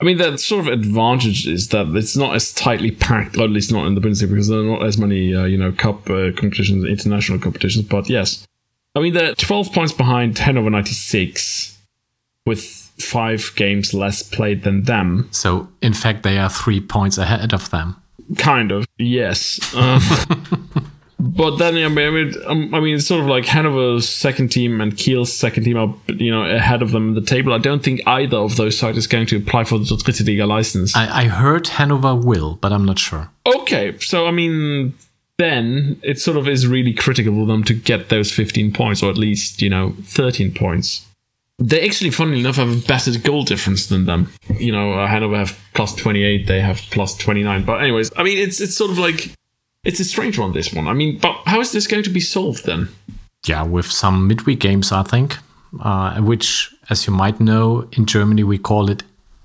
I 0.00 0.04
mean, 0.04 0.18
the 0.18 0.36
sort 0.36 0.66
of 0.66 0.72
advantage 0.72 1.46
is 1.46 1.68
that 1.68 1.86
it's 1.96 2.16
not 2.16 2.34
as 2.34 2.52
tightly 2.52 2.90
packed, 2.90 3.36
or 3.36 3.44
at 3.44 3.50
least 3.50 3.72
not 3.72 3.86
in 3.86 3.94
the 3.94 4.00
Bundesliga, 4.00 4.30
because 4.30 4.48
there 4.48 4.60
are 4.60 4.64
not 4.64 4.84
as 4.84 4.98
many, 4.98 5.34
uh, 5.34 5.44
you 5.44 5.56
know, 5.56 5.72
cup 5.72 6.08
uh, 6.10 6.30
competitions, 6.36 6.84
international 6.84 7.38
competitions. 7.38 7.86
But 7.86 8.08
yes, 8.08 8.46
I 8.94 9.00
mean, 9.00 9.14
they're 9.14 9.34
12 9.34 9.72
points 9.72 9.92
behind 9.92 10.38
Hanover 10.38 10.70
96 10.70 11.78
with 12.46 12.83
five 12.98 13.52
games 13.56 13.94
less 13.94 14.22
played 14.22 14.62
than 14.62 14.84
them. 14.84 15.28
So, 15.30 15.68
in 15.80 15.94
fact, 15.94 16.22
they 16.22 16.38
are 16.38 16.50
three 16.50 16.80
points 16.80 17.18
ahead 17.18 17.52
of 17.52 17.70
them. 17.70 17.96
Kind 18.38 18.72
of, 18.72 18.86
yes. 18.98 19.74
Um, 19.74 20.00
but 21.18 21.56
then 21.56 21.76
I 21.76 21.88
mean, 21.88 22.34
um, 22.46 22.74
I 22.74 22.80
mean, 22.80 22.96
it's 22.96 23.06
sort 23.06 23.20
of 23.20 23.26
like 23.26 23.44
Hanover's 23.44 24.08
second 24.08 24.48
team 24.48 24.80
and 24.80 24.96
Kiel's 24.96 25.32
second 25.32 25.64
team 25.64 25.76
are, 25.76 25.94
you 26.08 26.30
know, 26.30 26.42
ahead 26.42 26.82
of 26.82 26.92
them 26.92 27.08
in 27.08 27.14
the 27.14 27.20
table. 27.20 27.52
I 27.52 27.58
don't 27.58 27.82
think 27.82 28.00
either 28.06 28.36
of 28.36 28.56
those 28.56 28.78
sides 28.78 28.96
is 28.96 29.06
going 29.06 29.26
to 29.26 29.36
apply 29.36 29.64
for 29.64 29.78
the 29.78 29.84
Dritte 29.84 30.26
Liga 30.26 30.46
license. 30.46 30.94
I, 30.96 31.24
I 31.24 31.24
heard 31.24 31.66
Hanover 31.68 32.14
will, 32.14 32.56
but 32.56 32.72
I'm 32.72 32.84
not 32.84 32.98
sure. 32.98 33.30
Okay, 33.46 33.98
so 33.98 34.26
I 34.26 34.30
mean, 34.30 34.94
then 35.38 36.00
it 36.02 36.18
sort 36.20 36.36
of 36.36 36.48
is 36.48 36.66
really 36.66 36.94
critical 36.94 37.34
for 37.34 37.46
them 37.46 37.64
to 37.64 37.74
get 37.74 38.08
those 38.08 38.30
15 38.32 38.72
points, 38.72 39.02
or 39.02 39.10
at 39.10 39.18
least, 39.18 39.60
you 39.60 39.68
know, 39.68 39.94
13 40.02 40.54
points. 40.54 41.06
They 41.58 41.86
actually, 41.86 42.10
funnily 42.10 42.40
enough, 42.40 42.56
have 42.56 42.70
a 42.70 42.86
better 42.86 43.16
goal 43.18 43.44
difference 43.44 43.86
than 43.86 44.06
them. 44.06 44.32
You 44.58 44.72
know, 44.72 44.94
uh, 44.94 45.06
Hanover 45.06 45.36
have 45.36 45.56
plus 45.72 45.94
28, 45.94 46.46
they 46.46 46.60
have 46.60 46.78
plus 46.90 47.16
29. 47.16 47.64
But 47.64 47.80
anyways, 47.80 48.10
I 48.16 48.24
mean, 48.24 48.38
it's 48.38 48.60
it's 48.60 48.76
sort 48.76 48.90
of 48.90 48.98
like 48.98 49.32
it's 49.84 50.00
a 50.00 50.04
strange 50.04 50.38
one, 50.38 50.52
this 50.52 50.72
one. 50.72 50.88
I 50.88 50.94
mean, 50.94 51.18
but 51.18 51.36
how 51.46 51.60
is 51.60 51.70
this 51.72 51.86
going 51.86 52.02
to 52.02 52.10
be 52.10 52.20
solved 52.20 52.64
then? 52.64 52.88
Yeah, 53.46 53.62
with 53.62 53.90
some 53.90 54.26
midweek 54.26 54.60
games, 54.60 54.90
I 54.90 55.02
think, 55.02 55.36
uh, 55.80 56.20
which, 56.20 56.74
as 56.88 57.06
you 57.06 57.12
might 57.12 57.40
know, 57.40 57.88
in 57.92 58.06
Germany 58.06 58.42
we 58.42 58.58
call 58.58 58.90
it 58.90 59.02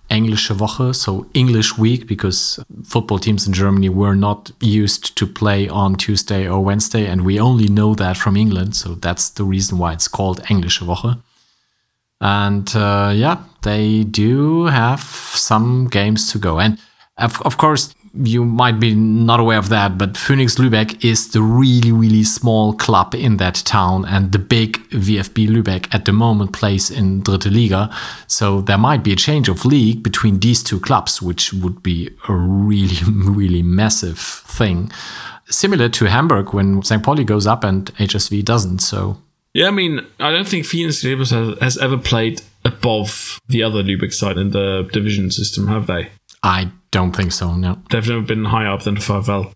Englische 0.10 0.56
Woche, 0.56 0.96
so 0.96 1.28
English 1.34 1.78
week, 1.78 2.08
because 2.08 2.60
football 2.84 3.20
teams 3.20 3.46
in 3.46 3.54
Germany 3.54 3.90
were 3.90 4.16
not 4.16 4.52
used 4.62 5.18
to 5.18 5.28
play 5.28 5.68
on 5.68 5.96
Tuesday 5.96 6.48
or 6.48 6.64
Wednesday, 6.64 7.06
and 7.06 7.26
we 7.26 7.40
only 7.40 7.68
know 7.68 7.94
that 7.94 8.18
from 8.18 8.36
England, 8.36 8.76
so 8.76 8.96
that's 8.96 9.30
the 9.30 9.44
reason 9.44 9.78
why 9.78 9.94
it's 9.94 10.08
called 10.08 10.42
Englische 10.44 10.82
Woche. 10.86 11.20
And 12.22 12.74
uh, 12.76 13.14
yeah, 13.16 13.44
they 13.64 14.04
do 14.04 14.66
have 14.66 15.02
some 15.02 15.88
games 15.88 16.32
to 16.32 16.40
go. 16.40 16.60
And 16.60 16.80
of, 17.18 17.42
of 17.44 17.58
course, 17.58 17.94
you 18.14 18.44
might 18.44 18.80
be 18.80 18.96
not 18.96 19.40
aware 19.40 19.58
of 19.58 19.70
that, 19.70 19.98
but 19.98 20.18
Phoenix 20.18 20.56
Lübeck 20.56 21.04
is 21.04 21.32
the 21.32 21.42
really, 21.42 21.92
really 21.92 22.24
small 22.24 22.74
club 22.74 23.14
in 23.14 23.38
that 23.38 23.56
town, 23.56 24.06
and 24.06 24.32
the 24.32 24.40
big 24.40 24.78
VfB 24.90 25.48
Lübeck 25.48 25.94
at 25.94 26.06
the 26.06 26.14
moment 26.14 26.54
plays 26.54 26.90
in 26.90 27.22
Dritte 27.22 27.54
Liga. 27.54 27.94
So 28.28 28.62
there 28.62 28.78
might 28.78 29.04
be 29.04 29.14
a 29.14 29.16
change 29.16 29.48
of 29.48 29.66
league 29.66 30.02
between 30.04 30.40
these 30.40 30.64
two 30.64 30.80
clubs, 30.80 31.22
which 31.22 31.54
would 31.54 31.84
be 31.84 32.10
a 32.28 32.34
really, 32.34 32.98
really 33.08 33.64
massive 33.64 34.18
thing. 34.18 34.92
Similar 35.46 35.90
to 35.90 36.06
Hamburg 36.06 36.54
when 36.54 36.84
St. 36.84 37.04
Pauli 37.04 37.24
goes 37.24 37.48
up 37.48 37.64
and 37.64 37.94
HSV 37.96 38.44
doesn't. 38.46 38.80
So 38.80 39.18
yeah, 39.54 39.68
I 39.68 39.72
mean, 39.72 40.06
I 40.20 40.32
don't 40.32 40.48
think 40.48 40.66
Phoenix 40.66 41.04
Lübeck 41.04 41.32
has, 41.32 41.60
has 41.60 41.78
ever 41.78 41.98
played 41.98 42.42
above 42.66 43.40
the 43.48 43.64
other 43.64 43.84
Lübeck 43.84 44.14
side 44.14 44.38
in 44.38 44.52
the 44.52 44.88
division 44.92 45.32
system, 45.32 45.68
have 45.68 45.88
they? 45.88 46.10
I 46.44 46.72
don't 46.92 47.16
think 47.16 47.32
so, 47.32 47.56
no. 47.56 47.82
They've 47.90 48.08
never 48.08 48.22
been 48.22 48.46
higher 48.46 48.70
up 48.70 48.84
than 48.84 48.96
the 48.96 49.02
VfL. 49.02 49.52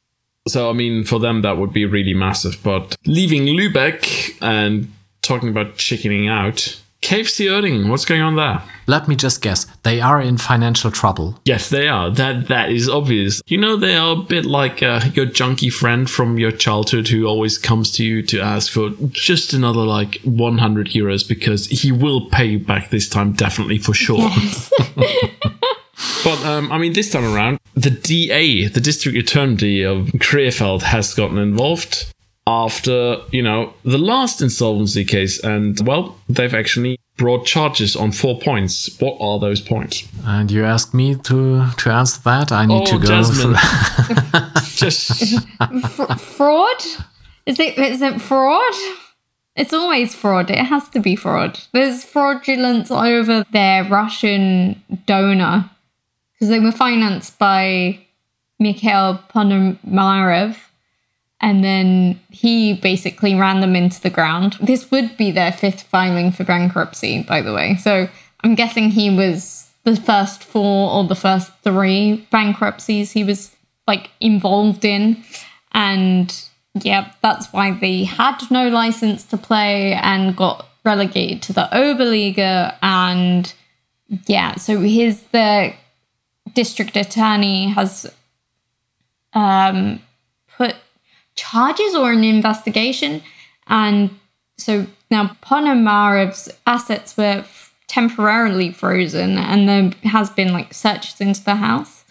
So, 0.48 0.70
I 0.70 0.74
mean, 0.74 1.06
for 1.06 1.20
them, 1.20 1.42
that 1.44 1.58
would 1.58 1.72
be 1.72 1.86
really 1.86 2.14
massive. 2.14 2.58
But 2.64 2.96
leaving 3.06 3.44
Lübeck 3.44 4.38
and 4.42 4.92
talking 5.22 5.50
about 5.50 5.78
chickening 5.78 6.28
out, 6.28 6.82
KFC 7.04 7.48
Uerdingen, 7.50 7.90
what's 7.90 8.06
going 8.06 8.22
on 8.22 8.38
there? 8.38 8.64
Let 8.88 9.10
me 9.10 9.18
just 9.18 9.42
guess. 9.42 9.66
They 9.84 10.00
are 10.00 10.22
in 10.22 10.38
financial 10.38 10.90
trouble. 10.90 11.38
Yes, 11.44 11.70
they 11.70 11.90
are. 11.90 12.10
That 12.10 12.48
that 12.48 12.72
is 12.72 12.88
obvious. 12.88 13.42
You 13.46 13.58
know, 13.58 13.76
they 13.76 13.96
are 13.96 14.14
a 14.14 14.24
bit 14.24 14.46
like 14.46 14.82
uh, 14.82 15.02
your 15.14 15.26
junkie 15.26 15.70
friend 15.70 16.10
from 16.10 16.40
your 16.40 16.52
childhood 16.52 17.10
who 17.10 17.26
always 17.26 17.58
comes 17.58 17.92
to 17.92 18.06
you 18.06 18.22
to 18.24 18.40
ask 18.40 18.72
for 18.72 18.92
just 19.10 19.52
another 19.52 19.82
like 19.82 20.22
100 20.24 20.88
euros 20.92 21.28
because 21.28 21.68
he 21.68 21.92
will 21.92 22.30
pay 22.30 22.46
you 22.46 22.60
back 22.60 22.90
this 22.90 23.10
time, 23.10 23.34
definitely 23.34 23.80
for 23.80 23.94
sure. 23.94 24.30
but 26.24 26.46
um, 26.46 26.72
I 26.72 26.78
mean, 26.78 26.94
this 26.94 27.12
time 27.12 27.26
around, 27.26 27.60
the 27.74 27.90
DA, 27.90 28.68
the 28.68 28.80
district 28.80 29.18
attorney 29.18 29.82
of 29.82 30.08
Krefeld, 30.24 30.84
has 30.84 31.14
gotten 31.14 31.38
involved 31.38 32.13
after 32.46 33.18
you 33.32 33.42
know 33.42 33.74
the 33.84 33.98
last 33.98 34.42
insolvency 34.42 35.06
case, 35.06 35.40
and 35.44 35.80
well, 35.88 36.18
they've 36.28 36.54
actually 36.54 37.00
brought 37.16 37.46
charges 37.46 37.96
on 37.96 38.12
four 38.12 38.40
points. 38.40 38.90
What 39.00 39.18
are 39.22 39.40
those 39.40 39.62
points? 39.62 40.04
And 40.26 40.50
you 40.52 40.66
ask 40.66 40.94
me 40.94 41.16
to 41.16 41.66
to 41.78 41.90
answer 41.92 42.22
that. 42.26 42.52
I 42.52 42.66
need 42.66 42.82
Oh, 42.82 42.86
to 42.86 43.00
go. 43.00 43.08
Jasmine. 43.08 43.56
Just 44.76 45.36
F- 45.62 46.22
fraud? 46.22 46.84
Is 47.46 47.60
it 47.60 47.78
is 47.78 48.02
it 48.02 48.22
fraud? 48.22 48.74
It's 49.56 49.72
always 49.74 50.16
fraud. 50.16 50.50
It 50.50 50.58
has 50.66 50.90
to 50.90 51.00
be 51.00 51.16
fraud. 51.16 51.60
There's 51.74 52.04
fraudulence 52.04 52.90
over 52.90 53.46
their 53.52 53.84
Russian 53.84 54.82
donor 55.06 55.70
because 56.34 56.50
they 56.50 56.60
were 56.60 56.72
financed 56.72 57.38
by 57.38 58.00
Mikhail 58.60 59.22
Ponomarev, 59.30 60.58
and 61.44 61.62
then 61.62 62.22
he 62.30 62.74
basically 62.74 63.36
ran 63.36 63.60
them 63.60 63.76
into 63.76 64.02
the 64.02 64.10
ground. 64.10 64.56
This 64.62 64.90
would 64.92 65.18
be 65.18 65.30
their 65.30 65.52
fifth 65.52 65.84
filing 65.84 66.32
for 66.32 66.46
bankruptcy, 66.46 67.24
by 67.24 67.42
the 67.42 67.54
way. 67.54 67.76
So 67.76 68.08
I'm 68.46 68.56
guessing 68.56 68.90
he 68.90 69.10
was 69.14 69.70
the 69.84 69.98
first 69.98 70.42
four 70.42 70.90
or 70.90 71.04
the 71.04 71.16
first 71.16 71.52
three 71.62 72.26
bankruptcies 72.32 73.12
he 73.12 73.26
was 73.26 73.54
like 73.86 74.10
involved 74.22 74.86
in. 74.86 75.22
And 75.74 76.34
yeah, 76.76 77.12
that's 77.22 77.52
why 77.52 77.72
they 77.72 78.06
had 78.06 78.40
no 78.50 78.70
license 78.70 79.26
to 79.26 79.38
play 79.38 79.96
and 79.96 80.38
got 80.38 80.66
relegated 80.86 81.42
to 81.42 81.54
the 81.54 81.68
Oberliga. 81.74 82.78
And 82.82 83.54
yeah, 84.28 84.56
so 84.56 84.80
his 84.80 85.24
the 85.34 85.74
district 86.54 86.96
attorney 86.96 87.68
has 87.68 88.10
um, 89.34 90.02
charges 91.36 91.96
or 91.96 92.12
an 92.12 92.24
investigation. 92.24 93.22
And 93.68 94.10
so 94.58 94.88
now 95.10 95.38
Ponomarev's 95.42 96.50
assets 96.66 97.18
were 97.18 97.40
f- 97.40 97.74
temporarily 97.88 98.72
frozen, 98.72 99.38
and 99.38 99.70
there 99.70 99.92
has 100.12 100.30
been 100.30 100.54
like 100.54 100.74
searches 100.74 101.22
into 101.22 101.44
the 101.44 101.56
house 101.56 102.04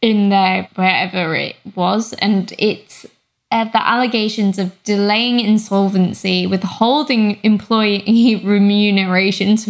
in 0.00 0.28
there, 0.28 0.68
wherever 0.74 1.34
it 1.34 1.56
was. 1.74 2.12
And 2.14 2.52
it's 2.58 3.06
uh, 3.50 3.64
the 3.64 3.86
allegations 3.86 4.58
of 4.58 4.80
delaying 4.84 5.40
insolvency, 5.40 6.46
withholding 6.46 7.38
employee 7.42 8.36
remunerations, 8.44 9.68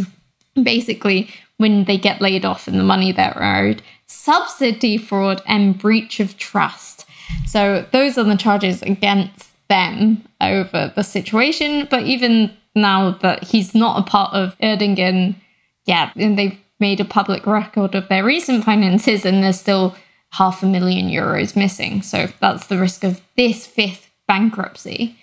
basically 0.60 1.30
when 1.58 1.84
they 1.84 1.98
get 1.98 2.20
laid 2.20 2.44
off 2.44 2.68
and 2.68 2.78
the 2.78 2.84
money 2.84 3.12
they're 3.12 3.42
owed, 3.42 3.82
subsidy 4.06 4.96
fraud, 4.96 5.42
and 5.46 5.78
breach 5.78 6.20
of 6.20 6.36
trust. 6.38 6.97
So 7.46 7.86
those 7.92 8.18
are 8.18 8.24
the 8.24 8.36
charges 8.36 8.82
against 8.82 9.50
them 9.68 10.24
over 10.40 10.92
the 10.94 11.02
situation. 11.02 11.86
But 11.90 12.04
even 12.04 12.56
now 12.74 13.12
that 13.22 13.44
he's 13.44 13.74
not 13.74 14.00
a 14.00 14.10
part 14.10 14.34
of 14.34 14.56
Uerdingen, 14.58 15.36
yeah, 15.84 16.10
and 16.16 16.38
they've 16.38 16.58
made 16.80 17.00
a 17.00 17.04
public 17.04 17.46
record 17.46 17.94
of 17.94 18.08
their 18.08 18.24
recent 18.24 18.64
finances, 18.64 19.24
and 19.24 19.42
there's 19.42 19.60
still 19.60 19.96
half 20.32 20.62
a 20.62 20.66
million 20.66 21.08
euros 21.08 21.56
missing. 21.56 22.02
So 22.02 22.28
that's 22.40 22.66
the 22.66 22.78
risk 22.78 23.04
of 23.04 23.20
this 23.36 23.66
fifth 23.66 24.10
bankruptcy. 24.26 25.16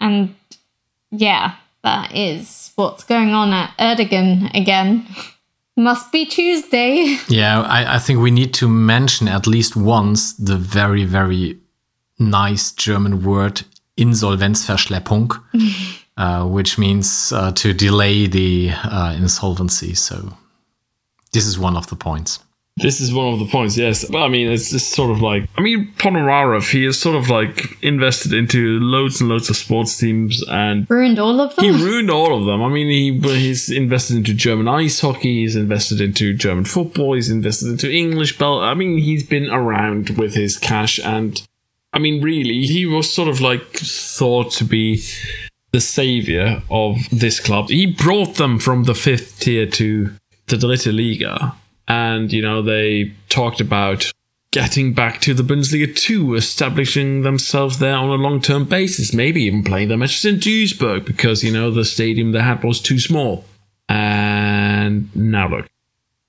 And 0.00 0.34
yeah, 1.10 1.56
that 1.82 2.14
is 2.14 2.72
what's 2.76 3.04
going 3.04 3.30
on 3.30 3.52
at 3.52 3.76
Uerdingen 3.78 4.54
again. 4.54 5.06
Must 5.76 6.10
be 6.10 6.24
Tuesday. 6.24 7.18
yeah, 7.28 7.60
I, 7.60 7.96
I 7.96 7.98
think 7.98 8.20
we 8.20 8.30
need 8.30 8.54
to 8.54 8.68
mention 8.68 9.28
at 9.28 9.46
least 9.46 9.76
once 9.76 10.32
the 10.32 10.56
very, 10.56 11.04
very 11.04 11.58
nice 12.18 12.72
German 12.72 13.22
word 13.22 13.62
Insolvenzverschleppung, 13.98 15.38
uh, 16.16 16.46
which 16.46 16.78
means 16.78 17.30
uh, 17.32 17.52
to 17.52 17.74
delay 17.74 18.26
the 18.26 18.70
uh, 18.72 19.14
insolvency. 19.18 19.94
So 19.94 20.32
this 21.32 21.46
is 21.46 21.58
one 21.58 21.76
of 21.76 21.88
the 21.88 21.96
points. 21.96 22.40
This 22.78 23.00
is 23.00 23.14
one 23.14 23.32
of 23.32 23.38
the 23.38 23.46
points, 23.46 23.78
yes. 23.78 24.04
But 24.04 24.18
I 24.22 24.28
mean, 24.28 24.50
it's 24.50 24.70
just 24.70 24.92
sort 24.92 25.10
of 25.10 25.22
like, 25.22 25.48
I 25.56 25.62
mean, 25.62 25.94
Ponomarev, 25.96 26.70
he 26.70 26.84
is 26.84 27.00
sort 27.00 27.16
of 27.16 27.30
like 27.30 27.82
invested 27.82 28.34
into 28.34 28.78
loads 28.80 29.18
and 29.18 29.30
loads 29.30 29.48
of 29.48 29.56
sports 29.56 29.96
teams 29.96 30.44
and 30.46 30.86
Ruined 30.90 31.18
all 31.18 31.40
of 31.40 31.56
them? 31.56 31.64
he 31.64 31.70
ruined 31.70 32.10
all 32.10 32.38
of 32.38 32.44
them. 32.44 32.62
I 32.62 32.68
mean, 32.68 32.88
he 32.88 33.18
he's 33.38 33.70
invested 33.70 34.18
into 34.18 34.34
German 34.34 34.68
ice 34.68 35.00
hockey, 35.00 35.40
he's 35.40 35.56
invested 35.56 36.02
into 36.02 36.34
German 36.34 36.66
football, 36.66 37.14
he's 37.14 37.30
invested 37.30 37.68
into 37.68 37.90
English 37.90 38.36
belt. 38.36 38.62
I 38.62 38.74
mean, 38.74 38.98
he's 38.98 39.26
been 39.26 39.48
around 39.48 40.10
with 40.18 40.34
his 40.34 40.58
cash 40.58 40.98
and 41.02 41.42
I 41.94 41.98
mean, 41.98 42.22
really, 42.22 42.64
he 42.64 42.84
was 42.84 43.10
sort 43.10 43.28
of 43.28 43.40
like 43.40 43.64
thought 43.72 44.52
to 44.52 44.64
be 44.64 45.02
the 45.72 45.80
savior 45.80 46.62
of 46.70 46.98
this 47.10 47.40
club. 47.40 47.70
He 47.70 47.86
brought 47.86 48.34
them 48.34 48.58
from 48.58 48.84
the 48.84 48.94
fifth 48.94 49.40
tier 49.40 49.64
to 49.64 50.10
the 50.48 50.56
Dritte 50.56 50.94
Liga. 50.94 51.54
And, 51.88 52.32
you 52.32 52.42
know, 52.42 52.62
they 52.62 53.12
talked 53.28 53.60
about 53.60 54.10
getting 54.50 54.94
back 54.94 55.20
to 55.20 55.34
the 55.34 55.42
Bundesliga 55.42 55.94
2, 55.94 56.34
establishing 56.34 57.22
themselves 57.22 57.78
there 57.78 57.94
on 57.94 58.08
a 58.08 58.14
long 58.14 58.40
term 58.40 58.64
basis, 58.64 59.12
maybe 59.12 59.42
even 59.42 59.62
playing 59.62 59.88
their 59.88 59.98
matches 59.98 60.24
in 60.24 60.36
Duisburg 60.36 61.04
because, 61.04 61.44
you 61.44 61.52
know, 61.52 61.70
the 61.70 61.84
stadium 61.84 62.32
they 62.32 62.40
had 62.40 62.64
was 62.64 62.80
too 62.80 62.98
small. 62.98 63.44
And 63.88 65.14
now 65.14 65.48
look, 65.48 65.66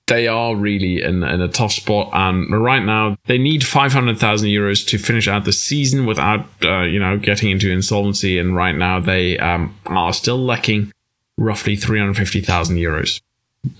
they 0.08 0.26
are 0.26 0.56
really 0.56 1.02
in, 1.02 1.22
in 1.22 1.40
a 1.40 1.48
tough 1.48 1.72
spot. 1.72 2.10
And 2.12 2.50
right 2.50 2.84
now, 2.84 3.16
they 3.26 3.38
need 3.38 3.64
500,000 3.64 4.48
euros 4.48 4.86
to 4.88 4.98
finish 4.98 5.28
out 5.28 5.44
the 5.44 5.52
season 5.52 6.06
without, 6.06 6.46
uh, 6.62 6.82
you 6.82 6.98
know, 6.98 7.18
getting 7.18 7.50
into 7.50 7.70
insolvency. 7.70 8.38
And 8.38 8.56
right 8.56 8.74
now, 8.74 9.00
they 9.00 9.38
um, 9.38 9.74
are 9.86 10.12
still 10.12 10.38
lacking 10.38 10.92
roughly 11.36 11.76
350,000 11.76 12.76
euros, 12.76 13.20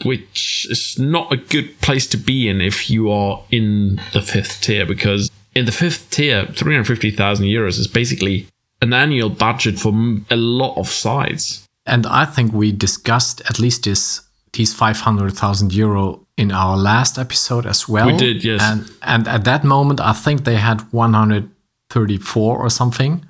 which 0.05 0.67
is 0.71 0.99
not 0.99 1.33
a 1.33 1.37
good 1.37 1.81
place 1.81 2.07
to 2.09 2.17
be 2.17 2.49
in 2.49 2.61
if 2.61 2.91
you 2.91 3.11
are 3.11 3.43
in 3.51 4.01
the 4.13 4.23
fifth 4.23 4.61
tier, 4.61 4.85
because 4.87 5.31
in 5.55 5.65
the 5.65 5.73
fifth 5.73 6.11
tier, 6.11 6.47
350,000 6.47 7.47
euros 7.47 7.79
is 7.79 7.87
basically 7.87 8.47
an 8.81 8.93
annual 8.93 9.29
budget 9.29 9.79
for 9.79 9.93
a 10.31 10.37
lot 10.37 10.77
of 10.77 10.89
sides. 10.89 11.67
And 11.87 12.07
I 12.07 12.25
think 12.25 12.53
we 12.53 12.73
discussed 12.73 13.41
at 13.49 13.59
least 13.59 13.85
this 13.85 14.23
these 14.55 14.73
500,000 14.75 15.75
euro 15.75 16.27
in 16.37 16.51
our 16.53 16.77
last 16.77 17.19
episode 17.19 17.67
as 17.67 17.89
well. 17.89 18.07
We 18.07 18.17
did, 18.17 18.45
yes. 18.45 18.63
And 18.63 18.91
and 19.03 19.29
at 19.29 19.45
that 19.45 19.65
moment 19.65 20.01
I 20.01 20.13
think 20.13 20.45
they 20.45 20.57
had 20.57 20.81
134 20.93 22.59
or 22.59 22.71
something. 22.71 23.25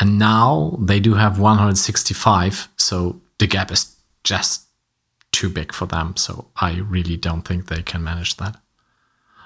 And 0.00 0.18
now 0.18 0.78
they 0.80 1.00
do 1.00 1.14
have 1.14 1.40
165, 1.40 2.68
so 2.76 3.20
the 3.38 3.48
gap 3.48 3.72
is 3.72 3.96
just 4.22 4.67
too 5.32 5.48
big 5.48 5.72
for 5.72 5.86
them, 5.86 6.16
so 6.16 6.48
I 6.56 6.78
really 6.78 7.16
don't 7.16 7.42
think 7.42 7.66
they 7.66 7.82
can 7.82 8.02
manage 8.02 8.36
that. 8.36 8.56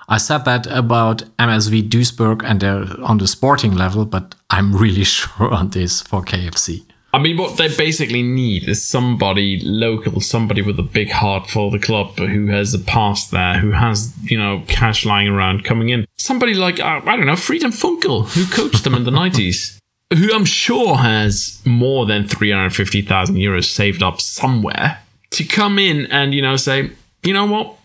I 0.09 0.19
said 0.19 0.45
that 0.45 0.67
about 0.67 1.25
MSV 1.39 1.89
Duisburg 1.89 2.43
and 2.45 2.61
they're 2.61 2.87
on 3.03 3.19
the 3.19 3.27
sporting 3.27 3.75
level, 3.75 4.05
but 4.05 4.35
I'm 4.51 4.75
really 4.75 5.05
sure 5.17 5.53
on 5.53 5.71
this 5.71 6.03
for 6.03 6.23
KFC. 6.23 6.85
I 7.15 7.19
mean, 7.19 7.37
what 7.37 7.59
they 7.59 7.69
basically 7.69 8.23
need 8.23 8.67
is 8.67 8.83
somebody 8.83 9.61
local, 9.63 10.21
somebody 10.23 10.63
with 10.63 10.79
a 10.79 10.83
big 10.83 11.11
heart 11.11 11.49
for 11.51 11.71
the 11.71 11.79
club, 11.79 12.17
who 12.17 12.47
has 12.47 12.73
a 12.73 12.79
past 12.79 13.31
there, 13.31 13.59
who 13.59 13.71
has, 13.71 14.15
you 14.23 14.39
know, 14.39 14.65
cash 14.67 15.05
lying 15.05 15.29
around 15.29 15.63
coming 15.63 15.91
in. 15.91 16.07
Somebody 16.17 16.55
like, 16.55 16.81
uh, 16.81 17.03
I 17.05 17.17
don't 17.17 17.27
know, 17.27 17.35
Friedhelm 17.35 17.75
Funkel, 17.79 18.27
who 18.33 18.47
coached 18.47 18.85
them 18.85 18.95
in 18.95 19.05
the 19.05 19.11
90s, 19.23 19.79
who 20.17 20.33
I'm 20.33 20.47
sure 20.47 20.97
has 20.97 21.61
more 21.67 22.07
than 22.07 22.27
350,000 22.27 23.37
euros 23.37 23.65
saved 23.65 24.03
up 24.03 24.19
somewhere 24.19 24.99
to 25.33 25.45
come 25.45 25.79
in 25.79 26.07
and, 26.07 26.35
you 26.35 26.43
know, 26.43 26.57
say, 26.57 26.91
you 27.23 27.33
know 27.33 27.47
what? 27.47 27.77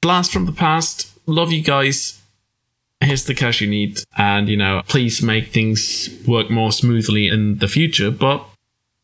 Blast 0.00 0.32
from 0.32 0.46
the 0.46 0.52
past. 0.52 1.10
Love 1.26 1.52
you 1.52 1.62
guys 1.62 2.18
here's 3.00 3.24
the 3.24 3.34
cash 3.34 3.60
you 3.60 3.66
need 3.66 3.98
and 4.16 4.48
you 4.48 4.56
know 4.56 4.80
please 4.86 5.20
make 5.22 5.48
things 5.48 6.08
work 6.24 6.48
more 6.50 6.70
smoothly 6.70 7.26
in 7.26 7.58
the 7.58 7.66
future 7.66 8.12
but 8.12 8.46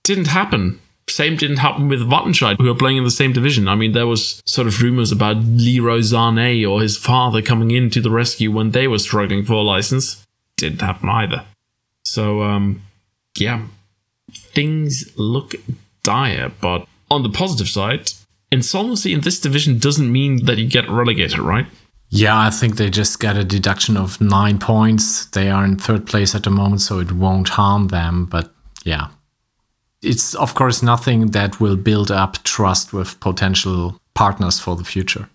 didn't 0.05 0.29
happen 0.29 0.79
same 1.11 1.37
didn't 1.37 1.59
happen 1.59 1.89
with 1.89 2.03
Wattenscheid, 2.03 2.59
who 2.59 2.71
are 2.71 2.75
playing 2.75 2.99
in 2.99 3.05
the 3.05 3.11
same 3.11 3.33
division. 3.33 3.69
I 3.69 3.75
mean, 3.75 3.93
there 3.93 4.07
was 4.07 4.43
sort 4.45 4.67
of 4.67 4.83
rumors 4.83 5.13
about 5.13 5.37
Leroy 5.39 6.01
Sané 6.01 6.69
or 6.69 6.81
his 6.81 6.97
father 6.97 7.43
coming 7.43 7.71
in 7.71 7.91
to 7.91 8.01
the 8.01 8.11
rescue 8.11 8.51
when 8.51 8.73
they 8.73 8.87
were 8.87 8.99
struggling 8.99 9.45
for 9.45 9.55
a 9.55 9.63
license. 9.63 10.27
Didn't 10.57 10.81
happen 10.81 11.09
either. 11.09 11.45
So, 12.05 12.43
um, 12.43 12.83
yeah, 13.37 13.67
things 14.33 15.11
look 15.17 15.55
dire, 16.03 16.53
but 16.61 16.87
on 17.11 17.23
the 17.23 17.31
positive 17.31 17.69
side, 17.69 18.11
insolvency 18.51 19.13
in 19.13 19.21
this 19.21 19.41
division 19.41 19.79
doesn't 19.79 20.11
mean 20.11 20.45
that 20.47 20.59
you 20.59 20.69
get 20.69 20.89
relegated, 20.89 21.39
right? 21.39 21.67
Yeah, 22.11 22.39
I 22.39 22.51
think 22.51 22.77
they 22.77 22.89
just 22.89 23.21
get 23.21 23.37
a 23.37 23.45
deduction 23.45 23.97
of 23.97 24.21
nine 24.21 24.59
points. 24.59 25.27
They 25.27 25.51
are 25.51 25.65
in 25.65 25.77
third 25.77 26.07
place 26.07 26.35
at 26.35 26.45
the 26.45 26.51
moment, 26.51 26.81
so 26.81 27.01
it 27.01 27.13
won't 27.13 27.51
harm 27.51 27.89
them. 27.89 28.25
But 28.25 28.51
yeah, 28.85 29.09
it's 30.03 30.35
of 30.35 30.55
course 30.55 30.83
nothing 30.83 31.29
that 31.33 31.61
will 31.61 31.77
build 31.77 32.11
up 32.11 32.43
trust 32.45 32.93
with 32.93 33.21
potential 33.21 34.01
partners 34.15 34.59
for 34.59 34.77
the 34.77 34.85
future. 34.85 35.29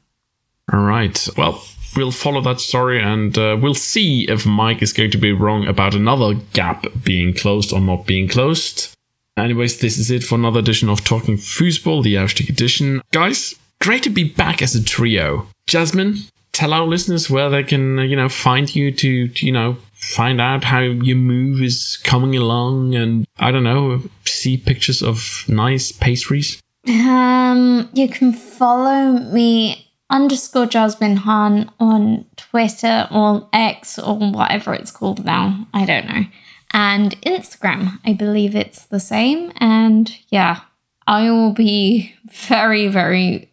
All 0.72 0.82
right. 0.82 1.28
Well, 1.38 1.64
we'll 1.96 2.12
follow 2.12 2.42
that 2.42 2.60
story 2.60 3.02
and 3.02 3.38
uh, 3.38 3.58
we'll 3.62 3.76
see 3.76 4.26
if 4.30 4.46
Maik 4.46 4.82
is 4.82 4.94
going 4.94 5.12
to 5.12 5.18
be 5.18 5.32
wrong 5.32 5.68
about 5.68 5.94
another 5.94 6.36
gap 6.54 6.86
being 7.04 7.34
closed 7.34 7.74
or 7.74 7.82
not 7.82 8.06
being 8.06 8.28
closed. 8.28 8.96
Anyways, 9.36 9.80
this 9.80 9.98
is 9.98 10.12
it 10.12 10.24
for 10.24 10.36
another 10.36 10.60
edition 10.60 10.90
of 10.90 11.04
Talking 11.04 11.38
Fussball, 11.38 12.04
the 12.04 12.16
Aufstieg 12.16 12.50
edition. 12.50 13.02
Guys, 13.12 13.56
great 13.82 14.04
to 14.04 14.12
be 14.12 14.24
back 14.24 14.62
as 14.62 14.76
a 14.76 14.84
trio. 14.84 15.48
Jasmine, 15.66 16.18
tell 16.52 16.72
our 16.72 16.86
listeners 16.86 17.32
where 17.32 17.50
they 17.50 17.64
can, 17.64 17.98
uh, 17.98 18.04
you 18.04 18.16
know, 18.16 18.30
find 18.30 18.74
you 18.76 18.92
to, 18.92 19.28
to, 19.28 19.46
you 19.46 19.52
know, 19.52 19.78
find 19.94 20.40
out 20.40 20.64
how 20.64 20.82
your 20.82 21.18
move 21.18 21.64
is 21.64 22.00
coming 22.04 22.36
along 22.36 22.94
and, 22.94 23.26
I 23.38 23.50
don't 23.50 23.64
know, 23.64 24.04
see 24.26 24.56
pictures 24.56 25.02
of 25.02 25.44
nice 25.48 25.92
pastries. 25.92 26.62
Um, 26.88 27.90
you 27.94 28.10
can 28.10 28.34
follow 28.34 29.14
me 29.14 29.90
underscore 30.12 30.68
Jasmine 30.68 31.16
Han 31.18 31.72
on 31.80 32.26
Twitter 32.36 33.08
or 33.10 33.48
X 33.52 33.98
or 33.98 34.16
whatever 34.20 34.76
it's 34.76 34.92
called 34.92 35.26
now. 35.26 35.66
I 35.74 35.86
don't 35.86 36.08
know 36.08 36.26
and 36.74 37.20
Instagram. 37.22 38.00
I 38.04 38.14
believe 38.14 38.56
it's 38.56 38.86
the 38.86 39.00
same. 39.00 39.52
And 39.58 40.16
yeah, 40.30 40.62
I 41.08 41.30
will 41.30 41.54
be 41.54 42.16
very, 42.32 42.88
very, 42.88 43.52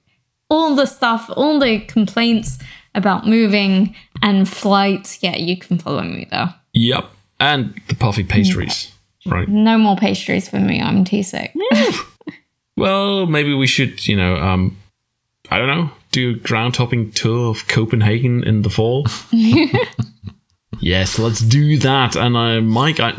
all 0.49 0.75
the 0.75 0.87
stuff, 0.87 1.31
all 1.37 1.59
the 1.61 1.81
complaints 1.81 2.59
about 2.95 3.27
moving 3.27 3.95
and 4.23 4.49
flights. 4.49 5.23
Yeah, 5.23 5.37
you 5.37 5.57
can 5.57 5.79
follow 5.79 6.03
me 6.03 6.27
there. 6.31 6.55
Yep. 6.73 7.11
And 7.39 7.81
the 7.89 7.95
puffy 7.95 8.25
pastries, 8.25 8.93
right? 9.27 9.49
No 9.49 9.79
more 9.79 9.97
pastries 9.97 10.49
for 10.49 10.61
me. 10.61 10.81
I'm 10.81 11.05
too 11.05 11.23
sick. 11.23 11.55
well, 12.77 13.27
maybe 13.27 13.55
we 13.55 13.67
should, 13.67 14.07
you 14.07 14.15
know, 14.17 14.37
um, 14.37 14.77
I 15.51 15.59
don't 15.59 15.69
know, 15.69 15.91
do 16.13 16.33
a 16.33 16.35
ground 16.35 16.77
hopping 16.77 17.13
tour 17.13 17.51
of 17.51 17.67
Copenhagen 17.67 18.45
in 18.45 18.63
the 18.63 18.71
fall. 18.71 19.07
Yes, 20.81 21.19
let's 21.19 21.41
do 21.41 21.79
that. 21.79 22.17
And 22.17 22.37
uh, 22.37 22.61
Maik, 22.61 23.01
I, 23.01 23.13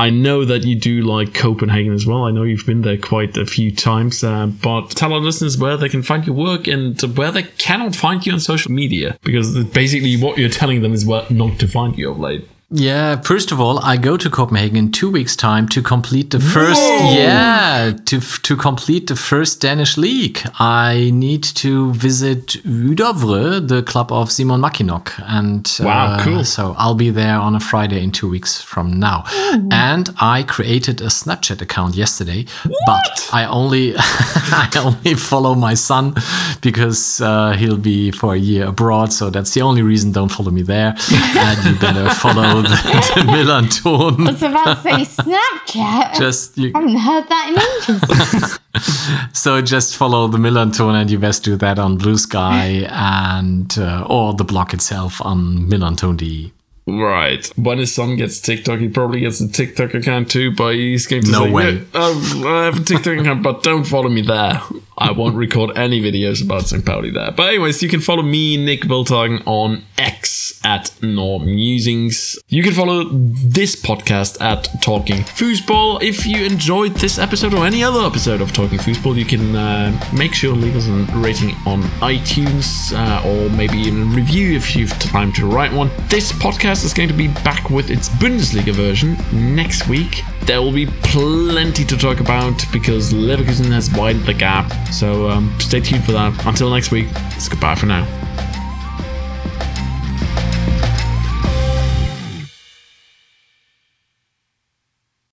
I 0.00 0.10
know 0.10 0.44
that 0.44 0.64
you 0.64 0.74
do 0.74 1.02
like 1.02 1.32
Copenhagen 1.32 1.92
as 1.92 2.06
well. 2.06 2.24
I 2.24 2.32
know 2.32 2.42
you've 2.42 2.66
been 2.66 2.82
there 2.82 2.98
quite 2.98 3.36
a 3.36 3.46
few 3.46 3.74
times. 3.74 4.24
Uh, 4.24 4.46
but 4.46 4.90
tell 4.90 5.12
our 5.12 5.20
listeners 5.20 5.56
where 5.56 5.76
they 5.76 5.88
can 5.88 6.02
find 6.02 6.26
your 6.26 6.34
work 6.34 6.66
and 6.66 7.00
where 7.16 7.30
they 7.30 7.44
cannot 7.44 7.94
find 7.94 8.26
you 8.26 8.32
on 8.32 8.40
social 8.40 8.72
media, 8.72 9.16
because 9.22 9.64
basically 9.66 10.16
what 10.16 10.38
you're 10.38 10.48
telling 10.48 10.82
them 10.82 10.92
is 10.92 11.06
where 11.06 11.24
not 11.30 11.58
to 11.60 11.68
find 11.68 11.96
you 11.96 12.10
of 12.10 12.18
late. 12.18 12.48
Yeah, 12.70 13.22
first 13.22 13.50
of 13.50 13.60
all, 13.60 13.78
I 13.78 13.96
go 13.96 14.18
to 14.18 14.28
Copenhagen 14.28 14.76
in 14.76 14.92
two 14.92 15.10
weeks' 15.10 15.34
time 15.34 15.68
to 15.68 15.80
complete 15.80 16.30
the 16.32 16.38
first. 16.38 16.78
Whoa. 16.78 17.14
Yeah, 17.14 17.92
to 18.04 18.20
to 18.20 18.56
complete 18.56 19.06
the 19.06 19.16
first 19.16 19.62
Danish 19.62 19.96
league, 19.96 20.40
I 20.58 21.10
need 21.14 21.44
to 21.62 21.94
visit 21.94 22.62
Hvidovre, 22.66 23.66
the 23.66 23.82
club 23.82 24.12
of 24.12 24.30
Simon 24.30 24.60
Mackinock, 24.60 25.12
and 25.26 25.66
wow, 25.80 26.08
uh, 26.08 26.22
cool. 26.22 26.44
So 26.44 26.74
I'll 26.76 26.94
be 26.94 27.08
there 27.08 27.38
on 27.38 27.54
a 27.54 27.60
Friday 27.60 28.02
in 28.04 28.12
two 28.12 28.28
weeks 28.28 28.60
from 28.60 29.00
now. 29.00 29.24
Ooh. 29.32 29.68
And 29.72 30.10
I 30.20 30.42
created 30.42 31.00
a 31.00 31.06
Snapchat 31.06 31.62
account 31.62 31.94
yesterday, 31.94 32.44
what? 32.66 32.76
but 32.86 33.30
I 33.32 33.46
only 33.46 33.94
I 33.98 34.68
only 34.76 35.14
follow 35.14 35.54
my 35.54 35.72
son 35.72 36.16
because 36.60 37.22
uh, 37.22 37.52
he'll 37.52 37.78
be 37.78 38.10
for 38.10 38.34
a 38.34 38.38
year 38.38 38.66
abroad, 38.66 39.10
so 39.10 39.30
that's 39.30 39.54
the 39.54 39.62
only 39.62 39.80
reason. 39.80 40.12
Don't 40.12 40.30
follow 40.30 40.50
me 40.50 40.60
there, 40.60 40.94
and 41.10 41.64
you 41.64 41.74
better 41.80 42.10
follow 42.10 42.57
the, 42.62 42.68
the 42.68 43.22
MillernTon. 43.22 44.28
I 44.28 44.32
was 44.32 44.42
about 44.42 44.82
to 44.82 44.82
say 44.82 45.22
Snapchat. 45.22 46.18
Just 46.18 46.56
you 46.58 46.72
I 46.74 46.80
haven't 46.80 46.96
heard 46.96 47.28
that 47.28 47.48
in 47.50 48.52
ages. 48.80 49.32
so 49.32 49.60
just 49.62 49.96
follow 49.96 50.28
the 50.28 50.38
MillernTon, 50.38 51.00
and 51.00 51.10
you 51.10 51.18
best 51.18 51.44
do 51.44 51.56
that 51.56 51.78
on 51.78 51.96
Blue 51.96 52.16
Sky 52.16 52.86
and 52.90 53.76
uh, 53.78 54.06
or 54.08 54.34
the 54.34 54.44
block 54.44 54.74
itself 54.74 55.20
on 55.22 55.68
MillernTon.de. 55.68 56.52
Right. 56.88 57.46
When 57.58 57.78
his 57.78 57.94
son 57.94 58.16
gets 58.16 58.40
TikTok, 58.40 58.80
he 58.80 58.88
probably 58.88 59.20
gets 59.20 59.40
a 59.40 59.48
TikTok 59.48 59.92
account 59.92 60.30
too, 60.30 60.54
but 60.54 60.74
he's 60.74 61.06
going 61.06 61.22
to 61.24 61.30
no 61.30 61.44
say, 61.44 61.50
way. 61.50 61.84
Oh, 61.92 62.44
I 62.46 62.64
have 62.64 62.80
a 62.80 62.84
TikTok 62.84 63.18
account, 63.18 63.42
but 63.42 63.62
don't 63.62 63.84
follow 63.84 64.08
me 64.08 64.22
there. 64.22 64.62
I 64.98 65.12
won't 65.12 65.36
record 65.36 65.76
any 65.76 66.00
videos 66.00 66.42
about 66.44 66.66
St. 66.66 66.84
Pauli 66.84 67.10
there. 67.10 67.30
But 67.30 67.48
anyways, 67.48 67.82
you 67.82 67.88
can 67.88 68.00
follow 68.00 68.22
me, 68.22 68.56
Nik 68.56 68.82
Wilthagen, 68.82 69.42
on 69.46 69.84
X 69.96 70.60
at 70.64 70.90
Norm 71.02 71.46
Musings. 71.46 72.38
You 72.48 72.62
can 72.62 72.72
follow 72.72 73.04
this 73.12 73.76
podcast 73.76 74.40
at 74.40 74.68
Talking 74.82 75.22
Fussball. 75.22 76.02
If 76.02 76.26
you 76.26 76.44
enjoyed 76.44 76.94
this 76.94 77.18
episode 77.18 77.54
or 77.54 77.64
any 77.64 77.82
other 77.82 78.00
episode 78.00 78.40
of 78.40 78.52
Talking 78.52 78.78
Fussball, 78.78 79.16
you 79.16 79.24
can 79.24 79.54
uh, 79.54 79.98
make 80.12 80.34
sure 80.34 80.54
to 80.54 80.60
leave 80.60 80.76
us 80.76 80.88
a 80.88 81.18
rating 81.18 81.50
on 81.66 81.82
iTunes 82.00 82.92
uh, 82.92 83.26
or 83.26 83.48
maybe 83.56 83.78
even 83.78 84.02
a 84.02 84.16
review 84.16 84.56
if 84.56 84.74
you've 84.74 84.90
time 84.98 85.32
to 85.32 85.46
write 85.46 85.72
one. 85.72 85.90
This 86.08 86.32
podcast 86.32 86.84
is 86.84 86.92
going 86.92 87.08
to 87.08 87.14
be 87.14 87.28
back 87.28 87.70
with 87.70 87.90
its 87.90 88.08
Bundesliga 88.08 88.74
version 88.74 89.16
next 89.32 89.88
week. 89.88 90.22
There 90.42 90.62
will 90.62 90.72
be 90.72 90.86
plenty 90.86 91.84
to 91.84 91.96
talk 91.96 92.20
about 92.20 92.64
because 92.72 93.12
Leverkusen 93.12 93.70
has 93.70 93.90
widened 93.92 94.26
the 94.26 94.34
gap 94.34 94.72
so 94.90 95.28
um, 95.28 95.54
stay 95.60 95.80
tuned 95.80 96.04
for 96.04 96.12
that. 96.12 96.46
Until 96.46 96.70
next 96.70 96.90
week, 96.90 97.08
it's 97.36 97.48
goodbye 97.48 97.74
for 97.74 97.86
now. 97.86 98.04